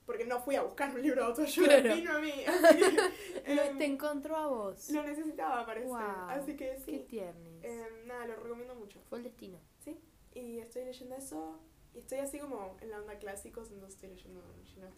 porque 0.09 0.25
no 0.25 0.39
fui 0.41 0.55
a 0.55 0.63
buscar 0.63 0.89
un 0.89 1.03
libro 1.03 1.21
de 1.21 1.27
autoayuda, 1.27 1.81
Claro. 1.83 1.95
vino 1.95 2.11
a 2.13 2.19
mí. 2.19 2.33
Que, 3.45 3.53
Lo- 3.55 3.61
em, 3.61 3.77
te 3.77 3.85
encontró 3.85 4.35
a 4.35 4.47
vos. 4.47 4.89
lo 4.89 5.03
necesitaba, 5.03 5.63
parece. 5.67 5.85
Guau, 5.85 6.29
Así 6.29 6.55
que 6.55 6.69
Qué 6.69 6.79
sí. 6.83 7.05
tiernis. 7.07 7.63
Em, 7.63 8.07
nada, 8.07 8.25
lo 8.25 8.35
recomiendo 8.37 8.73
mucho. 8.73 8.99
Fue 9.07 9.19
el 9.19 9.25
destino. 9.25 9.59
Sí, 9.83 9.99
y 10.33 10.57
estoy 10.57 10.85
leyendo 10.85 11.15
eso. 11.15 11.59
Y 11.93 11.99
estoy 11.99 12.17
así 12.17 12.39
como 12.39 12.75
en 12.81 12.89
la 12.89 12.97
onda 13.01 13.19
clásicos, 13.19 13.69
entonces 13.69 13.93
estoy 13.97 14.09
leyendo 14.09 14.41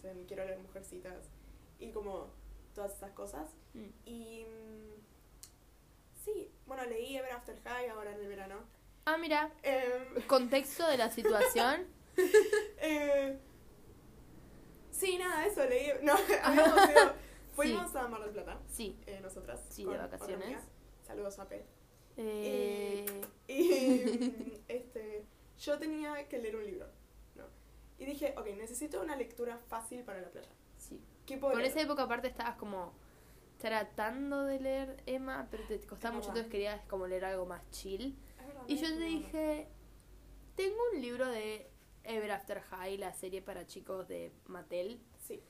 Jane 0.01 0.25
quiero 0.25 0.45
leer 0.45 0.59
Mujercitas 0.59 1.29
y 1.77 1.91
como 1.91 2.29
todas 2.73 2.95
esas 2.95 3.11
cosas. 3.11 3.49
Mm. 3.73 3.87
Y 4.05 4.45
sí, 6.23 6.49
bueno, 6.65 6.85
leí 6.85 7.17
Ever 7.17 7.31
After 7.33 7.59
High 7.65 7.89
ahora 7.89 8.13
en 8.15 8.21
el 8.21 8.27
verano. 8.27 8.59
Ah, 9.05 9.17
mira, 9.17 9.51
Em, 9.63 10.21
contexto 10.27 10.87
de 10.87 10.95
la 10.97 11.09
situación. 11.11 11.85
eh, 12.77 13.37
sí, 15.01 15.17
nada, 15.17 15.45
eso 15.45 15.65
leí. 15.65 15.87
No, 16.03 16.13
habíamos 16.43 16.89
ido- 16.91 17.13
Sí. 17.51 17.55
fuimos 17.67 17.95
a 17.95 18.07
Mar 18.07 18.21
del 18.21 18.31
Plata, 18.31 18.59
Sí. 18.69 18.97
eh, 19.05 19.19
nosotras. 19.21 19.59
Sí, 19.69 19.83
con 19.83 19.93
de 19.93 19.99
vacaciones. 19.99 20.61
Saludos 21.05 21.37
a 21.39 21.47
Pe. 21.49 21.65
Eh, 22.17 23.05
Y 23.47 24.61
este, 24.67 25.25
yo 25.59 25.77
tenía 25.77 26.27
que 26.29 26.39
leer 26.39 26.55
un 26.55 26.65
libro, 26.65 26.87
¿no? 27.35 27.43
Y 27.99 28.05
dije, 28.05 28.33
ok, 28.37 28.47
necesito 28.57 29.01
una 29.01 29.15
lectura 29.15 29.57
fácil 29.67 30.03
para 30.03 30.21
la 30.21 30.29
playa. 30.29 30.49
sí. 30.77 31.01
¿Qué 31.25 31.37
puedo 31.37 31.53
Por 31.53 31.61
leer? 31.61 31.71
esa 31.71 31.81
época 31.81 32.03
aparte 32.03 32.27
estabas 32.29 32.55
como 32.55 32.93
tratando 33.59 34.43
de 34.45 34.59
leer 34.59 35.03
Emma, 35.05 35.47
pero 35.51 35.63
te 35.67 35.79
costaba 35.81 36.15
mucho, 36.15 36.29
entonces 36.29 36.51
querías 36.51 36.81
como 36.87 37.05
leer 37.07 37.25
algo 37.25 37.45
más 37.45 37.61
chill. 37.69 38.17
Verdad, 38.37 38.63
Y 38.67 38.75
yo 38.77 38.87
te 38.87 39.03
dije, 39.03 39.67
tengo 40.55 40.77
un 40.93 41.01
libro 41.01 41.27
de 41.29 41.69
Ever 42.03 42.31
After 42.31 42.61
High, 42.61 42.97
la 42.97 43.13
serie 43.13 43.41
para 43.41 43.65
chicos 43.67 44.07
de 44.07 44.31
Mattel. 44.47 45.01
Sí, 45.19 45.43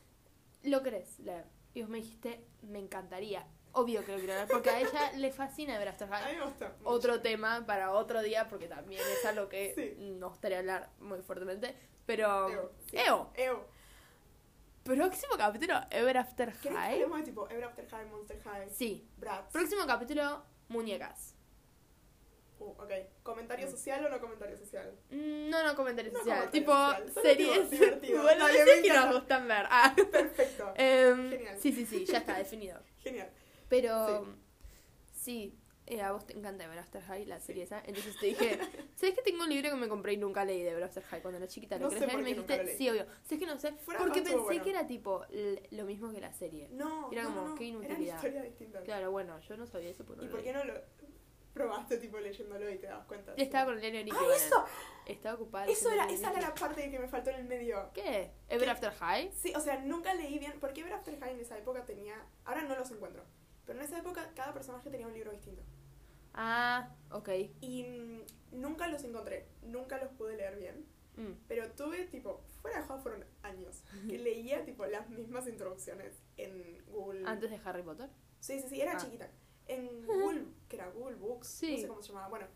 ¿Lo 0.63 0.83
querés 0.83 1.19
leer? 1.19 1.45
Y 1.73 1.81
vos 1.81 1.89
me 1.89 1.97
dijiste, 1.99 2.43
me 2.61 2.79
encantaría. 2.79 3.45
Obvio 3.73 4.03
que 4.03 4.11
lo 4.11 4.17
quiero 4.17 4.33
hablar, 4.33 4.47
porque 4.49 4.69
a 4.69 4.79
ella 4.81 5.11
le 5.17 5.31
fascina 5.31 5.75
Ever 5.75 5.87
After 5.89 6.11
A 6.13 6.17
High. 6.17 6.33
mí 6.33 6.39
me 6.39 6.45
gusta. 6.45 6.69
mucho. 6.77 6.89
Otro 6.89 7.21
tema 7.21 7.65
para 7.65 7.91
otro 7.91 8.21
día, 8.21 8.47
porque 8.49 8.67
también 8.67 9.01
es 9.01 9.25
algo 9.25 9.47
que 9.47 9.73
Sí. 9.73 9.95
nos 10.19 10.31
gustaría 10.31 10.59
hablar 10.59 10.89
muy 10.99 11.21
fuertemente. 11.21 11.75
Pero. 12.05 12.49
Eo. 12.49 12.71
sí. 12.89 12.97
Eo. 12.97 13.31
Eo. 13.35 13.65
Próximo 14.83 15.35
capítulo, 15.37 15.75
Ever 15.91 16.17
After 16.17 16.47
¿Querés 16.53 16.61
que 16.61 16.69
High. 16.71 16.99
de 17.09 17.23
tipo 17.23 17.47
Ever 17.49 17.63
After 17.65 17.87
High, 17.87 18.05
Monster 18.09 18.41
High, 18.43 18.69
Sí. 18.71 19.07
Bratz? 19.17 19.51
Próximo 19.51 19.85
capítulo, 19.85 20.43
muñecas. 20.69 21.35
Uh, 22.62 22.69
ok. 22.82 22.91
¿Comentario 23.24 23.67
social 23.69 24.06
o 24.06 24.10
no 24.10 24.19
comentario 24.21 24.56
social? 24.58 24.93
Mm, 25.10 25.50
No, 25.50 25.63
no 25.63 25.76
comentario 25.76 26.12
No 26.12 26.19
social. 26.19 26.50
comentario 26.52 26.62
tipo, 26.62 26.74
social, 27.13 27.24
series. 27.24 27.69
divertido. 27.71 28.21
bueno, 28.24 28.47
Dale, 28.47 28.65
me 28.65 28.82
que 28.84 28.93
nos 28.93 29.13
gustan 29.15 29.47
ver. 29.47 29.65
Ah. 29.69 29.95
Perfecto. 29.95 30.74
Em, 30.78 31.30
Genial. 31.32 31.58
sí, 31.60 31.71
sí, 31.71 31.86
sí, 31.86 32.06
ya 32.06 32.19
está 32.19 32.38
definido. 32.38 32.80
Genial. 33.00 33.30
Pero 33.67 34.28
sí, 35.13 35.58
eh, 35.88 36.02
a 36.02 36.12
vos 36.12 36.26
te 36.28 36.34
encanta 36.38 36.65
After 36.80 37.02
High, 37.02 37.26
la 37.26 37.39
serie 37.39 37.63
esa. 37.63 37.80
Entonces 37.86 38.15
te 38.19 38.28
dije, 38.28 38.60
¿sabes 38.95 39.15
que 39.15 39.21
tengo 39.24 39.43
un 39.43 39.50
libro 39.50 39.69
que 39.71 39.76
me 39.76 39.88
compré 39.88 40.13
y 40.13 40.17
nunca 40.17 40.45
leí 40.45 40.62
de 40.62 40.84
After 40.84 41.04
High 41.04 41.21
cuando 41.21 41.38
era 41.38 41.47
chiquita? 41.47 41.78
¿Lo 41.78 41.86
No 41.86 41.89
sé 41.89 42.00
leer? 42.02 42.12
por 42.12 42.21
me 42.21 42.30
dijiste, 42.30 42.78
sí, 42.78 42.89
obvio. 42.89 43.06
¿Sabes 43.24 43.39
que 43.39 43.45
no 43.45 43.58
sé? 43.58 43.71
Fuera 43.74 44.00
Porque 44.00 44.21
pensé 44.21 44.38
bueno. 44.38 44.63
que 44.63 44.69
era 44.69 44.86
tipo 44.88 45.26
lo 45.71 45.86
mismo 45.86 46.12
que 46.12 46.21
la 46.21 46.32
serie. 46.34 46.69
No, 46.71 47.10
Era 47.12 47.24
no, 47.24 47.30
como, 47.36 47.47
no, 47.50 47.56
qué 47.56 47.65
inutilidad. 47.65 48.15
historias 48.15 48.43
distintas. 48.43 48.84
Claro, 48.84 49.12
bueno, 49.12 49.39
yo 49.39 49.58
no 49.58 49.65
sabía 49.65 49.89
eso 49.89 50.06
porque 50.06 50.26
¿Y 50.26 50.28
por 50.28 50.43
qué 50.43 50.54
no 50.54 50.63
lo 50.63 50.74
probaste 51.53 51.97
tipo 51.97 52.17
leyéndolo 52.19 52.69
y 52.69 52.77
te 52.77 52.87
das 52.87 53.05
cuenta? 53.05 53.33
Estaba 53.35 53.65
con 53.65 53.75
el 53.75 53.81
diario 53.81 54.03
Nicky 54.05 54.17
¡Ah, 54.19 54.35
eso! 54.35 54.65
Estaba 55.05 55.35
ocupada. 55.35 55.65
Eso 55.67 55.89
era, 55.91 56.05
esa 56.09 56.31
era 56.31 56.41
la 56.41 56.53
parte 56.53 56.89
que 56.89 56.99
me 56.99 57.07
faltó 57.07 57.29
en 57.31 57.37
el 57.37 57.45
medio. 57.45 57.89
¿Qué? 57.93 58.31
¿Ever 58.47 58.65
¿Qué? 58.65 58.71
After 58.71 58.91
High? 58.93 59.31
Sí, 59.33 59.53
o 59.55 59.59
sea, 59.59 59.79
nunca 59.81 60.13
leí 60.13 60.37
bien, 60.39 60.53
porque 60.59 60.81
Ever 60.81 60.93
After 60.93 61.19
High 61.19 61.33
en 61.33 61.39
esa 61.41 61.57
época 61.57 61.83
tenía, 61.85 62.15
ahora 62.45 62.61
no 62.63 62.75
los 62.75 62.89
encuentro, 62.91 63.23
pero 63.65 63.79
en 63.79 63.85
esa 63.85 63.97
época 63.99 64.31
cada 64.35 64.53
personaje 64.53 64.89
tenía 64.89 65.07
un 65.07 65.13
libro 65.13 65.31
distinto. 65.31 65.63
Ah, 66.33 66.89
ok. 67.11 67.29
Y 67.59 67.83
mm, 67.83 68.21
nunca 68.61 68.87
los 68.87 69.03
encontré, 69.03 69.47
nunca 69.63 69.97
los 69.97 70.11
pude 70.13 70.35
leer 70.37 70.57
bien, 70.57 70.85
Mm. 71.17 71.33
pero 71.45 71.69
tuve 71.73 72.05
tipo, 72.05 72.41
fuera 72.61 72.79
de 72.79 72.85
juego 72.85 73.01
fueron 73.01 73.25
años, 73.43 73.83
que 74.07 74.17
leía 74.17 74.63
tipo 74.63 74.85
las 74.85 75.09
mismas 75.09 75.45
introducciones 75.45 76.23
en 76.37 76.81
Google. 76.85 77.27
Antes 77.27 77.49
de 77.51 77.59
Harry 77.65 77.83
Potter. 77.83 78.09
Sí, 78.39 78.61
sí, 78.61 78.69
sí, 78.69 78.81
era 78.81 78.93
Ah. 78.93 78.97
chiquita. 78.97 79.29
En 79.73 80.05
Google, 80.05 80.45
que 80.67 80.75
era 80.75 80.89
Google 80.89 81.15
Books, 81.15 81.47
Sí. 81.47 81.71
no 81.75 81.81
sé 81.81 81.88
cómo 81.88 82.01
se 82.01 82.07
llamaba, 82.10 82.27
bueno, 82.29 82.47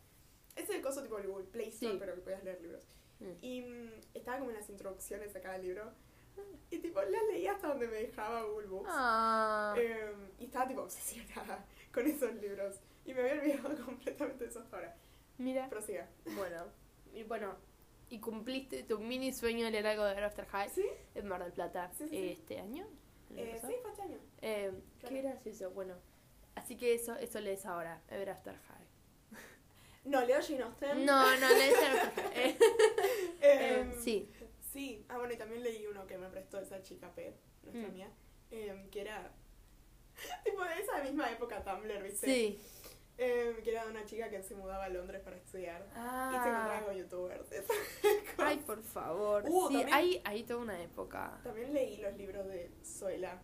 ese 0.56 0.64
es 0.64 0.70
el 0.78 0.82
coso 0.82 1.02
tipo 1.04 1.18
el 1.18 1.28
Google 1.28 1.46
Play 1.46 1.70
Store, 1.70 1.94
Sí. 1.94 1.98
pero 2.00 2.16
que 2.16 2.22
podías 2.22 2.44
leer 2.44 2.62
libros. 2.62 2.84
Mm. 3.20 3.32
Y 3.42 3.62
mm, 3.62 3.92
estaba 4.14 4.40
como 4.40 4.52
en 4.52 4.58
las 4.58 4.70
introducciones 4.70 5.36
a 5.36 5.42
cada 5.42 5.58
libro. 5.58 5.92
Y 6.70 6.80
tipo, 6.80 7.02
las 7.02 7.24
leía 7.32 7.54
hasta 7.54 7.70
donde 7.70 7.88
me 7.88 7.96
dejaba 7.98 8.44
Google 8.44 8.68
Books. 8.68 8.90
Ah. 8.92 9.74
Eh, 9.78 10.14
y 10.40 10.46
estaba 10.46 10.68
tipo 10.68 10.82
obsesionada 10.82 11.66
con 11.94 12.06
esos 12.06 12.34
libros. 12.36 12.76
Y 13.06 13.14
me 13.14 13.22
había 13.22 13.42
olvidado 13.42 13.86
completamente 13.86 14.44
de 14.44 14.50
eso 14.50 14.60
hasta 14.60 14.76
ahora. 14.76 14.98
Mira. 15.38 15.70
Prosiga. 15.70 16.10
Bueno, 16.36 16.66
y 17.14 17.24
bueno, 17.24 17.56
y 18.10 18.20
cumpliste 18.20 18.84
tu 18.84 19.00
mini 19.00 19.32
sueño 19.34 19.66
de 19.66 19.72
leer 19.72 19.88
algo 19.88 20.04
de 20.04 20.24
After 20.24 20.46
High 20.48 20.70
¿Sí? 20.70 20.86
en 21.16 21.28
Mar 21.28 21.42
del 21.44 21.54
Plata 21.54 21.92
Sí, 21.98 22.08
sí, 22.10 22.30
este 22.30 22.60
año. 22.60 22.86
¿El 23.32 23.40
año 23.40 23.56
Eh, 23.56 23.60
sí, 23.66 23.74
fue 23.82 23.92
este 23.92 24.02
año. 24.02 24.18
Eh, 24.42 24.72
Claro. 25.00 25.16
Qué 25.16 25.22
gracioso, 25.22 25.72
bueno. 25.72 25.96
Así 26.56 26.78
que 26.78 26.94
eso, 26.94 27.16
eso 27.16 27.40
lees 27.40 27.66
ahora, 27.66 28.02
Ever 28.10 28.30
After 28.30 28.56
High. 28.56 28.88
No, 30.06 30.24
leo 30.24 30.40
Jane 30.42 30.64
Austen. 30.64 31.06
No, 31.06 31.38
no, 31.40 31.50
lees 31.50 31.78
Ever 31.78 32.00
After 32.02 32.24
High. 32.26 32.50
Eh, 32.50 32.58
eh, 33.42 33.80
Em, 33.82 34.00
sí. 34.02 34.32
Sí. 34.74 35.06
Ah, 35.10 35.18
bueno, 35.18 35.34
y 35.34 35.38
también 35.38 35.64
leí 35.64 35.86
uno 35.88 36.06
que 36.06 36.18
me 36.18 36.28
prestó 36.30 36.60
esa 36.60 36.82
chica 36.84 37.14
P, 37.16 37.34
nuestra 37.64 37.88
Mm. 37.90 37.94
mía, 37.94 38.10
em, 38.52 38.90
que 38.90 39.02
era 39.02 39.32
tipo 40.44 40.64
de 40.64 40.80
esa 40.82 41.02
misma 41.04 41.32
época 41.32 41.64
Tumblr, 41.64 42.04
¿viste? 42.04 42.26
Sí. 42.28 42.60
Em, 43.18 43.64
que 43.64 43.72
era 43.72 43.86
de 43.86 43.92
una 43.92 44.04
chica 44.06 44.30
que 44.30 44.44
se 44.44 44.56
mudaba 44.56 44.86
a 44.86 44.90
Londres 44.90 45.22
para 45.22 45.38
estudiar. 45.38 45.82
Y 45.90 45.94
se 45.94 46.00
encontraba 46.00 46.78
Ah. 46.80 46.84
con 46.86 46.96
youtubers. 46.96 47.48
Ay, 48.38 48.58
por 48.58 48.84
favor. 48.84 49.44
Uh, 49.48 49.68
sí, 49.70 49.74
también- 49.76 49.94
hay, 49.94 50.22
hay 50.26 50.44
toda 50.44 50.60
una 50.60 50.82
época. 50.82 51.40
También 51.44 51.74
leí 51.74 51.98
los 51.98 52.14
libros 52.18 52.46
de 52.48 52.70
Zoila, 52.84 53.42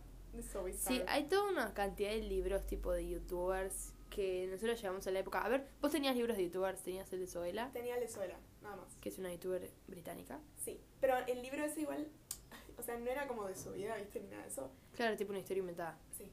Sí, 0.78 1.02
hay 1.08 1.24
toda 1.24 1.50
una 1.50 1.74
cantidad 1.74 2.10
de 2.10 2.22
libros 2.22 2.66
tipo 2.66 2.92
de 2.92 3.06
youtubers 3.06 3.92
que 4.08 4.46
nosotros 4.50 4.80
llevamos 4.80 5.06
a 5.06 5.10
la 5.10 5.18
época. 5.20 5.40
A 5.44 5.48
ver, 5.48 5.68
vos 5.80 5.90
tenías 5.92 6.16
libros 6.16 6.36
de 6.36 6.44
youtubers, 6.44 6.82
tenías 6.82 7.12
el 7.12 7.20
de 7.20 7.26
Zoela, 7.26 7.70
Tenía 7.72 7.94
el 7.94 8.00
de 8.00 8.08
Zoila, 8.08 8.38
nada 8.62 8.76
más. 8.76 8.94
que 9.00 9.08
es 9.10 9.18
una 9.18 9.30
youtuber 9.32 9.70
británica. 9.88 10.40
Sí, 10.56 10.80
pero 11.00 11.16
el 11.26 11.42
libro 11.42 11.62
ese 11.64 11.82
igual, 11.82 12.08
o 12.78 12.82
sea, 12.82 12.98
no 12.98 13.10
era 13.10 13.26
como 13.28 13.46
de 13.46 13.54
su 13.56 13.72
vida, 13.72 13.96
¿viste? 13.96 14.20
Ni 14.20 14.28
nada 14.28 14.42
de 14.42 14.48
eso. 14.48 14.70
Claro, 14.96 15.16
tipo 15.16 15.30
una 15.30 15.38
historia 15.40 15.60
inventada. 15.60 15.98
Sí, 16.16 16.30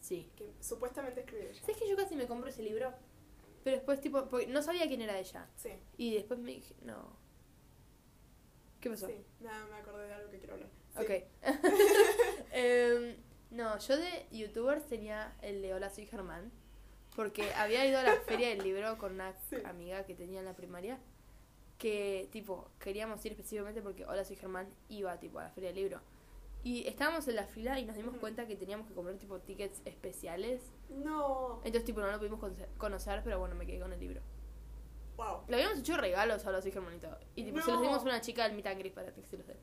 Sí. 0.00 0.30
que 0.36 0.52
supuestamente 0.60 1.20
escribió 1.20 1.48
ella. 1.48 1.60
¿Sabes 1.60 1.76
que 1.78 1.88
yo 1.88 1.96
casi 1.96 2.14
me 2.16 2.26
compro 2.26 2.50
ese 2.50 2.62
libro? 2.62 2.92
Pero 3.64 3.76
después, 3.76 4.00
tipo, 4.02 4.28
porque 4.28 4.46
no 4.46 4.62
sabía 4.62 4.86
quién 4.86 5.00
era 5.00 5.18
ella. 5.18 5.48
Sí, 5.56 5.70
Y 5.96 6.14
después 6.14 6.38
me 6.40 6.52
dije, 6.52 6.74
no. 6.82 7.16
¿Qué 8.80 8.90
pasó? 8.90 9.06
sí, 9.06 9.24
nada, 9.40 9.64
me 9.66 9.76
acordé 9.76 10.06
de 10.08 10.12
algo 10.14 10.30
que 10.30 10.38
quiero 10.38 10.54
hablar. 10.54 10.68
Sí. 10.98 11.02
Ok. 11.02 11.10
Em, 12.56 13.16
no, 13.50 13.78
yo 13.78 13.96
de 13.96 14.26
youtubers 14.30 14.86
tenía 14.86 15.34
el 15.42 15.60
de 15.60 15.74
Hola, 15.74 15.90
soy 15.90 16.06
Germán. 16.06 16.50
Porque 17.16 17.52
había 17.54 17.86
ido 17.86 17.98
a 17.98 18.02
la 18.02 18.16
feria 18.22 18.48
del 18.48 18.62
libro 18.64 18.96
con 18.98 19.12
una 19.14 19.32
Sí. 19.50 19.56
amiga 19.64 20.04
que 20.04 20.14
tenía 20.14 20.40
en 20.40 20.46
la 20.46 20.54
primaria. 20.54 20.98
Que, 21.78 22.28
tipo, 22.32 22.68
queríamos 22.78 23.24
ir 23.24 23.32
específicamente 23.32 23.82
porque 23.82 24.04
Hola, 24.06 24.24
soy 24.24 24.36
Germán 24.36 24.68
iba, 24.88 25.18
tipo, 25.18 25.38
a 25.40 25.44
la 25.44 25.50
feria 25.50 25.70
del 25.70 25.76
libro. 25.76 26.00
Y 26.62 26.86
estábamos 26.88 27.28
en 27.28 27.36
la 27.36 27.46
fila 27.46 27.78
y 27.78 27.84
nos 27.84 27.94
dimos 27.96 28.16
cuenta 28.16 28.46
que 28.46 28.56
teníamos 28.56 28.86
que 28.88 28.94
comprar, 28.94 29.16
tipo, 29.18 29.38
tickets 29.40 29.82
especiales. 29.84 30.62
No, 30.88 31.56
Entonces, 31.58 31.84
tipo, 31.84 32.00
no 32.00 32.10
lo 32.10 32.18
pudimos 32.18 32.40
conocer- 32.78 33.22
pero 33.22 33.38
bueno, 33.38 33.54
me 33.54 33.66
quedé 33.66 33.80
con 33.80 33.92
el 33.92 34.00
libro. 34.00 34.20
wow. 35.16 35.42
Le 35.48 35.56
habíamos 35.56 35.78
hecho 35.78 35.96
regalos 35.96 36.44
a 36.44 36.48
Hola, 36.48 36.62
soy 36.62 36.72
Germán 36.72 36.94
y 36.94 36.98
todo. 37.00 37.18
Y, 37.36 37.44
tipo, 37.44 37.60
se 37.60 37.70
los 37.70 37.80
No. 37.80 37.82
dimos 37.82 37.98
a 38.00 38.02
una 38.04 38.20
chica 38.20 38.44
del 38.44 38.54
meet 38.54 38.66
and 38.66 38.92
para 38.94 39.12
que 39.12 39.22
se 39.24 39.36
los 39.36 39.46
dé. 39.46 39.56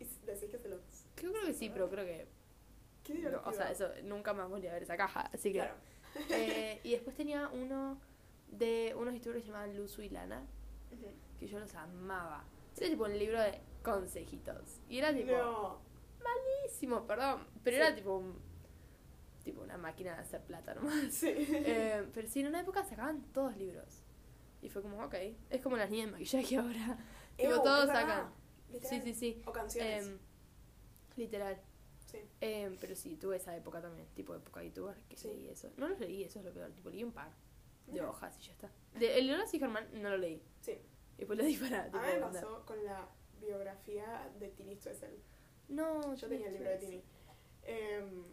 Y 0.00 0.04
decís 0.26 0.48
que 0.50 0.58
se 0.58 0.68
los... 0.68 0.80
Creo, 1.18 1.32
creo 1.32 1.44
que 1.46 1.54
sí, 1.54 1.68
pero 1.70 1.88
creo 1.90 2.04
que 2.04 2.26
Qué 3.04 3.14
No, 3.14 3.20
divertido. 3.20 3.42
o 3.46 3.52
sea, 3.52 3.70
eso 3.70 3.88
nunca 4.04 4.32
más 4.34 4.48
volví 4.50 4.66
a 4.66 4.72
ver 4.72 4.82
esa 4.82 4.96
caja, 4.96 5.22
así 5.32 5.52
que... 5.52 5.58
Claro. 5.60 5.74
Eh, 6.30 6.80
y 6.84 6.92
después 6.92 7.16
tenía 7.16 7.48
uno 7.48 7.98
de 8.48 8.94
unos 8.98 9.14
youtubers 9.14 9.36
que 9.38 9.42
se 9.42 9.46
llamaban 9.48 9.76
Luzu 9.76 10.02
y 10.02 10.08
Lana, 10.10 10.46
que 11.38 11.46
yo 11.46 11.58
los 11.58 11.74
amaba. 11.74 12.44
Era 12.76 12.88
tipo 12.90 13.04
un 13.04 13.18
libro 13.18 13.40
de 13.40 13.60
consejitos. 13.82 14.80
Y 14.88 14.98
era 14.98 15.14
tipo... 15.14 15.32
No, 15.32 15.78
Malísimo, 16.22 17.06
perdón. 17.06 17.46
Pero 17.64 17.76
Sí. 17.76 17.82
era 17.82 17.94
tipo 17.94 18.16
un- 18.18 18.38
Tipo 19.44 19.62
una 19.62 19.78
máquina 19.78 20.14
de 20.14 20.18
hacer 20.20 20.42
plata 20.42 20.74
nomás. 20.74 21.12
sí. 21.12 21.28
Eh, 21.50 22.06
pero 22.12 22.28
sí, 22.28 22.40
en 22.40 22.48
una 22.48 22.60
época 22.60 22.84
sacaban 22.84 23.22
todos 23.32 23.56
libros. 23.56 24.02
Y 24.60 24.68
fue 24.68 24.82
como, 24.82 25.02
ok. 25.04 25.14
Es 25.50 25.62
como 25.62 25.76
las 25.76 25.88
niñas 25.90 26.06
de 26.06 26.12
maquillaje 26.12 26.56
ahora. 26.56 26.98
tipo, 27.36 27.50
Ew, 27.52 27.62
todos 27.62 27.80
es 27.82 27.86
verdad, 27.88 28.00
sacan. 28.02 28.32
Sí, 28.82 29.00
sí, 29.02 29.14
sí. 29.14 29.42
O 29.46 29.52
canciones. 29.52 30.06
Em, 30.06 30.18
literal. 31.18 31.60
sí. 32.06 32.18
Em, 32.40 32.76
pero 32.80 32.94
sí, 32.96 33.16
tuve 33.16 33.36
esa 33.36 33.54
época 33.56 33.82
también, 33.82 34.06
tipo 34.14 34.34
época 34.34 34.62
youtuber, 34.62 34.96
que 35.10 35.16
Sí. 35.16 35.28
leí 35.28 35.48
eso. 35.48 35.70
No 35.76 35.88
los 35.88 36.00
leí, 36.00 36.24
eso 36.24 36.38
es 36.38 36.44
lo 36.46 36.52
peor, 36.52 36.70
tipo 36.72 36.88
leí 36.90 37.04
un 37.04 37.12
par 37.12 37.30
de 37.86 38.00
hojas 38.02 38.38
y 38.40 38.42
ya 38.46 38.52
está. 38.52 38.70
De, 38.98 39.18
el 39.18 39.26
de 39.26 39.32
Lola 39.32 39.44
y 39.52 39.58
Germán 39.58 39.88
no 40.02 40.10
lo 40.10 40.16
leí. 40.16 40.42
Sí. 40.62 40.72
Y 40.72 41.18
después 41.18 41.38
lo 41.38 41.44
di 41.44 41.56
para, 41.56 41.82
A 41.82 41.84
tipo, 41.86 41.98
mí 41.98 42.04
me 42.14 42.20
pasó 42.20 42.64
con 42.64 42.82
la 42.84 43.06
biografía 43.40 44.30
de 44.40 44.48
Tini 44.48 44.74
Stoessel. 44.76 45.18
No, 45.68 46.14
Yo 46.14 46.28
tenía 46.28 46.46
el 46.48 46.54
libro 46.54 46.70
de 46.70 46.76
Tini. 46.78 47.02
Em, 47.64 48.24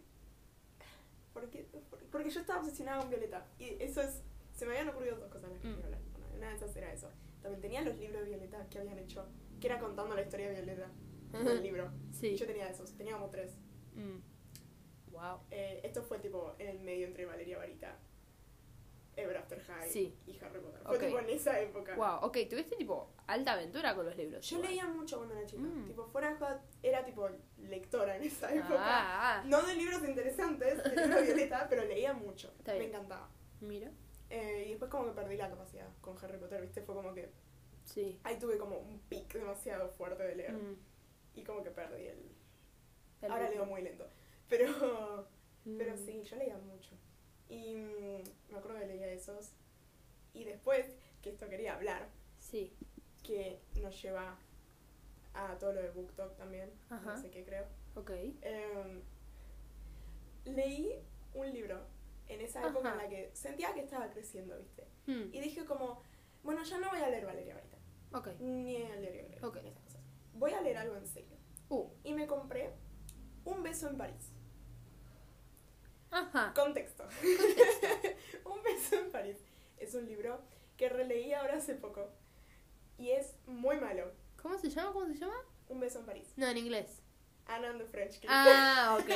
porque, 1.33 1.67
porque 2.11 2.29
yo 2.29 2.39
estaba 2.39 2.59
obsesionada 2.61 3.01
con 3.01 3.09
Violeta. 3.09 3.45
Y 3.59 3.75
eso 3.83 4.01
es. 4.01 4.21
Se 4.53 4.65
me 4.65 4.71
habían 4.71 4.88
ocurrido 4.89 5.17
dos 5.17 5.27
cosas 5.29 5.49
de 5.49 5.55
las 5.55 5.61
que 5.61 5.67
Mm. 5.67 5.73
quiero 5.73 5.86
hablar. 5.88 6.01
Bueno, 6.13 6.27
una 6.38 6.49
de 6.49 6.55
esas 6.55 6.75
era 6.77 6.93
eso. 6.93 7.09
También 7.41 7.61
tenía 7.61 7.81
los 7.81 7.97
libros 7.97 8.21
de 8.23 8.29
Violeta 8.29 8.65
que 8.69 8.79
habían 8.79 8.97
hecho. 8.99 9.25
Que 9.59 9.67
era 9.67 9.79
contando 9.79 10.15
la 10.15 10.21
historia 10.21 10.47
de 10.49 10.53
Violeta. 10.61 10.89
Del 11.43 11.63
libro. 11.63 11.91
Sí. 12.11 12.36
Yo 12.36 12.45
tenía 12.45 12.69
esos. 12.69 12.95
Tenía 12.95 13.13
como 13.13 13.29
tres. 13.29 13.57
Mm. 13.95 14.19
Wow. 15.11 15.39
Eh, 15.51 15.81
esto 15.83 16.03
fue 16.03 16.19
tipo 16.19 16.55
en 16.59 16.67
el 16.67 16.79
medio 16.79 17.07
entre 17.07 17.25
Valeria 17.25 17.57
Varita, 17.57 17.97
Ever 19.15 19.38
After 19.38 19.61
High 19.61 19.89
Sí. 19.89 20.13
y 20.27 20.38
Harry 20.43 20.59
Potter. 20.59 20.81
Fue 20.83 20.97
Ok. 20.97 21.03
tipo 21.05 21.19
en 21.19 21.29
esa 21.29 21.59
época. 21.61 21.95
Wow, 21.95 22.27
ok, 22.27 22.38
tuviste 22.49 22.75
tipo 22.75 23.13
alta 23.27 23.53
aventura 23.53 23.95
con 23.95 24.05
los 24.05 24.17
libros. 24.17 24.45
Yo 24.49 24.57
igual. 24.57 24.69
leía 24.71 24.88
mucho 24.88 25.17
cuando 25.17 25.36
era 25.36 25.45
chica. 25.45 25.61
Mm. 25.61 25.86
Tipo, 25.88 26.05
fuera 26.07 26.61
era 26.83 27.05
tipo 27.05 27.29
lectora 27.57 28.17
en 28.17 28.23
esa 28.23 28.53
época. 28.53 28.75
Ah, 28.77 29.43
No 29.45 29.61
de 29.61 29.75
libros 29.75 30.03
interesantes, 30.03 30.83
de 30.83 30.89
libros 30.95 31.21
Violeta, 31.23 31.67
pero 31.69 31.86
leía 31.86 32.11
mucho. 32.13 32.53
Está 32.59 32.73
Me 32.73 32.79
bien. 32.79 32.91
encantaba. 32.91 33.29
mira. 33.61 33.89
Eh, 34.29 34.63
y 34.65 34.69
después 34.71 34.89
como 34.91 35.05
que 35.05 35.11
perdí 35.11 35.38
la 35.38 35.49
capacidad 35.49 35.88
con 36.01 36.17
Harry 36.17 36.38
Potter, 36.39 36.59
¿viste? 36.61 36.81
Fue 36.81 36.95
como 36.95 37.13
que 37.13 37.29
Sí. 37.86 38.19
ahí 38.23 38.38
tuve 38.39 38.57
como 38.57 38.79
un 38.79 38.99
pic 39.01 39.31
demasiado 39.33 39.88
fuerte 39.91 40.23
de 40.23 40.36
leer. 40.36 40.53
Mm. 40.53 40.75
Y 41.36 41.43
como 41.43 41.63
que 41.63 41.71
perdí 41.71 42.05
el... 42.07 42.31
El 43.21 43.31
Ahora 43.31 43.49
leo 43.49 43.65
muy 43.65 43.81
lento. 43.81 44.07
Pero, 44.49 45.27
pero 45.77 45.93
Mm. 45.95 45.97
sí, 45.97 46.23
yo 46.23 46.36
leía 46.38 46.57
mucho. 46.57 46.95
Y 47.49 47.75
mm, 47.75 48.23
me 48.51 48.57
acuerdo 48.57 48.79
que 48.79 48.88
leía 48.88 49.11
esos. 49.11 49.51
Y 50.33 50.43
después, 50.43 50.86
que 51.21 51.29
esto 51.31 51.47
quería 51.49 51.75
hablar, 51.75 52.07
Sí. 52.39 52.73
que 53.23 53.59
nos 53.81 53.99
lleva 54.01 54.38
a 55.33 55.57
todo 55.57 55.73
lo 55.73 55.81
de 55.81 55.89
BookTok 55.89 56.36
también. 56.38 56.71
Ajá. 56.89 57.15
No 57.15 57.21
sé 57.21 57.29
qué 57.31 57.43
creo. 57.43 57.65
Ok. 57.95 58.11
Em, 58.41 59.01
leí 60.45 60.99
un 61.33 61.51
libro 61.51 61.81
en 62.27 62.41
esa 62.41 62.67
época 62.67 62.91
en 62.91 62.97
la 62.97 63.09
que 63.09 63.31
sentía 63.33 63.73
que 63.73 63.81
estaba 63.81 64.09
creciendo, 64.09 64.57
¿viste? 64.57 64.88
Hmm, 65.07 65.33
Y 65.33 65.39
dije 65.41 65.65
como, 65.65 66.01
bueno, 66.43 66.63
ya 66.63 66.77
no 66.79 66.89
voy 66.89 66.99
a 66.99 67.09
leer 67.09 67.25
Valeria 67.25 67.55
ahorita, 67.55 67.77
Ok. 68.17 68.39
ni 68.39 68.81
a 68.83 68.95
leer. 68.95 69.39
Voy 70.36 70.51
a 70.53 70.61
leer 70.61 70.77
algo 70.77 70.95
en 70.95 71.07
serio. 71.07 71.38
Uh. 71.69 71.89
Y 72.03 72.13
me 72.13 72.27
compré 72.27 72.73
Un 73.45 73.63
beso 73.63 73.89
en 73.89 73.97
París. 73.97 74.31
Ajá. 76.11 76.53
Contexto. 76.53 77.07
un 78.45 78.63
beso 78.63 78.95
en 78.95 79.11
París. 79.11 79.38
Es 79.77 79.93
un 79.95 80.05
libro 80.05 80.41
que 80.77 80.89
releí 80.89 81.33
ahora 81.33 81.55
hace 81.55 81.75
poco. 81.75 82.09
Y 82.97 83.11
es 83.11 83.36
muy 83.45 83.79
malo. 83.79 84.11
¿Cómo 84.41 84.57
se 84.57 84.69
llama? 84.69 84.93
¿Cómo 84.93 85.07
se 85.07 85.15
llama? 85.15 85.36
Un 85.67 85.79
beso 85.79 85.99
en 85.99 86.05
París. 86.05 86.33
No, 86.38 86.47
en 86.47 86.57
inglés. 86.57 87.01
Anna 87.47 87.69
and 87.69 87.79
the 87.79 87.86
French 87.86 88.19
Kiss. 88.19 88.29
Ah, 88.29 88.97
ok. 88.99 89.09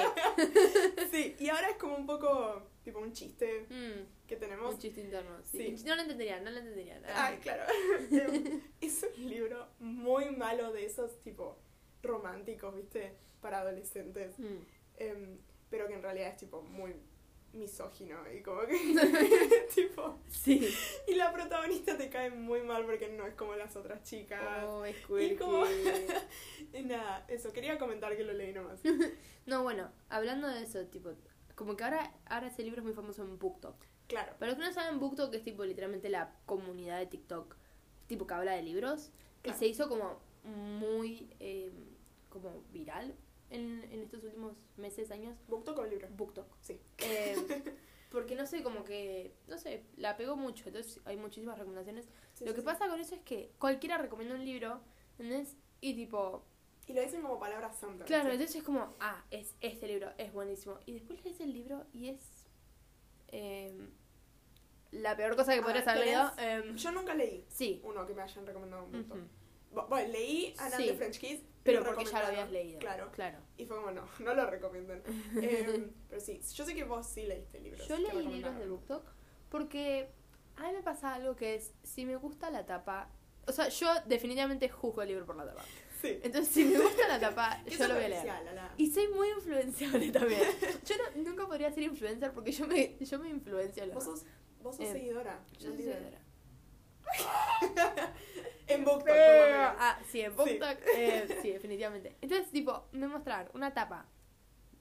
Sí, 1.12 1.36
y 1.40 1.50
ahora 1.50 1.70
es 1.70 1.78
como 1.78 1.96
un 1.96 2.06
poco, 2.06 2.62
tipo 2.84 3.00
un 3.00 3.12
chiste 3.14 3.66
Mm, 3.70 4.19
que 4.30 4.36
tenemos. 4.38 4.74
un 4.76 4.80
chiste 4.80 5.02
interno. 5.02 5.32
Sí. 5.44 5.76
Sí. 5.78 5.84
No 5.86 5.96
lo 5.96 6.04
entendería, 6.04 6.40
no 6.40 6.52
lo 6.52 6.60
entendería. 6.60 7.02
Ay, 7.16 7.38
claro. 7.40 7.64
Es 8.82 9.06
un 9.18 9.30
libro 9.30 9.68
muy 9.80 10.30
malo 10.36 10.72
de 10.72 10.86
esos, 10.86 11.20
tipo, 11.20 11.58
románticos, 12.04 12.76
¿viste? 12.76 13.16
Para 13.42 13.60
adolescentes. 13.60 14.38
Mm. 14.40 14.58
Em, 14.98 15.38
pero 15.70 15.88
que 15.88 15.94
en 15.96 16.04
realidad 16.04 16.30
es, 16.30 16.38
tipo, 16.38 16.62
muy 16.62 16.96
misógino 17.54 18.16
y 18.32 18.42
como 18.44 18.62
que, 18.68 18.78
tipo... 19.76 20.20
Sí. 20.30 20.70
Y 21.08 21.16
la 21.16 21.34
protagonista 21.34 21.98
te 21.98 22.10
cae 22.10 22.30
muy 22.30 22.62
mal 22.62 22.86
porque 22.86 23.10
no 23.10 23.26
es 23.26 23.34
como 23.34 23.56
las 23.56 23.76
otras 23.76 24.04
chicas. 24.04 24.64
Oh, 24.66 24.86
es 24.86 24.96
Y 25.20 25.36
como- 25.36 25.66
quirky. 25.66 26.14
Y 26.74 26.84
nada, 26.84 27.26
eso, 27.28 27.52
quería 27.52 27.80
comentar 27.80 28.16
que 28.16 28.24
lo 28.24 28.34
leí 28.34 28.54
nomás. 28.54 28.80
No, 29.48 29.64
bueno, 29.64 29.92
hablando 30.10 30.48
de 30.48 30.62
eso, 30.62 30.86
tipo, 30.86 31.10
como 31.56 31.76
que 31.76 31.84
ahora, 31.84 32.14
ahora 32.26 32.48
ese 32.48 32.62
libro 32.64 32.82
es 32.82 32.86
muy 32.86 32.94
famoso 32.94 33.24
en 33.24 33.40
BookTok. 33.40 33.84
Claro. 34.10 34.34
Para 34.38 34.52
los 34.52 34.60
que 34.60 34.66
no 34.68 34.74
saben, 34.74 35.00
BookTok 35.00 35.34
es 35.36 35.44
tipo 35.44 35.64
literalmente 35.64 36.10
la 36.10 36.36
comunidad 36.46 37.00
de 37.00 37.06
TikTok, 37.06 37.56
tipo 38.08 38.28
que 38.28 38.34
habla 38.34 38.52
de 38.54 38.64
libros. 38.64 39.12
Claro. 39.42 39.56
Y 39.56 39.60
se 39.60 39.68
hizo 39.68 39.88
como 39.88 40.20
muy 40.44 41.30
eh, 41.40 41.72
como 42.30 42.62
viral 42.74 43.16
en, 43.50 43.84
en 43.92 44.02
estos 44.02 44.24
últimos 44.24 44.58
meses, 44.78 45.12
años. 45.12 45.38
¿Booktok 45.48 45.78
o 45.80 45.86
libro? 45.86 46.08
BookTok. 46.18 46.48
Sí. 46.62 46.82
Eh, 46.98 47.36
porque 48.12 48.36
no 48.36 48.46
sé, 48.46 48.64
como 48.64 48.84
que, 48.84 49.34
no 49.48 49.58
sé, 49.58 49.86
la 49.96 50.18
pegó 50.18 50.36
mucho, 50.36 50.66
entonces 50.68 51.00
hay 51.06 51.16
muchísimas 51.18 51.58
recomendaciones. 51.58 52.10
Sí, 52.34 52.46
Lo 52.46 52.52
sí, 52.52 52.56
que 52.56 52.62
sí. 52.62 52.66
pasa 52.66 52.88
con 52.88 53.00
eso 53.00 53.16
es 53.16 53.22
que 53.22 53.52
cualquiera 53.60 53.98
recomienda 53.98 54.36
un 54.36 54.44
libro, 54.46 54.82
¿entendés? 55.20 55.56
Y 55.82 55.94
tipo, 55.94 56.44
Y 56.88 56.94
lo 56.94 57.02
dicen 57.02 57.22
como 57.22 57.40
palabras 57.40 57.78
santas. 57.78 58.08
claro, 58.08 58.32
entonces 58.32 58.56
es 58.58 58.64
como, 58.64 58.96
ah, 59.00 59.24
es 59.30 59.56
este 59.62 59.88
libro, 59.88 60.12
es 60.18 60.34
buenísimo. 60.34 60.80
Y 60.88 60.94
después 60.94 61.24
lees 61.24 61.40
el 61.42 61.54
libro 61.54 61.86
y 61.94 62.10
es 62.10 62.39
eh, 63.32 63.78
la 64.92 65.16
peor 65.16 65.36
cosa 65.36 65.54
que 65.54 65.62
podrías 65.62 65.88
haber 65.88 66.06
leído. 66.06 66.32
em, 66.38 66.76
Yo 66.76 66.92
nunca 66.92 67.14
leí 67.14 67.46
sí, 67.50 67.80
uno 67.84 68.06
que 68.08 68.14
me 68.14 68.22
hayan 68.24 68.46
recomendado 68.46 68.84
un 68.86 68.92
montón. 68.92 69.20
ujú, 69.20 69.30
Bu- 69.72 69.88
Bueno, 69.88 70.12
leí 70.12 70.54
Anna 70.58 70.76
and 70.78 70.84
Sí. 70.84 70.90
the 70.90 70.96
French 70.96 71.20
Kiss. 71.20 71.42
pero 71.64 71.84
porque 71.84 72.06
ya 72.06 72.22
lo 72.22 72.28
habías 72.28 72.50
leído. 72.52 72.80
Claro. 72.80 73.12
claro. 73.12 73.38
Y 73.58 73.66
fue 73.66 73.76
como, 73.78 73.92
no, 73.92 74.02
no 74.20 74.34
lo 74.34 74.50
recomienden. 74.50 75.04
Em, 75.42 75.92
pero 76.10 76.20
sí, 76.22 76.42
yo 76.56 76.66
sé 76.66 76.74
que 76.74 76.84
vos 76.86 77.06
sí 77.06 77.24
leíste 77.28 77.60
libros. 77.60 77.88
Yo 77.88 77.98
leí 77.98 78.26
libros 78.26 78.58
de 78.58 78.68
BookTok 78.68 79.04
porque 79.50 80.10
a 80.56 80.64
mí 80.64 80.74
me 80.74 80.82
pasa 80.82 81.14
algo 81.14 81.36
que 81.36 81.56
es, 81.56 81.74
si 81.84 82.06
me 82.06 82.16
gusta 82.16 82.50
la 82.50 82.66
tapa, 82.66 83.12
o 83.46 83.52
sea, 83.52 83.70
yo 83.70 83.88
definitivamente 84.08 84.70
juzgo 84.70 85.02
el 85.04 85.10
libro 85.10 85.26
por 85.26 85.36
la 85.36 85.46
tapa. 85.46 85.64
Sí. 86.02 86.20
Entonces, 86.24 86.54
si 86.54 86.64
me 86.66 86.80
gusta 86.80 87.08
la 87.08 87.20
tapa, 87.20 87.62
yo 87.68 87.88
lo 87.88 87.96
voy 87.96 88.04
a 88.06 88.10
leer. 88.10 88.28
Y 88.78 88.90
soy 88.92 89.08
muy 89.10 89.30
influenciable 89.30 90.12
también. 90.14 90.42
Yo 90.86 90.96
no- 90.98 91.24
nunca 91.24 91.46
podría 91.46 91.72
ser 91.72 91.84
influencer 91.84 92.32
porque 92.32 92.52
yo 92.52 92.66
me, 92.68 92.96
yo 93.00 93.20
me 93.20 93.30
influencio 93.30 93.86
los 93.86 93.96
Vos 93.96 94.04
sos, 94.06 94.26
vos 94.62 94.76
sos 94.78 94.86
Eh, 94.86 94.92
seguidora. 94.94 95.44
Yo 95.60 95.70
soy 95.70 95.78
seguidora. 95.84 96.22
En 98.68 98.86
BookTok. 98.86 99.10
Ah, 99.10 100.00
sí, 100.12 100.22
en 100.22 100.36
BookTok, 100.36 100.78
eh, 100.96 101.40
sí, 101.42 101.52
definitivamente. 101.52 102.16
Entonces, 102.22 102.52
tipo, 102.52 102.86
me 102.92 103.08
mostraron 103.08 103.50
una 103.56 103.74
tapa 103.74 104.06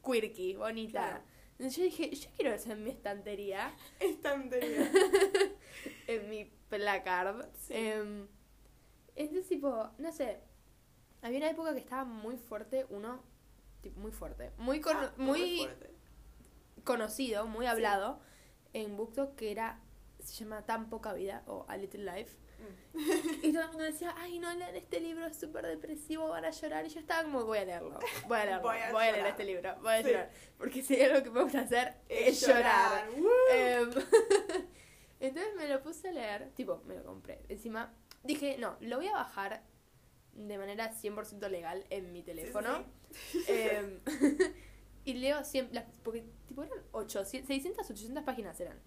quirky, 0.05 0.55
bonita. 0.57 1.01
Claro. 1.09 1.23
Entonces 1.53 1.77
yo 1.79 1.85
dije, 1.85 2.11
yo 2.15 2.29
quiero 2.37 2.53
eso 2.55 2.71
en 2.71 2.85
mi 2.85 2.91
estantería, 2.91 3.75
Estantería. 3.99 4.91
en 6.07 6.29
mi 6.29 6.45
placard. 6.69 7.47
Sí. 7.67 7.73
Em, 7.75 8.29
entonces, 9.17 9.49
tipo, 9.49 9.91
no 9.99 10.13
sé. 10.13 10.39
Había 11.23 11.39
una 11.39 11.51
época 11.51 11.73
que 11.75 11.81
estaba 11.81 12.05
muy 12.05 12.37
fuerte, 12.37 12.87
uno, 12.91 13.23
tipo, 13.83 13.99
muy 14.01 14.13
fuerte. 14.13 14.51
Muy, 14.59 14.81
cono- 14.81 15.01
Ah, 15.07 15.13
muy 15.17 15.59
fuerte. 15.59 15.91
conocido, 16.85 17.47
muy 17.47 17.67
hablado 17.67 18.21
en 18.73 18.97
BookTok 18.97 19.35
que 19.35 19.51
era, 19.51 19.81
se 20.21 20.35
llama 20.35 20.63
Tan 20.65 20.89
Poca 20.91 21.13
Vida 21.13 21.43
o 21.47 21.65
A 21.69 21.77
Little 21.77 22.05
Life. 22.05 22.37
Mm. 22.59 23.45
Y 23.45 23.53
todo 23.53 23.63
el 23.63 23.69
mundo 23.69 23.85
decía, 23.85 24.15
ay, 24.19 24.39
no 24.41 24.53
lean 24.53 24.75
este 24.75 24.99
libro, 25.01 25.27
es 25.27 25.37
súper 25.39 25.65
depresivo, 25.67 26.29
van 26.29 26.45
a 26.45 26.51
llorar. 26.51 26.85
Y 26.87 26.89
yo 26.89 26.99
estaba 27.01 27.23
como, 27.23 27.45
voy 27.45 27.59
a 27.59 27.65
leerlo, 27.65 27.99
voy 28.27 28.39
a 28.39 28.45
leerlo, 28.47 28.63
Voy 28.63 28.77
voy 28.93 29.05
a 29.05 29.09
a, 29.09 29.13
leer 29.13 29.15
llorar. 29.17 29.31
este 29.31 29.45
libro, 29.45 29.77
voy 29.81 29.93
a 29.95 30.03
Sí. 30.03 30.09
llorar. 30.09 30.31
Porque 30.57 30.83
si 30.83 31.01
algo 31.01 31.23
que 31.23 31.31
me 31.31 31.43
gusta 31.43 31.61
hacer 31.61 31.95
es, 32.09 32.41
llorar. 32.47 33.09
¡Woo! 33.17 33.29
Em, 33.53 33.91
entonces 35.21 35.55
me 35.57 35.69
lo 35.69 35.83
puse 35.83 36.09
a 36.09 36.13
leer, 36.13 36.51
tipo, 36.55 36.83
me 36.87 36.95
lo 36.97 37.05
compré. 37.05 37.41
Encima 37.49 37.93
dije, 38.25 38.57
no, 38.59 38.77
lo 38.81 38.97
voy 38.97 39.07
a 39.09 39.13
bajar 39.15 39.63
de 40.47 40.59
manera 40.59 40.93
100% 40.95 41.49
legal 41.51 41.85
en 41.91 42.13
mi 42.13 42.23
teléfono. 42.23 42.85
Sí, 43.11 43.41
sí, 43.41 43.45
Em, 43.49 44.01
y 45.05 45.15
leo 45.15 45.45
siempre, 45.45 45.85
porque 46.03 46.25
tipo 46.47 46.63
eran 46.63 46.79
800, 46.93 47.47
600, 47.49 47.91
800 47.91 48.23
páginas 48.25 48.61
eran. 48.61 48.79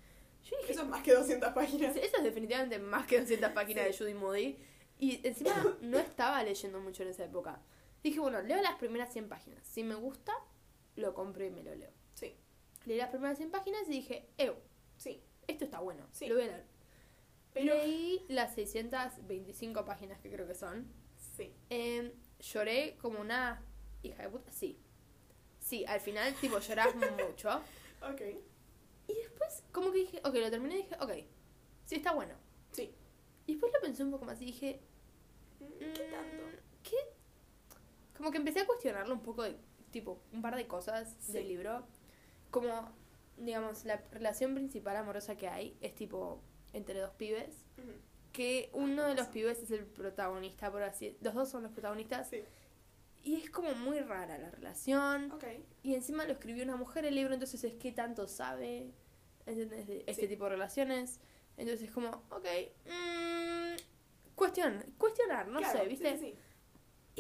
Yo 0.44 0.58
dije, 0.58 0.72
Eso 0.74 0.82
es 0.84 0.88
más 0.88 1.04
que 1.04 1.14
200 1.14 1.54
páginas. 1.54 1.96
eso 1.96 2.18
es 2.18 2.24
definitivamente 2.24 2.80
más 2.80 3.06
que 3.06 3.20
200 3.20 3.52
páginas 3.52 3.86
Sí. 3.86 3.92
de 3.92 3.98
Judy 3.98 4.14
Moody. 4.14 4.58
Y 5.00 5.28
encima 5.28 5.78
no 5.82 5.98
estaba 6.00 6.44
leyendo 6.44 6.80
mucho 6.80 7.04
en 7.04 7.10
esa 7.10 7.26
época. 7.26 7.60
Dije, 8.04 8.20
bueno, 8.20 8.42
leo 8.42 8.62
las 8.62 8.76
primeras 8.76 9.12
100 9.14 9.30
páginas. 9.30 9.66
Si 9.68 9.84
me 9.84 9.96
gusta, 9.96 10.34
lo 10.96 11.14
compro 11.14 11.46
y 11.46 11.52
me 11.52 11.62
lo 11.64 11.74
leo. 11.76 11.92
Sí, 12.14 12.36
Leí 12.86 12.98
las 12.98 13.10
primeras 13.10 13.38
100 13.38 13.52
páginas 13.52 13.82
y 13.88 13.92
dije, 13.92 14.28
ew, 14.38 14.56
sí. 14.98 15.22
esto 15.48 15.66
está 15.66 15.80
bueno, 15.80 16.08
Sí. 16.12 16.28
lo 16.28 16.36
voy 16.36 16.46
a 16.46 16.48
leer. 16.48 16.64
Pero- 17.54 17.76
Leí 17.76 18.26
las 18.30 18.56
625 18.56 19.86
páginas 19.86 20.20
que 20.20 20.32
creo 20.32 20.48
que 20.48 20.56
son. 20.56 20.88
Sí. 21.36 21.54
Em, 21.70 22.12
lloré 22.40 22.98
como 23.02 23.20
una 23.20 23.64
hija 24.04 24.24
de 24.24 24.30
puta. 24.30 24.52
Sí. 24.52 24.80
Sí, 25.60 25.86
al 25.86 26.00
final, 26.00 26.34
tipo, 26.36 26.60
llorás 26.60 26.94
mucho. 26.96 27.62
Ok. 28.02 28.20
Y 29.08 29.14
después, 29.14 29.64
como 29.72 29.92
que 29.92 30.00
dije, 30.00 30.22
ok, 30.24 30.34
lo 30.34 30.50
terminé 30.50 30.74
y 30.74 30.78
dije, 30.84 30.96
ok, 31.00 31.12
sí, 31.86 31.96
está 31.98 32.14
bueno. 32.14 32.34
Sí. 32.72 32.96
Y 33.46 33.52
después 33.54 33.72
lo 33.74 33.80
pensé 33.80 34.04
un 34.04 34.10
poco 34.10 34.26
más 34.26 34.42
y 34.42 34.46
dije, 34.46 34.80
¿Qué 35.60 36.10
tanto? 36.10 36.44
mm, 36.44 36.82
¿Qué? 36.82 36.96
Como 38.18 38.32
que 38.32 38.38
empecé 38.38 38.62
a 38.62 38.66
cuestionarlo 38.66 39.14
un 39.14 39.22
poco 39.22 39.44
de, 39.44 39.56
tipo, 39.92 40.24
un 40.34 40.42
par 40.42 40.56
de 40.56 40.66
cosas 40.66 41.16
Sí. 41.20 41.34
del 41.34 41.48
libro. 41.48 41.86
Como, 42.50 42.92
digamos, 43.38 43.86
la 43.86 43.98
relación 44.12 44.56
principal 44.56 44.96
amorosa 44.96 45.36
que 45.38 45.48
hay 45.48 45.78
es 45.82 45.94
tipo 45.94 46.42
entre 46.74 47.00
dos 47.00 47.12
pibes. 47.12 47.66
Ujú. 47.78 47.92
Que 48.32 48.70
uno 48.74 49.04
de 49.06 49.16
los 49.16 49.28
pibes 49.28 49.60
es 49.62 49.72
el 49.72 49.86
protagonista, 49.86 50.72
por 50.72 50.84
así 50.84 51.18
Los 51.22 51.34
dos 51.34 51.50
son 51.50 51.64
los 51.64 51.72
protagonistas. 51.72 52.30
Sí. 52.30 52.44
Y 53.24 53.36
es 53.42 53.50
como 53.50 53.74
muy 53.76 54.00
rara 54.00 54.38
la 54.38 54.50
relación. 54.50 55.32
Ok. 55.32 55.44
Y 55.84 55.94
encima 55.96 56.26
lo 56.26 56.34
escribió 56.34 56.64
una 56.64 56.76
mujer 56.76 57.06
el 57.06 57.16
libro, 57.16 57.34
entonces 57.34 57.64
es 57.64 57.74
que 57.76 57.92
tanto 57.92 58.28
sabe, 58.28 58.92
¿entendés? 59.46 59.88
Este 60.08 60.14
Sí. 60.24 60.28
tipo 60.28 60.46
de 60.46 60.52
relaciones. 60.52 61.20
Entonces 61.58 61.88
es 61.90 61.92
como, 61.94 62.10
ok, 62.32 62.46
mm, 62.86 63.76
cuestión, 64.36 64.84
cuestionar, 64.98 65.48
no 65.50 65.60
Claro, 65.60 65.80
sé, 65.80 65.88
¿viste? 65.88 66.18
sí, 66.18 66.32
sí. 66.32 66.36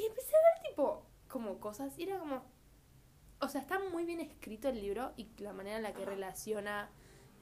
Y 0.01 0.05
empecé 0.05 0.31
a 0.35 0.39
ver 0.61 0.69
tipo 0.69 1.05
como 1.27 1.59
cosas 1.59 1.97
y 1.99 2.03
era 2.03 2.17
como, 2.17 2.43
o 3.41 3.47
sea, 3.49 3.61
está 3.61 3.77
muy 3.79 4.05
bien 4.05 4.21
escrito 4.21 4.69
el 4.69 4.81
libro 4.81 5.11
y 5.17 5.29
la 5.39 5.53
manera 5.53 5.77
en 5.77 5.83
la 5.83 5.93
que 5.93 6.01
Ajá. 6.03 6.11
relaciona 6.11 6.89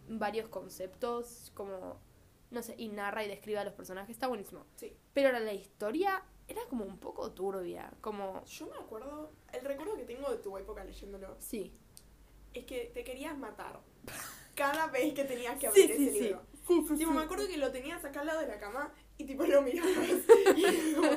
varios 0.09 0.49
conceptos, 0.49 1.51
como, 1.53 2.01
no 2.51 2.63
sé, 2.63 2.75
y 2.77 2.89
narra 2.89 3.23
y 3.23 3.27
describe 3.27 3.59
a 3.59 3.63
los 3.63 3.73
personajes, 3.73 4.11
está 4.11 4.27
buenísimo. 4.27 4.65
Sí. 4.75 4.95
Pero 5.13 5.31
la 5.31 5.53
historia 5.53 6.23
era 6.47 6.61
como 6.69 6.83
un 6.83 6.97
poco 6.97 7.31
turbia, 7.31 7.91
como, 8.01 8.43
Yo 8.45 8.67
me 8.67 8.77
acuerdo, 8.77 9.31
el 9.53 9.63
recuerdo 9.63 9.95
que 9.95 10.03
tengo 10.03 10.29
de 10.31 10.37
tu 10.37 10.57
época 10.57 10.83
leyéndolo 10.83 11.37
sí. 11.39 11.71
es 12.53 12.65
que 12.65 12.91
te 12.93 13.03
querías 13.03 13.37
matar 13.37 13.79
cada 14.55 14.87
vez 14.87 15.13
que 15.13 15.25
tenías 15.25 15.57
que 15.59 15.67
abrir 15.67 15.85
sí, 15.85 15.91
ese 15.91 16.11
sí. 16.11 16.19
libro. 16.21 16.41
Sí, 16.67 16.85
sí, 16.87 16.95
Tipo, 16.97 17.11
me 17.11 17.23
acuerdo 17.23 17.47
que 17.47 17.57
lo 17.57 17.71
tenías 17.71 18.03
acá 18.05 18.21
al 18.21 18.27
lado 18.27 18.41
de 18.41 18.47
la 18.47 18.59
cama 18.59 18.93
y 19.17 19.25
tipo 19.25 19.43
lo 19.43 19.61
mirabas. 19.63 19.91
y 20.55 20.93
como, 20.93 21.09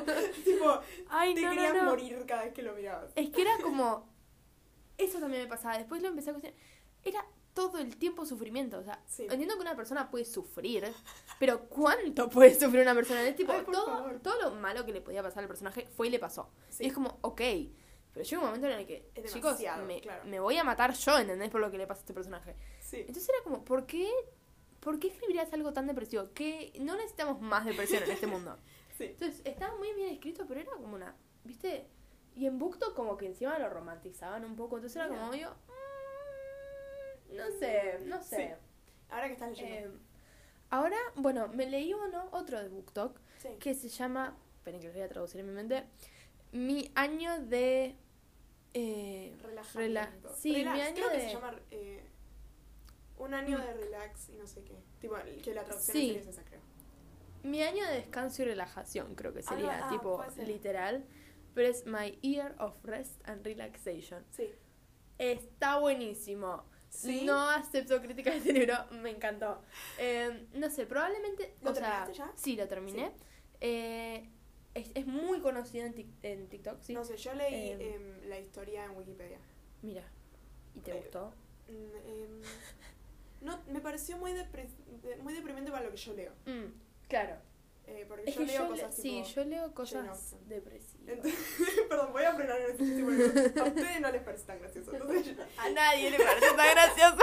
tipo, 0.43 0.79
Ay, 1.09 1.35
te 1.35 1.41
no, 1.41 1.49
no, 1.49 1.53
querías 1.53 1.73
no. 1.75 1.83
morir 1.83 2.25
cada 2.27 2.43
vez 2.45 2.53
que 2.53 2.63
lo 2.63 2.73
mirabas. 2.73 3.11
Es 3.15 3.29
que 3.29 3.41
era 3.41 3.57
como. 3.61 4.09
Eso 4.97 5.19
también 5.19 5.43
me 5.43 5.49
pasaba. 5.49 5.77
Después 5.77 6.01
lo 6.01 6.07
empecé 6.07 6.31
a 6.31 6.33
cuestionar. 6.33 6.59
Era 7.03 7.23
todo 7.53 7.77
el 7.79 7.95
tiempo 7.97 8.25
sufrimiento. 8.25 8.79
O 8.79 8.83
sea, 8.83 9.01
Sí. 9.05 9.23
entiendo 9.29 9.55
que 9.55 9.61
una 9.61 9.75
persona 9.75 10.09
puede 10.09 10.25
sufrir, 10.25 10.91
pero 11.39 11.67
¿cuánto 11.69 12.29
puede 12.29 12.53
sufrir 12.59 12.81
una 12.81 12.95
persona? 12.95 13.21
Es 13.27 13.35
tipo, 13.35 13.51
Ay, 13.51 13.63
todo, 13.71 13.85
favor. 13.85 14.19
todo 14.21 14.41
lo 14.41 14.51
malo 14.55 14.85
que 14.85 14.91
le 14.93 15.01
podía 15.01 15.21
pasar 15.23 15.43
al 15.43 15.47
personaje 15.47 15.87
fue 15.95 16.07
y 16.07 16.09
le 16.11 16.19
pasó. 16.19 16.49
Sí. 16.69 16.83
Y 16.83 16.87
es 16.87 16.93
como, 16.93 17.17
ok, 17.21 17.41
Pero 18.13 18.23
llega 18.25 18.39
un 18.41 18.45
momento 18.45 18.67
en 18.67 18.73
el 18.73 18.85
que, 18.85 19.09
chicos, 19.25 19.57
me, 19.87 19.99
claro. 19.99 20.23
me 20.25 20.39
voy 20.39 20.55
a 20.57 20.63
matar 20.63 20.93
yo, 20.93 21.17
¿entendés? 21.17 21.49
Por 21.49 21.61
lo 21.61 21.71
que 21.71 21.79
le 21.79 21.87
pasa 21.87 21.99
a 21.99 22.03
este 22.03 22.13
personaje. 22.13 22.55
Sí. 22.79 22.97
Entonces 22.99 23.27
era 23.27 23.39
como, 23.43 23.65
¿por 23.65 23.87
qué, 23.87 24.07
¿por 24.81 24.99
qué 24.99 25.07
escribirías 25.07 25.51
algo 25.51 25.73
tan 25.73 25.87
depresivo? 25.87 26.29
Que 26.35 26.71
no 26.79 26.95
necesitamos 26.95 27.41
más 27.41 27.65
depresión 27.65 28.03
en 28.03 28.11
este 28.11 28.27
mundo. 28.27 28.55
Sí. 28.99 29.05
Entonces, 29.05 29.41
estaba 29.45 29.75
muy 29.77 29.91
bien 29.93 30.09
escrito, 30.09 30.45
pero 30.47 30.59
era 30.59 30.71
como 30.73 30.93
una, 30.93 31.15
¿viste? 31.43 31.89
Y 32.35 32.45
en 32.45 32.59
Booktok 32.59 32.93
como 32.93 33.17
que 33.17 33.25
encima 33.25 33.57
lo 33.57 33.67
romantizaban 33.67 34.45
un 34.45 34.55
poco, 34.55 34.75
entonces 34.77 34.95
era 34.97 35.07
Mira. 35.07 35.19
como 35.21 35.33
yo, 35.33 35.49
no 37.35 37.51
sé, 37.59 37.99
no 38.05 38.21
sé. 38.23 38.35
Sí. 38.35 38.63
Ahora 39.09 39.27
que 39.27 39.33
estás 39.33 39.49
leyendo. 39.51 39.95
Eh, 39.95 39.99
ahora, 40.69 40.97
bueno, 41.15 41.47
me 41.49 41.65
leí 41.69 41.93
uno, 41.93 42.29
otro 42.31 42.61
de 42.61 42.69
BookTok, 42.69 43.19
sí. 43.39 43.49
que 43.59 43.73
se 43.75 43.89
llama, 43.89 44.35
esperen 44.55 44.79
que 44.81 44.87
lo 44.87 44.93
voy 44.93 45.01
a 45.03 45.09
traducir 45.09 45.39
en 45.41 45.47
mi 45.47 45.53
mente, 45.53 45.83
Mi 46.51 46.91
año 46.95 47.39
de... 47.41 47.95
Eh, 48.75 49.35
Relajamiento. 49.41 49.99
rela- 50.01 50.35
sí, 50.35 50.53
Relax, 50.55 50.75
mi 50.75 50.81
año 50.81 50.95
creo 50.95 51.09
que 51.11 51.17
de... 51.17 51.23
se 51.23 51.33
llama 51.33 51.59
eh, 51.71 52.03
un 53.17 53.33
año 53.33 53.57
Mm. 53.57 53.61
de 53.61 53.73
relax 53.73 54.29
y 54.29 54.33
no 54.35 54.47
sé 54.47 54.63
qué. 54.63 54.75
Tipo, 54.99 55.15
que 55.43 55.53
la 55.53 55.63
traducción 55.63 55.97
Sí. 55.97 56.15
es 56.15 56.27
esa, 56.27 56.43
creo. 56.43 56.61
Mi 57.43 57.61
año 57.61 57.85
de 57.85 57.93
descanso 57.95 58.41
y 58.41 58.45
relajación, 58.45 59.13
creo 59.15 59.33
que 59.33 59.39
Ah, 59.41 59.43
sería, 59.49 59.87
ah, 59.87 59.89
tipo, 59.89 60.15
puede 60.17 60.31
ser. 60.31 60.47
literal. 60.47 61.03
Pero 61.53 61.67
es 61.69 61.85
My 61.85 62.17
Year 62.21 62.55
of 62.59 62.73
Rest 62.83 63.19
and 63.27 63.43
Relaxation. 63.45 64.23
Sí. 64.31 64.49
Está 65.19 65.77
buenísimo. 65.77 66.63
¿Sí? 66.93 67.25
No 67.25 67.49
acepto 67.49 68.01
críticas 68.01 68.33
de 68.35 68.39
este 68.39 68.53
libro, 68.53 68.75
me 68.91 69.09
encantó. 69.09 69.61
Eh, 69.97 70.47
no 70.53 70.69
sé, 70.69 70.85
probablemente. 70.85 71.53
¿Lo 71.61 71.71
o 71.71 71.73
sea, 71.75 72.05
terminaste 72.05 72.13
ya? 72.13 72.31
Sí, 72.35 72.55
lo 72.55 72.67
terminé. 72.67 73.11
Eh, 73.61 74.29
es, 74.75 74.91
es 74.93 75.05
muy 75.07 75.39
conocido 75.39 75.85
en, 75.85 75.95
Tik- 75.95 76.13
en 76.23 76.47
TikTok, 76.49 76.81
sí. 76.81 76.93
No 76.93 77.03
sé, 77.03 77.17
yo 77.17 77.33
leí 77.33 77.71
Em. 77.71 77.81
em, 77.81 78.29
la 78.29 78.39
historia 78.39 78.85
en 78.85 78.91
Wikipedia. 78.91 79.37
Mira, 79.81 80.03
¿y 80.75 80.79
te 80.81 80.91
Eh, 80.91 80.95
gustó? 81.01 81.33
Mm, 81.67 81.73
em, 81.73 82.41
no, 83.41 83.59
me 83.71 83.79
pareció 83.81 84.17
muy, 84.17 84.31
depre- 84.31 84.69
de- 85.01 85.15
muy 85.17 85.33
deprimente 85.33 85.71
para 85.71 85.83
lo 85.85 85.91
que 85.91 85.97
yo 85.97 86.13
leo. 86.13 86.31
Mm, 86.45 86.71
claro. 87.07 87.37
Eh, 87.95 88.05
porque 88.07 88.29
Es 88.29 88.35
yo 88.35 88.41
leo 88.43 88.57
yo, 88.57 88.63
le- 88.63 88.69
cosas 88.81 88.95
sí, 88.95 89.23
yo 89.35 89.43
leo 89.43 89.73
cosas 89.73 90.35
depresivas. 90.47 91.07
Entonces- 91.07 91.39
perdón, 91.89 92.11
voy 92.11 92.23
a 92.23 92.33
frenar 92.33 92.59
en 92.61 92.71
este 92.71 92.83
tipo 92.95 93.09
de. 93.11 93.61
A 93.61 93.63
ustedes 93.65 94.01
no 94.01 94.11
les 94.11 94.21
parece 94.23 94.45
tan 94.45 94.59
gracioso. 94.59 94.91
Entonces 94.93 95.37
A 95.57 95.69
nadie 95.69 96.09
le 96.11 96.17
parece 96.19 96.47
tan 96.55 96.71
gracioso. 96.71 97.17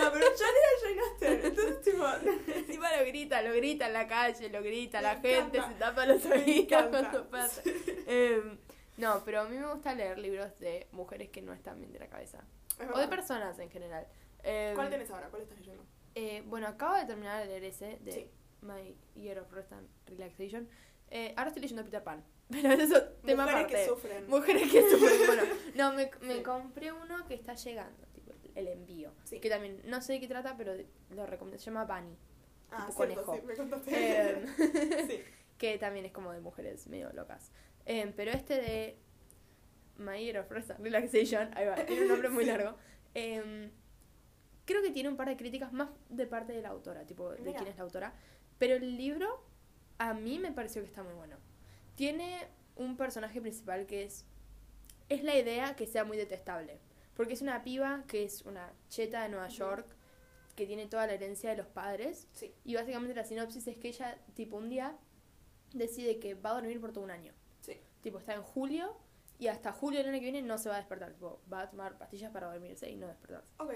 No, 0.00 0.12
pero 0.12 0.26
yo 0.26 0.44
leo 0.46 0.72
Jane 0.82 1.00
Austen. 1.00 1.40
Entonces, 1.44 1.80
tipo... 1.82 2.04
Encima 2.56 2.96
lo 2.96 3.04
grita, 3.04 3.42
lo 3.42 3.52
grita 3.54 3.86
en 3.88 3.92
la 3.92 4.06
calle, 4.06 4.48
lo 4.48 4.62
grita, 4.62 4.98
Me 4.98 5.02
la 5.02 5.16
gente 5.16 5.60
se 5.60 5.74
tapa 5.74 6.06
los 6.06 6.24
oídos 6.24 6.86
cuando 6.88 7.28
pasa. 7.28 7.62
Em, 8.06 8.58
no, 8.96 9.22
pero 9.24 9.40
a 9.40 9.44
mí 9.48 9.56
me 9.58 9.66
gusta 9.72 9.94
leer 9.94 10.18
libros 10.18 10.56
de 10.60 10.88
mujeres 10.92 11.28
que 11.30 11.42
no 11.42 11.52
están 11.52 11.78
bien 11.80 11.92
de 11.92 11.98
la 11.98 12.06
cabeza. 12.08 12.44
O 12.94 12.98
de 12.98 13.08
personas 13.08 13.58
en 13.58 13.70
general. 13.70 14.06
Em, 14.44 14.74
¿Cuál 14.76 14.88
tenés 14.88 15.10
ahora? 15.10 15.28
¿Cuál 15.28 15.42
estás 15.42 15.58
leyendo? 15.58 15.82
eh, 16.14 16.42
bueno, 16.46 16.66
acabo 16.68 16.94
de 16.94 17.04
terminar 17.04 17.40
de 17.40 17.46
leer 17.46 17.64
ese 17.64 17.98
de 18.00 18.12
Sí. 18.12 18.30
My 18.62 18.94
Year 19.14 19.38
of 19.38 19.50
Rest 19.52 19.72
and 19.72 19.88
Relaxation. 20.06 20.68
Eh, 21.10 21.32
ahora 21.36 21.48
estoy 21.48 21.62
leyendo 21.62 21.84
Peter 21.84 22.02
Pan. 22.02 22.22
Pero 22.50 22.72
eso 22.72 22.96
es 22.96 23.22
tema 23.22 23.44
Mujeres 23.44 23.66
que 23.66 23.86
sufren. 23.86 24.28
Mujeres 24.28 24.70
que 24.72 24.90
sufren. 24.90 25.18
Bueno, 25.26 25.42
no, 25.74 25.92
me, 25.92 26.10
me 26.22 26.36
Sí. 26.36 26.42
compré 26.42 26.92
uno 26.92 27.26
que 27.26 27.34
está 27.34 27.54
llegando, 27.54 28.06
tipo 28.14 28.32
el 28.54 28.68
envío. 28.68 29.12
Sí. 29.24 29.38
Que 29.40 29.48
también, 29.50 29.80
no 29.84 30.00
sé 30.00 30.14
de 30.14 30.20
qué 30.20 30.28
trata, 30.28 30.56
pero 30.56 30.74
lo 31.10 31.26
recomiendo. 31.26 31.58
Se 31.58 31.66
llama 31.70 31.84
Bunny. 31.84 32.16
Ah, 32.70 32.86
tipo 32.88 33.04
cierto, 33.04 33.24
conejo. 33.24 33.34
sí, 33.36 33.46
me 33.46 33.56
contaste. 33.56 34.30
Em, 34.30 34.46
sí. 35.08 35.20
que 35.56 35.78
también 35.78 36.04
es 36.06 36.12
como 36.12 36.32
de 36.32 36.40
mujeres 36.40 36.86
medio 36.88 37.10
locas. 37.12 37.50
Em, 37.86 38.12
pero 38.12 38.30
este 38.32 38.54
de 38.60 38.98
My 39.96 40.22
Year 40.22 40.38
of 40.38 40.50
Rest 40.50 40.70
and 40.72 40.80
Relaxation, 40.84 41.50
ahí 41.56 41.66
va, 41.66 41.74
tiene 41.76 42.02
un 42.02 42.08
nombre 42.08 42.28
muy 42.28 42.44
largo. 42.44 42.76
Em, 43.14 43.70
creo 44.66 44.82
que 44.82 44.90
tiene 44.90 45.08
un 45.08 45.16
par 45.16 45.28
de 45.28 45.36
críticas 45.36 45.72
más 45.72 45.88
de 46.10 46.26
parte 46.26 46.52
de 46.52 46.60
la 46.62 46.68
autora, 46.70 47.06
tipo 47.06 47.30
de 47.30 47.52
quién 47.54 47.66
es 47.68 47.76
la 47.76 47.82
autora. 47.84 48.12
Pero 48.58 48.76
el 48.76 48.96
libro 48.96 49.44
a 49.98 50.14
mí 50.14 50.38
me 50.38 50.52
pareció 50.52 50.82
que 50.82 50.88
está 50.88 51.02
muy 51.02 51.14
bueno. 51.14 51.36
Tiene 51.94 52.46
un 52.76 52.96
personaje 52.96 53.40
principal 53.40 53.86
que 53.86 54.04
es. 54.04 54.24
Es 55.08 55.24
la 55.24 55.36
idea 55.36 55.74
que 55.74 55.86
sea 55.86 56.04
muy 56.04 56.16
detestable. 56.16 56.78
Porque 57.14 57.34
es 57.34 57.42
una 57.42 57.62
piba 57.62 58.04
que 58.06 58.24
es 58.24 58.42
una 58.42 58.72
cheta 58.88 59.22
de 59.22 59.30
Nueva. 59.30 59.48
York, 59.48 59.86
que 60.54 60.66
tiene 60.66 60.86
toda 60.86 61.06
la 61.06 61.14
herencia 61.14 61.50
de 61.50 61.56
los 61.56 61.66
padres. 61.66 62.28
Sí. 62.32 62.54
Y 62.64 62.74
básicamente 62.74 63.14
la 63.14 63.24
sinopsis 63.24 63.66
es 63.66 63.76
que 63.78 63.88
ella, 63.88 64.18
tipo, 64.34 64.56
un 64.56 64.68
día 64.68 64.96
decide 65.72 66.18
que 66.18 66.34
va 66.34 66.50
a 66.50 66.54
dormir 66.54 66.80
por 66.80 66.92
todo 66.92 67.04
un 67.04 67.10
año. 67.10 67.32
Sí. 67.60 67.80
Tipo, 68.02 68.18
está 68.18 68.34
en 68.34 68.42
julio 68.42 68.96
y 69.38 69.48
hasta 69.48 69.72
julio 69.72 70.00
del 70.00 70.08
año 70.08 70.18
que 70.18 70.30
viene 70.30 70.42
no 70.42 70.58
se 70.58 70.68
va 70.68 70.76
a 70.76 70.78
despertar. 70.78 71.12
Tipo, 71.12 71.40
va 71.52 71.62
a 71.62 71.70
tomar 71.70 71.96
pastillas 71.98 72.30
para 72.32 72.48
dormirse 72.48 72.90
y 72.90 72.96
no 72.96 73.08
despertarse. 73.08 73.48
Ok. 73.58 73.72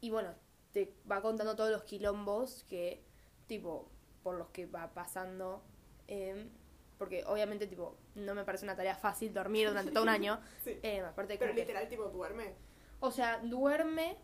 Y 0.00 0.10
bueno, 0.10 0.34
te 0.72 0.94
va 1.10 1.22
contando 1.22 1.56
todos 1.56 1.70
los 1.70 1.84
quilombos 1.84 2.64
que, 2.64 3.02
tipo, 3.46 3.90
por 4.24 4.34
los 4.36 4.48
que 4.48 4.66
va 4.66 4.92
pasando. 4.92 5.62
em, 6.08 6.50
porque 6.98 7.24
obviamente, 7.24 7.66
tipo, 7.66 7.96
no 8.14 8.34
me 8.34 8.44
parece 8.44 8.64
una 8.64 8.76
tarea 8.76 8.94
fácil 8.96 9.32
dormir 9.32 9.68
durante 9.68 9.90
todo 9.92 10.02
un 10.02 10.08
año. 10.10 10.38
Sí. 10.64 10.78
Em, 10.82 11.04
aparte, 11.04 11.36
Pero 11.38 11.54
que- 11.54 11.60
literal, 11.60 11.88
tipo, 11.88 12.04
duerme 12.08 12.54
o 13.00 13.10
sea, 13.10 13.38
duerme, 13.38 14.16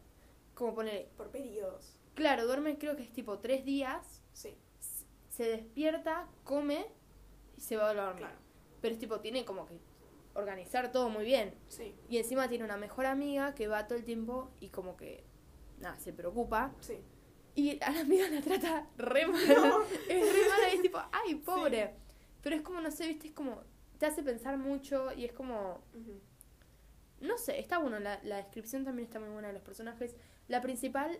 como 0.55 0.75
poner, 0.75 1.09
por 1.17 1.31
periodos. 1.31 1.97
claro, 2.15 2.47
duerme 2.47 2.77
creo 2.79 2.97
que 2.97 3.03
es 3.03 3.13
tipo 3.13 3.39
tres 3.39 3.65
días, 3.65 4.23
Sí, 4.33 4.57
se 5.29 5.45
despierta, 5.45 6.29
come 6.45 6.87
y 7.57 7.61
se 7.61 7.77
va 7.77 7.91
a 7.91 7.95
dormir. 7.95 8.17
claro. 8.25 8.39
Pero 8.81 8.95
es 8.95 9.01
tipo, 9.01 9.21
tiene 9.21 9.45
como 9.45 9.67
que 9.67 9.79
organizar 10.35 10.93
todo 10.93 11.09
muy 11.11 11.25
bien. 11.25 11.55
Sí, 11.69 11.95
Y 12.09 12.19
encima 12.19 12.49
tiene 12.49 12.65
una 12.65 12.77
mejor 12.77 13.05
amiga 13.07 13.55
que 13.55 13.69
va 13.69 13.87
todo 13.87 13.99
el 13.99 14.05
tiempo 14.05 14.51
y 14.61 14.69
como 14.69 14.97
que, 14.97 15.25
nada, 15.79 15.99
se 15.99 16.13
preocupa. 16.13 16.73
sí. 16.81 17.03
Y 17.55 17.83
a 17.83 17.91
la 17.91 18.01
amiga 18.01 18.29
la 18.29 18.41
trata 18.41 18.87
re 18.97 19.27
mal. 19.29 19.47
No. 19.49 19.83
Es 20.09 20.33
re 20.33 20.49
mala 20.49 20.69
y 20.73 20.77
es 20.77 20.83
tipo, 20.83 21.01
ay, 21.13 21.35
pobre. 21.37 21.95
Pero 22.43 22.57
es 22.57 22.63
como, 22.63 22.81
no 22.81 22.91
sé, 22.91 23.07
viste, 23.09 23.29
es 23.29 23.35
como, 23.35 23.63
te 23.99 24.07
hace 24.07 24.23
pensar 24.23 24.57
mucho 24.57 25.13
y 25.13 25.25
es 25.25 25.33
como, 25.33 25.83
Ujú. 25.95 26.21
no 27.21 27.37
sé, 27.39 27.59
está 27.59 27.79
bueno, 27.79 27.99
la, 28.01 28.19
la 28.23 28.37
descripción 28.39 28.85
también 28.85 29.07
está 29.07 29.21
muy 29.21 29.29
buena 29.31 29.49
de 29.49 29.55
los 29.55 29.63
personajes. 29.63 30.17
La 30.49 30.61
principal 30.63 31.19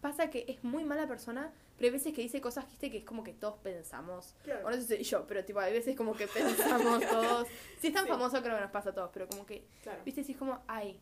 pasa 0.00 0.30
que 0.30 0.44
es 0.48 0.64
muy 0.64 0.84
mala 0.84 1.06
persona, 1.06 1.52
pero 1.76 1.86
hay 1.86 1.92
veces 1.92 2.12
que 2.14 2.22
dice 2.22 2.40
cosas, 2.40 2.66
viste, 2.68 2.90
que 2.90 2.98
es 2.98 3.04
como 3.04 3.22
que 3.22 3.32
todos 3.34 3.58
pensamos. 3.58 4.34
Claro. 4.42 4.66
O 4.66 4.70
no 4.70 4.76
sé 4.80 4.96
si 4.98 5.04
yo, 5.04 5.26
pero 5.26 5.44
tipo, 5.44 5.60
hay 5.60 5.72
veces 5.72 5.94
como 5.96 6.14
que 6.14 6.26
pensamos 6.28 7.06
todos. 7.06 7.46
Si 7.78 7.88
es 7.88 7.92
tan 7.94 8.04
Sí. 8.04 8.10
famoso, 8.10 8.42
creo 8.42 8.56
que 8.56 8.62
nos 8.62 8.70
pasa 8.70 8.90
a 8.90 8.94
todos, 8.94 9.10
pero 9.12 9.26
como 9.28 9.44
que, 9.44 9.66
Claro. 9.82 10.00
viste, 10.04 10.24
si 10.24 10.32
es 10.32 10.38
como, 10.38 10.60
ay. 10.66 11.00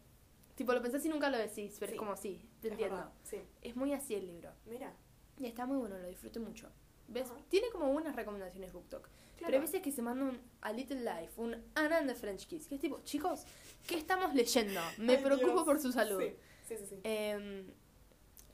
Tipo, 0.60 0.74
lo 0.74 0.82
pensás 0.82 1.02
y 1.06 1.08
nunca 1.08 1.30
lo 1.30 1.38
decís, 1.38 1.74
pero 1.80 1.88
Sí. 1.88 1.94
es 1.94 1.98
como, 1.98 2.14
sí, 2.18 2.46
te 2.60 2.68
Es 2.68 2.72
entiendo. 2.72 2.96
verdad, 2.96 3.12
Sí, 3.22 3.38
Es 3.62 3.76
muy 3.76 3.94
así 3.94 4.14
el 4.14 4.26
libro. 4.26 4.50
mira. 4.66 4.94
Y 5.38 5.46
está 5.46 5.64
muy 5.64 5.78
bueno, 5.78 5.96
lo 5.98 6.06
disfruté 6.06 6.38
mucho. 6.38 6.68
¿Ves? 7.08 7.30
Ajá. 7.30 7.40
Tiene 7.48 7.70
como 7.70 7.90
buenas 7.90 8.14
recomendaciones 8.14 8.70
BookTok. 8.70 9.04
Pero 9.08 9.38
Claro. 9.38 9.54
hay 9.54 9.60
veces 9.62 9.80
que 9.80 9.90
se 9.90 10.02
manda 10.02 10.22
un 10.26 10.38
A 10.60 10.70
Little 10.74 11.00
Life, 11.00 11.32
un 11.40 11.54
Anna 11.74 11.96
and 12.00 12.10
the 12.10 12.14
French 12.14 12.46
Kiss, 12.46 12.68
que 12.68 12.74
es 12.74 12.80
tipo, 12.82 13.00
chicos, 13.04 13.46
¿qué 13.86 13.96
estamos 13.96 14.34
leyendo? 14.34 14.82
Me 14.98 15.16
Ay, 15.16 15.24
preocupo 15.24 15.52
Dios. 15.52 15.64
por 15.64 15.80
su 15.80 15.92
salud. 15.92 16.20
Sí, 16.20 16.34
sí, 16.68 16.76
sí. 16.76 16.86
sí. 16.90 17.00
Em, 17.04 17.66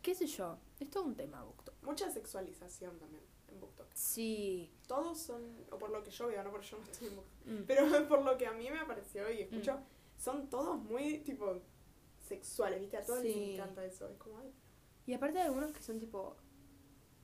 ¿Qué 0.01 0.15
sé 0.15 0.29
yo? 0.29 0.61
Es 0.79 0.89
todo 0.89 1.03
un 1.03 1.17
tema 1.17 1.43
BookTok. 1.43 1.75
Mucha 1.83 2.09
sexualización 2.09 3.01
también 3.01 3.25
en 3.49 3.59
BookTok. 3.59 3.89
Sí. 3.95 4.71
Todos 4.87 5.19
son, 5.19 5.43
o 5.73 5.77
por 5.77 5.91
lo 5.91 6.05
que 6.05 6.13
yo 6.13 6.29
veo, 6.29 6.45
no 6.45 6.53
porque 6.53 6.69
yo 6.69 6.79
no 6.79 6.85
estoy 6.85 7.09
en 7.09 7.17
BookTok, 7.17 7.47
Mm. 7.47 7.65
pero 7.67 7.81
por 8.09 8.23
lo 8.25 8.39
que 8.39 8.47
a 8.47 8.53
mí 8.53 8.71
me 8.71 8.79
apareció 8.79 9.29
y 9.33 9.41
escucho, 9.41 9.81
son 10.17 10.49
todos 10.49 10.79
muy, 10.85 11.19
tipo, 11.19 11.61
sexuales, 12.27 12.81
¿viste? 12.81 12.97
A 12.97 13.05
todos 13.05 13.23
les 13.23 13.33
Sí. 13.35 13.55
encanta 13.55 13.85
eso. 13.85 14.09
Es 14.09 14.17
como, 14.19 14.39
ay, 14.39 14.53
Y 15.07 15.15
aparte 15.15 15.39
hay 15.39 15.47
algunos 15.47 15.71
que 15.73 15.83
son 15.83 15.99
tipo, 16.01 16.37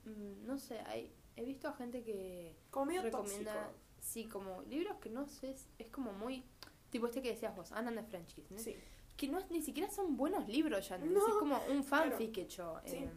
mm, 0.04 0.46
no 0.46 0.58
sé, 0.58 0.78
hay, 0.80 1.12
he 1.36 1.44
visto 1.44 1.68
a 1.68 1.72
gente 1.74 2.02
que 2.04 2.56
como 2.70 2.86
medio 2.86 3.02
recomienda, 3.02 3.52
tóxico. 3.54 3.78
sí, 4.00 4.24
como 4.26 4.62
libros 4.62 4.96
que 4.98 5.10
no 5.10 5.26
sé, 5.26 5.50
es, 5.50 5.68
es 5.78 5.88
como 5.88 6.12
muy, 6.12 6.44
tipo 6.90 7.06
este 7.06 7.22
que 7.22 7.30
decías 7.32 7.54
vos, 7.56 7.72
Anna 7.72 7.92
the 7.92 8.02
French 8.08 8.34
Kiss, 8.34 8.50
¿no? 8.50 8.58
Sí, 8.58 8.76
que 9.16 9.28
no 9.28 9.40
ni 9.50 9.62
siquiera 9.62 9.90
son 9.90 10.16
buenos 10.16 10.46
libros 10.48 10.88
ya. 10.88 10.98
No, 10.98 11.26
es 11.26 11.34
como 11.34 11.56
un 11.68 11.82
claro. 11.82 12.10
fanfic 12.10 12.38
hecho 12.38 12.80
Sí. 12.84 12.96
em, 12.96 13.10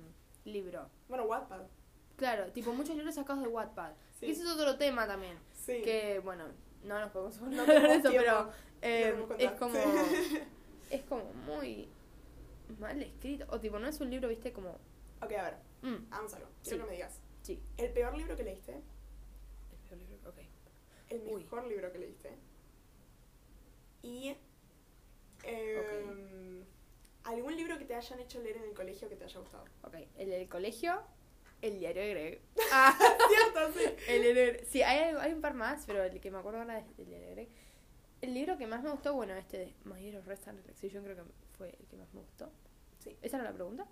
libro. 0.45 0.89
bueno, 1.07 1.25
Wattpad. 1.25 1.61
Claro, 2.17 2.51
tipo 2.51 2.71
muchos 2.73 2.95
libros 2.95 3.15
sacados 3.15 3.43
de 3.43 3.49
Wattpad. 3.49 3.93
Sí. 4.19 4.27
Y 4.27 4.31
ese 4.31 4.43
es 4.43 4.49
otro 4.49 4.77
tema 4.77 5.05
también. 5.05 5.37
Sí. 5.53 5.81
Que, 5.83 6.19
bueno, 6.23 6.45
no 6.83 6.99
nos 6.99 7.11
podemos 7.11 7.39
No 7.41 7.65
de 7.65 7.95
eso, 7.95 8.09
pero 8.11 8.49
eh, 8.81 9.25
es 9.39 9.51
como 9.51 9.75
Sí. 9.75 10.39
Es 10.89 11.03
como 11.03 11.23
muy 11.45 11.87
mal 12.79 13.01
escrito. 13.01 13.45
O 13.49 13.59
tipo, 13.59 13.79
no 13.79 13.87
es 13.87 13.99
un 14.01 14.09
libro, 14.09 14.27
viste, 14.29 14.51
como... 14.53 14.69
ok, 15.21 15.31
a 15.33 15.43
ver, 15.43 15.55
mm, 15.81 16.13
algo. 16.13 16.27
Quiero 16.29 16.49
Sí. 16.63 16.77
que 16.77 16.83
me 16.83 16.91
digas. 16.93 17.21
sí. 17.41 17.61
El 17.77 17.91
peor 17.93 18.15
libro 18.17 18.35
que 18.35 18.43
leíste, 18.43 18.73
El 18.73 19.77
peor 19.89 19.97
libro, 20.01 20.29
ok. 20.29 20.37
el 21.09 21.21
Uy. 21.27 21.43
mejor 21.43 21.67
libro 21.67 21.91
que 21.91 21.99
leíste. 21.99 22.31
Y 24.01 24.35
em, 25.43 26.63
algún 27.23 27.55
libro 27.55 27.77
que 27.77 27.85
te 27.85 27.95
hayan 27.95 28.19
hecho 28.19 28.39
leer 28.41 28.57
en 28.57 28.63
el 28.65 28.73
colegio 28.73 29.09
que 29.09 29.15
te 29.15 29.23
haya 29.25 29.39
gustado. 29.39 29.65
Ok, 29.83 29.95
el 30.17 30.29
del 30.29 30.47
colegio, 30.49 31.01
el 31.61 31.79
diario 31.79 32.01
de 32.03 32.09
Greg. 32.09 32.41
Ah, 32.71 32.95
Cierto, 33.29 33.73
sí. 33.79 33.85
el 34.07 34.21
Greg. 34.33 34.65
Sí, 34.67 34.81
hay, 34.83 35.15
hay 35.15 35.33
un 35.33 35.41
par 35.41 35.53
más, 35.53 35.85
pero 35.85 36.03
el 36.03 36.19
que 36.19 36.31
me 36.31 36.37
acuerdo 36.37 36.59
ahora 36.59 36.79
es 36.79 36.85
el 36.99 37.05
diario 37.07 37.27
de 37.27 37.33
Greg. 37.33 37.49
El 38.25 38.33
libro 38.33 38.57
que 38.57 38.65
más 38.67 38.81
me 38.83 38.89
gustó, 38.91 39.13
bueno, 39.13 39.33
este 39.35 39.57
de 39.57 39.75
My 39.85 40.05
Hero 40.07 40.21
Rest 40.25 40.47
and 40.47 40.59
Relaxation 40.61 41.03
creo 41.03 41.15
que 41.15 41.23
fue 41.57 41.69
el 41.79 41.85
que 41.87 41.95
más 41.97 42.13
me 42.13 42.21
gustó. 42.21 42.51
Sí. 42.99 43.15
¿Esa 43.21 43.37
era 43.37 43.45
la 43.45 43.53
pregunta? 43.53 43.85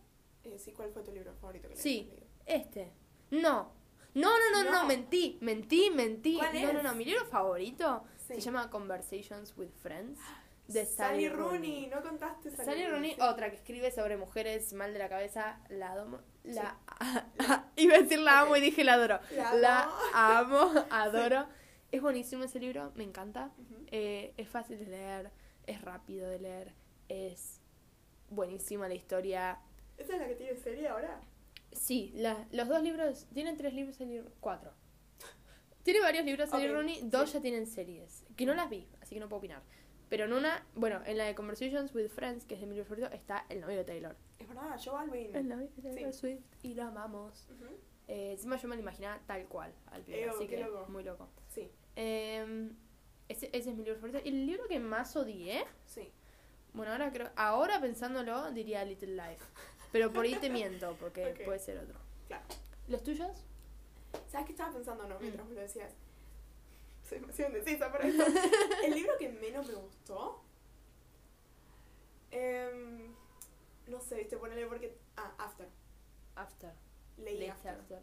Eh, 0.43 0.57
sí, 0.59 0.71
¿cuál 0.73 0.91
fue 0.91 1.03
tu 1.03 1.11
libro 1.11 1.33
favorito 1.35 1.69
que 1.69 1.75
Sí. 1.75 2.11
Este. 2.45 2.91
No. 3.31 3.71
No, 4.15 4.29
no, 4.37 4.51
no, 4.51 4.63
no, 4.71 4.81
No. 4.81 4.85
mentí, 4.87 5.37
mentí, 5.41 5.89
mentí. 5.91 6.37
¿Cuál 6.37 6.53
no, 6.61 6.73
no, 6.73 6.79
es? 6.79 6.83
no, 6.85 6.95
mi 6.95 7.05
libro 7.05 7.25
favorito 7.25 8.03
Sí. 8.17 8.35
se 8.35 8.41
llama 8.41 8.69
Conversations 8.69 9.53
with 9.57 9.69
Friends 9.81 10.19
de 10.67 10.85
Sally 10.85 11.25
Sally 11.25 11.29
Rooney. 11.29 11.87
No 11.87 12.01
contaste 12.01 12.49
Sally, 12.51 12.65
Sally 12.65 12.87
Rooney, 12.87 13.11
sí. 13.15 13.21
otra 13.21 13.49
que 13.49 13.57
escribe 13.57 13.91
sobre 13.91 14.17
mujeres 14.17 14.71
mal 14.73 14.93
de 14.93 14.99
la 14.99 15.09
cabeza, 15.09 15.59
la 15.69 15.93
amo, 15.93 16.19
la, 16.43 16.77
iba 17.75 17.95
a 17.95 18.01
decir 18.01 18.19
la 18.19 18.39
amo 18.41 18.55
y 18.55 18.61
dije 18.61 18.83
la 18.83 18.93
adoro, 18.93 19.19
La 19.35 19.53
la 19.55 19.83
amo. 20.13 20.57
amo, 20.71 20.85
adoro, 20.91 21.47
es 21.93 22.01
buenísimo 22.01 22.43
ese 22.43 22.59
libro, 22.59 22.91
me 22.95 23.03
encanta. 23.03 23.51
Eh, 23.91 24.33
es 24.37 24.49
fácil 24.49 24.79
de 24.79 24.87
leer, 24.87 25.31
es 25.67 25.81
rápido 25.81 26.27
de 26.27 26.39
leer, 26.39 26.73
es 27.07 27.61
buenísima 28.29 28.87
la 28.87 28.95
historia, 28.95 29.59
¿Esa 29.97 30.13
es 30.15 30.19
la 30.21 30.27
que 30.27 30.35
tiene 30.35 30.55
serie 30.57 30.87
ahora? 30.87 31.21
sí, 31.71 32.11
la- 32.15 32.47
los 32.51 32.67
dos 32.67 32.81
libros, 32.81 33.27
tienen 33.33 33.57
tres 33.57 33.73
libros, 33.75 33.95
Sally 33.97 34.19
Ro- 34.21 34.31
cuatro, 34.39 34.73
tiene 35.83 35.99
varios 36.01 36.25
libros 36.25 36.49
Sally 36.49 36.67
Ok, 36.67 36.73
Rooney, 36.73 37.01
dos 37.03 37.29
sí. 37.29 37.35
ya 37.35 37.41
tienen 37.41 37.67
series, 37.67 38.25
que 38.35 38.45
no 38.47 38.55
las 38.55 38.69
vi, 38.71 38.87
así 39.01 39.13
que 39.15 39.19
no 39.21 39.29
puedo 39.29 39.37
opinar. 39.39 39.61
Pero 40.09 40.25
en 40.25 40.33
una, 40.33 40.65
bueno, 40.75 41.01
en 41.05 41.17
la 41.17 41.25
de 41.25 41.35
Conversations 41.35 41.93
with 41.93 42.09
Friends, 42.09 42.45
que 42.45 42.55
es 42.55 42.61
de 42.61 42.65
mi 42.67 42.73
libro 42.75 42.85
favorito, 42.89 43.11
está 43.15 43.45
el 43.49 43.61
novio 43.61 43.77
de 43.77 43.83
Taylor. 43.83 44.15
Es 44.39 44.47
verdad, 44.47 44.79
Joe 44.83 44.99
Alvin. 44.99 45.35
El 45.35 45.47
novio 45.47 45.69
de 45.75 45.81
Taylor 45.93 46.13
Sí. 46.13 46.19
Swift 46.19 46.43
y 46.63 46.73
lo 46.75 46.83
amamos. 46.83 47.47
Eh, 48.07 48.31
encima 48.33 48.57
yo 48.57 48.67
me 48.67 48.75
lo 48.75 48.81
imaginaba 48.81 49.19
tal 49.25 49.47
cual 49.47 49.73
al 49.87 50.01
pibe, 50.03 50.29
así 50.29 50.45
que 50.47 50.59
loco. 50.59 50.85
muy 50.91 51.03
loco. 51.03 51.29
Sí, 51.47 51.71
Eh, 51.95 52.71
ese, 53.29 53.47
ese 53.53 53.69
es 53.69 53.75
mi 53.75 53.83
libro 53.83 53.95
favorito. 53.95 54.19
Y 54.23 54.29
el 54.29 54.45
libro 54.45 54.67
que 54.67 54.79
más 54.79 55.15
odié, 55.15 55.65
sí. 55.85 56.11
bueno, 56.73 56.91
ahora 56.91 57.11
creo, 57.11 57.29
ahora 57.35 57.79
pensándolo 57.81 58.51
diría 58.51 58.83
Little 58.85 59.15
Life. 59.15 59.43
Pero 59.91 60.11
por 60.11 60.25
ahí 60.25 60.35
te 60.35 60.49
miento, 60.49 60.95
porque 60.99 61.25
Ok. 61.39 61.45
puede 61.45 61.59
ser 61.59 61.77
otro. 61.77 61.99
Claro. 62.27 62.43
¿Los 62.87 63.03
tuyos? 63.03 63.45
¿Sabes 64.27 64.45
qué 64.47 64.51
estaba 64.53 64.73
pensando, 64.73 65.07
no? 65.07 65.15
Mm. 65.17 65.21
Mientras 65.21 65.47
me 65.47 65.55
lo 65.55 65.61
decías. 65.61 65.93
Soy 67.07 67.19
demasiado 67.19 67.51
indecisa 67.57 67.91
para 67.91 68.07
esto. 68.07 68.23
El 68.83 68.93
libro 68.93 69.13
que 69.17 69.29
menos 69.29 69.67
me 69.67 69.73
gustó. 69.75 70.43
em, 72.31 73.13
no 73.87 73.99
sé, 74.01 74.15
viste, 74.15 74.37
ponele 74.37 74.65
porque. 74.67 74.97
Ah, 75.17 75.33
After. 75.37 75.67
After. 76.35 76.71
Leí 77.17 77.47
After. 77.47 77.73
After. 77.73 77.99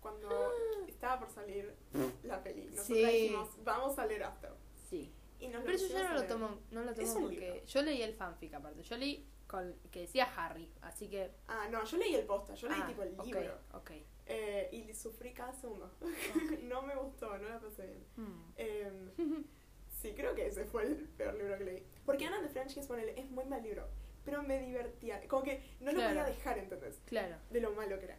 Cuando 0.00 0.52
estaba 0.86 1.20
por 1.20 1.30
salir 1.30 1.74
la 2.22 2.42
peli. 2.42 2.66
Nosotros 2.66 2.86
Sí. 2.86 3.04
dijimos, 3.04 3.48
vamos 3.64 3.98
a 3.98 4.06
leer 4.06 4.24
After. 4.24 4.52
Sí. 4.88 5.12
Y 5.40 5.48
nos 5.48 5.62
Pero 5.62 5.76
eso 5.76 5.86
yo 5.86 5.92
pusimos 5.94 6.12
no 6.12 6.18
lo 6.20 6.26
tomo, 6.26 6.60
no 6.70 6.82
lo 6.82 6.94
tomo 6.94 7.20
porque 7.20 7.36
libro. 7.40 7.64
yo 7.66 7.82
leí 7.82 8.02
el 8.02 8.14
fanfic 8.14 8.54
aparte. 8.54 8.82
Yo 8.82 8.96
leí 8.96 9.28
con, 9.46 9.74
que 9.90 10.00
decía 10.02 10.24
Harry, 10.36 10.70
así 10.82 11.08
que... 11.08 11.30
Ah, 11.46 11.68
no, 11.70 11.84
yo 11.84 11.96
leí 11.96 12.14
el 12.14 12.26
posta, 12.26 12.54
yo 12.54 12.68
leí 12.68 12.80
ah, 12.82 12.86
tipo 12.86 13.02
el 13.02 13.14
ok, 13.18 13.24
libro. 13.26 13.58
Ok. 13.72 13.90
Eh, 14.26 14.68
y 14.72 14.92
sufrí 14.94 15.32
cada 15.32 15.52
segundo. 15.54 15.90
ok. 16.00 16.58
no 16.64 16.82
me 16.82 16.94
gustó, 16.96 17.38
no 17.38 17.48
la 17.48 17.58
pasé 17.60 17.86
bien. 17.86 18.04
Hmm. 18.16 18.52
Em, 18.56 19.12
sí, 19.88 20.12
creo 20.14 20.34
que 20.34 20.46
ese 20.46 20.64
fue 20.64 20.84
el 20.84 20.96
peor 21.10 21.34
libro 21.34 21.56
que 21.58 21.64
leí. 21.64 21.86
Porque 22.04 22.26
Anna 22.26 22.40
de 22.42 22.48
French 22.48 22.74
Kiss, 22.74 22.88
es 23.16 23.30
muy 23.30 23.44
mal 23.46 23.62
libro. 23.62 23.88
Pero 24.24 24.42
me 24.42 24.58
divertía. 24.60 25.26
Como 25.28 25.42
que 25.44 25.62
no 25.80 25.92
lo 25.92 25.98
Claro. 25.98 26.08
podía 26.20 26.24
dejar, 26.34 26.58
¿entendés? 26.58 27.00
Claro. 27.06 27.36
De 27.48 27.60
lo 27.60 27.72
malo 27.72 27.98
que 27.98 28.04
era. 28.06 28.18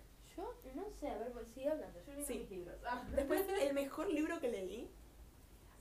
Yo 0.64 0.72
no 0.76 0.86
sé, 1.00 1.08
a 1.10 1.18
ver, 1.18 1.32
pues 1.32 1.48
sigue 1.54 1.70
hablando. 1.70 2.00
Yo 2.06 2.14
leí 2.14 2.26
Sí. 2.26 2.40
mis 2.40 2.50
libros. 2.50 2.76
Ah. 2.86 3.04
Después, 3.16 3.46
el 3.62 3.74
mejor 3.74 4.10
libro 4.10 4.40
que 4.40 4.50
leí, 4.50 4.90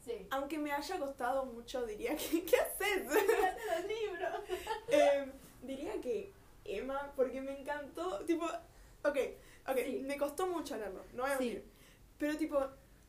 Sí. 0.04 0.26
aunque 0.30 0.58
me 0.58 0.72
haya 0.72 0.98
costado 0.98 1.44
mucho, 1.44 1.84
diría 1.86 2.16
que. 2.16 2.44
¿Qué 2.46 2.56
haces? 2.56 3.06
Em, 4.88 5.32
diría 5.62 6.00
que 6.00 6.32
Emma, 6.64 7.12
porque 7.16 7.40
me 7.40 7.58
encantó. 7.60 8.24
Tipo, 8.24 8.44
ok, 9.04 9.16
ok, 9.68 9.76
Sí. 9.84 10.02
me 10.06 10.16
costó 10.16 10.46
mucho 10.46 10.76
leerlo, 10.76 11.02
no 11.14 11.22
voy 11.22 11.32
a 11.32 11.38
mentir. 11.38 11.64
Pero, 12.18 12.36
tipo, 12.36 12.58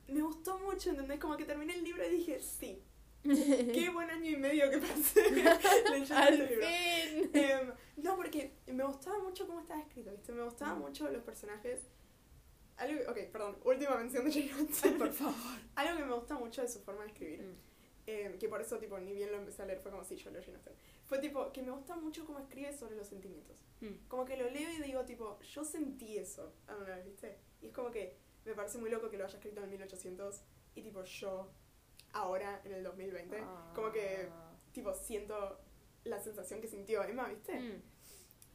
me 0.07 0.21
gustó 0.21 0.57
mucho, 0.59 0.89
¿entendés? 0.91 1.19
Como 1.19 1.37
que 1.37 1.45
terminé 1.45 1.73
el 1.75 1.83
libro 1.83 2.05
y 2.05 2.09
dije, 2.09 2.39
sí. 2.39 2.81
Qué 3.73 3.89
buen 3.93 4.09
año 4.09 4.29
y 4.31 4.37
medio 4.37 4.69
que 4.69 4.77
pasé 4.77 5.29
leyendo 5.91 6.15
Al 6.15 6.33
este 6.41 7.15
libro. 7.15 7.31
Em, 7.33 7.71
no, 7.97 8.15
porque 8.15 8.53
me 8.67 8.83
gustaba 8.85 9.19
mucho 9.19 9.45
cómo 9.47 9.59
estaba 9.59 9.81
escrito, 9.81 10.11
¿viste? 10.11 10.31
Me 10.31 10.43
gustaban 10.43 10.79
Mm. 10.79 10.81
mucho 10.81 11.09
los 11.09 11.23
personajes. 11.23 11.81
Algo, 12.77 13.11
ok, 13.11 13.17
perdón, 13.31 13.57
última 13.65 13.95
mención 13.97 14.23
de 14.25 14.31
Jane 14.31 14.51
Austen. 14.53 14.97
por 14.97 15.11
favor. 15.11 15.35
Algo 15.75 15.97
que 15.97 16.05
me 16.05 16.13
gusta 16.13 16.35
mucho 16.35 16.61
de 16.61 16.69
su 16.69 16.79
forma 16.79 17.01
de 17.03 17.07
escribir, 17.09 17.41
Mm. 17.41 17.55
em, 18.07 18.39
que 18.39 18.47
por 18.47 18.61
eso, 18.61 18.77
tipo, 18.79 18.97
ni 18.99 19.11
bien 19.13 19.31
lo 19.31 19.37
empecé 19.37 19.63
a 19.63 19.65
leer, 19.65 19.79
fue 19.81 19.91
como 19.91 20.03
si 20.05 20.15
yo 20.15 20.31
leo 20.31 20.41
Jane 20.41 20.55
Austen. 20.55 20.73
Fue 21.05 21.19
tipo, 21.19 21.51
que 21.51 21.61
me 21.61 21.71
gusta 21.71 21.95
mucho 21.97 22.25
cómo 22.25 22.39
escribe 22.39 22.71
sobre 22.71 22.95
los 22.95 23.07
sentimientos. 23.07 23.57
Mm. 23.81 24.07
Como 24.07 24.23
que 24.23 24.37
lo 24.37 24.49
leo 24.49 24.71
y 24.71 24.81
digo, 24.81 25.03
tipo, 25.03 25.39
yo 25.41 25.63
sentí 25.65 26.17
eso 26.17 26.53
alguna 26.67 26.95
vez, 26.95 27.05
¿viste? 27.05 27.37
Y 27.61 27.67
es 27.67 27.73
como 27.73 27.91
que 27.91 28.15
me 28.45 28.53
parece 28.53 28.77
muy 28.77 28.89
loco 28.89 29.09
que 29.09 29.17
lo 29.17 29.25
haya 29.25 29.35
escrito 29.37 29.61
en 29.61 29.69
1800 29.69 30.41
y, 30.75 30.81
tipo, 30.81 31.03
yo, 31.03 31.51
ahora, 32.13 32.61
en 32.65 32.73
el 32.73 32.83
2020, 32.83 33.43
como 33.75 33.91
que, 33.91 34.27
Ah. 34.31 34.51
tipo, 34.71 34.93
siento 34.93 35.59
la 36.03 36.19
sensación 36.19 36.61
que 36.61 36.67
sintió 36.67 37.03
Emma, 37.03 37.27
¿viste? 37.27 37.59
Mm. 37.59 37.81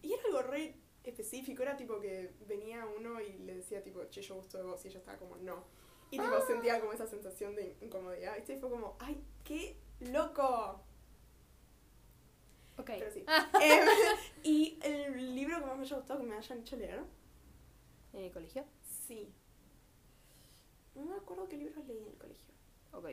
Y 0.03 0.13
era 0.13 0.23
algo 0.27 0.43
re 0.43 0.77
específico, 1.05 1.63
era 1.63 1.77
tipo 1.77 2.01
que 2.01 2.35
venía 2.47 2.87
uno 2.87 3.21
y 3.21 3.39
le 3.41 3.57
decía 3.57 3.83
tipo, 3.83 4.05
che, 4.07 4.23
yo 4.23 4.35
gusto 4.37 4.59
de 4.59 4.65
vos, 4.65 4.85
y 4.85 4.89
ella 4.89 4.99
estaba 4.99 5.19
como, 5.19 5.37
no. 5.37 5.65
Y 6.11 6.19
tipo, 6.19 6.35
Ah. 6.35 6.45
sentía 6.47 6.81
como 6.81 6.93
esa 6.93 7.07
sensación 7.07 7.55
de 7.55 7.77
incomodidad, 7.81 8.37
¿viste? 8.37 8.55
Y 8.55 8.59
fue 8.61 8.71
como, 8.71 8.97
¡ay, 9.01 9.23
qué 9.45 9.77
loco! 10.01 10.81
Ok. 12.77 12.87
Pero 12.99 13.11
sí. 13.11 13.25
Ah. 13.27 13.51
Em, 13.63 13.87
y 14.43 14.79
el 14.83 15.35
libro 15.35 15.59
que 15.61 15.67
más 15.67 15.77
me 15.77 15.83
haya 15.85 15.97
gustado 15.97 16.21
que 16.21 16.27
me 16.27 16.35
hayan 16.37 16.59
hecho 16.61 16.77
leer, 16.77 17.03
¿En 18.13 18.21
el 18.25 18.33
colegio? 18.33 18.65
sí. 19.07 19.33
No 20.95 21.05
me 21.05 21.17
acuerdo 21.17 21.49
qué 21.49 21.57
libros 21.57 21.85
leí 21.87 21.99
en 21.99 22.07
el 22.07 22.17
colegio. 22.17 22.55
Ok. 22.93 23.09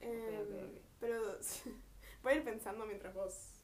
Em. 0.00 0.78
Pero 0.98 1.20
voy 2.22 2.32
a 2.32 2.36
ir 2.36 2.44
pensando 2.44 2.84
mientras 2.86 3.14
vos, 3.14 3.60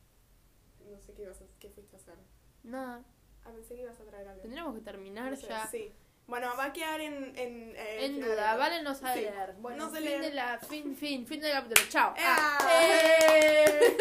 no 0.91 0.99
sé 1.01 1.13
qué, 1.15 1.23
ibas 1.23 1.41
a- 1.41 1.59
qué 1.59 1.69
fuiste 1.71 1.97
a 1.97 1.99
hacer. 1.99 2.17
Nada. 2.63 3.05
Ah, 3.45 3.51
pensé 3.53 3.75
que 3.77 3.83
ibas 3.83 3.99
a 4.01 4.05
traer 4.05 4.27
algo. 4.29 4.43
Tendríamos 4.43 4.75
que 4.75 4.81
terminar 4.81 5.31
No 5.31 5.37
sé, 5.37 5.47
ya. 5.49 5.67
Sí. 5.69 5.93
Bueno, 6.27 6.49
va 6.59 6.65
a 6.65 6.73
quedar 6.73 7.01
en... 7.01 7.15
En, 7.39 7.77
eh, 7.77 8.05
En 8.07 8.15
final 8.15 8.31
duda, 8.31 8.57
Vale 8.57 8.83
no 8.83 8.95
sabe 8.97 9.15
Sí. 9.15 9.21
leer. 9.31 9.55
Bueno, 9.61 9.85
No 9.87 9.91
sé 9.93 9.99
fin 9.99 10.05
leer. 10.07 10.21
de 10.23 10.33
la 10.33 10.59
fin, 10.59 10.97
fin, 10.97 11.25
fin 11.25 11.39
del 11.41 11.53
capítulo. 11.53 11.87
Chao. 11.89 12.15
¡Ah! 12.19 12.59
Ah, 12.61 12.81
eh. 12.91 13.97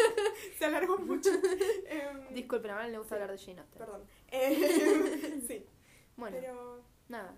Se 0.58 0.64
alargó 0.64 0.98
mucho. 0.98 1.30
Em, 1.86 2.34
Disculpen, 2.34 2.72
a 2.72 2.74
Vale 2.76 2.90
le 2.90 2.98
gusta 2.98 3.14
Sí. 3.16 3.22
hablar 3.22 3.38
de 3.38 3.44
Jane 3.44 3.60
Austen. 3.60 3.78
Perdón. 3.78 4.04
Sí, 5.46 5.66
Bueno, 6.16 6.36
pero 6.40 6.82
nada. 7.08 7.32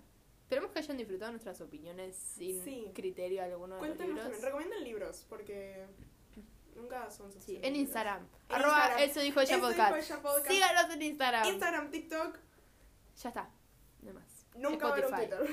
Esperemos 0.49 0.71
que 0.71 0.79
hayan 0.79 0.97
disfrutado 0.97 1.31
nuestras 1.31 1.61
opiniones 1.61 2.15
sin 2.15 2.63
Sí. 2.63 2.91
criterio 2.95 3.43
alguno 3.43 3.75
de 3.75 3.81
los 3.81 3.87
cuéntanos 3.87 4.07
libros. 4.07 4.23
también. 4.23 4.41
Recomiendan 4.43 4.83
libros 4.83 5.25
porque 5.29 5.85
nunca 6.75 7.11
son 7.11 7.31
Sí, 7.33 7.57
en 7.57 7.61
libros. 7.61 7.77
Instagram. 7.81 8.27
En 8.49 8.55
Arroba 8.55 8.77
Instagram. 8.79 9.09
eso 9.11 9.19
dijo 9.19 9.41
ella 9.41 9.59
podcast. 9.59 9.95
dijo 10.09 10.21
podcast. 10.23 10.47
Síganos 10.49 10.89
en 10.95 11.01
Instagram. 11.03 11.47
Instagram, 11.49 11.91
TikTok, 11.91 12.39
Ya 13.21 13.29
está. 13.29 13.49
No 14.01 14.13
más. 14.13 14.47
nunca 14.55 14.87
Spotify. 14.97 15.27
Twitter. 15.29 15.49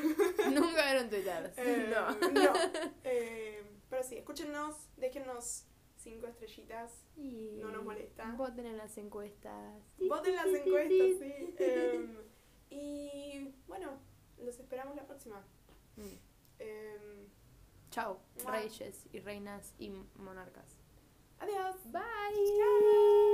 Nunca 0.54 0.84
vieron 0.86 1.10
Twitter. 1.10 1.52
Eh, 1.58 1.92
no. 1.94 2.30
no. 2.30 2.52
Eh, 3.04 3.62
pero 3.90 4.02
sí, 4.02 4.16
escúchenos, 4.16 4.76
déjennos 4.96 5.66
cinco 5.98 6.26
estrellitas. 6.26 7.04
Y 7.18 7.58
No 7.60 7.70
nos 7.70 7.84
molesta. 7.84 8.32
Voten 8.34 8.64
en 8.64 8.78
las 8.78 8.96
encuestas. 8.96 9.74
Voten 9.98 10.34
las 10.36 10.46
encuestas, 10.46 11.18
sí. 11.20 11.54
Em, 11.58 12.16
y 12.70 13.52
bueno, 13.68 13.98
los 14.38 14.58
esperamos 14.58 14.96
la 14.96 15.04
próxima. 15.06 15.42
Mm. 15.96 16.02
Em, 16.58 17.28
Chao, 17.90 18.20
reyes 18.46 19.06
y 19.12 19.20
reinas 19.20 19.74
y 19.78 19.90
monarcas. 20.16 20.76
adiós. 21.38 21.76
Bye. 21.92 22.02
Chao. 22.58 23.26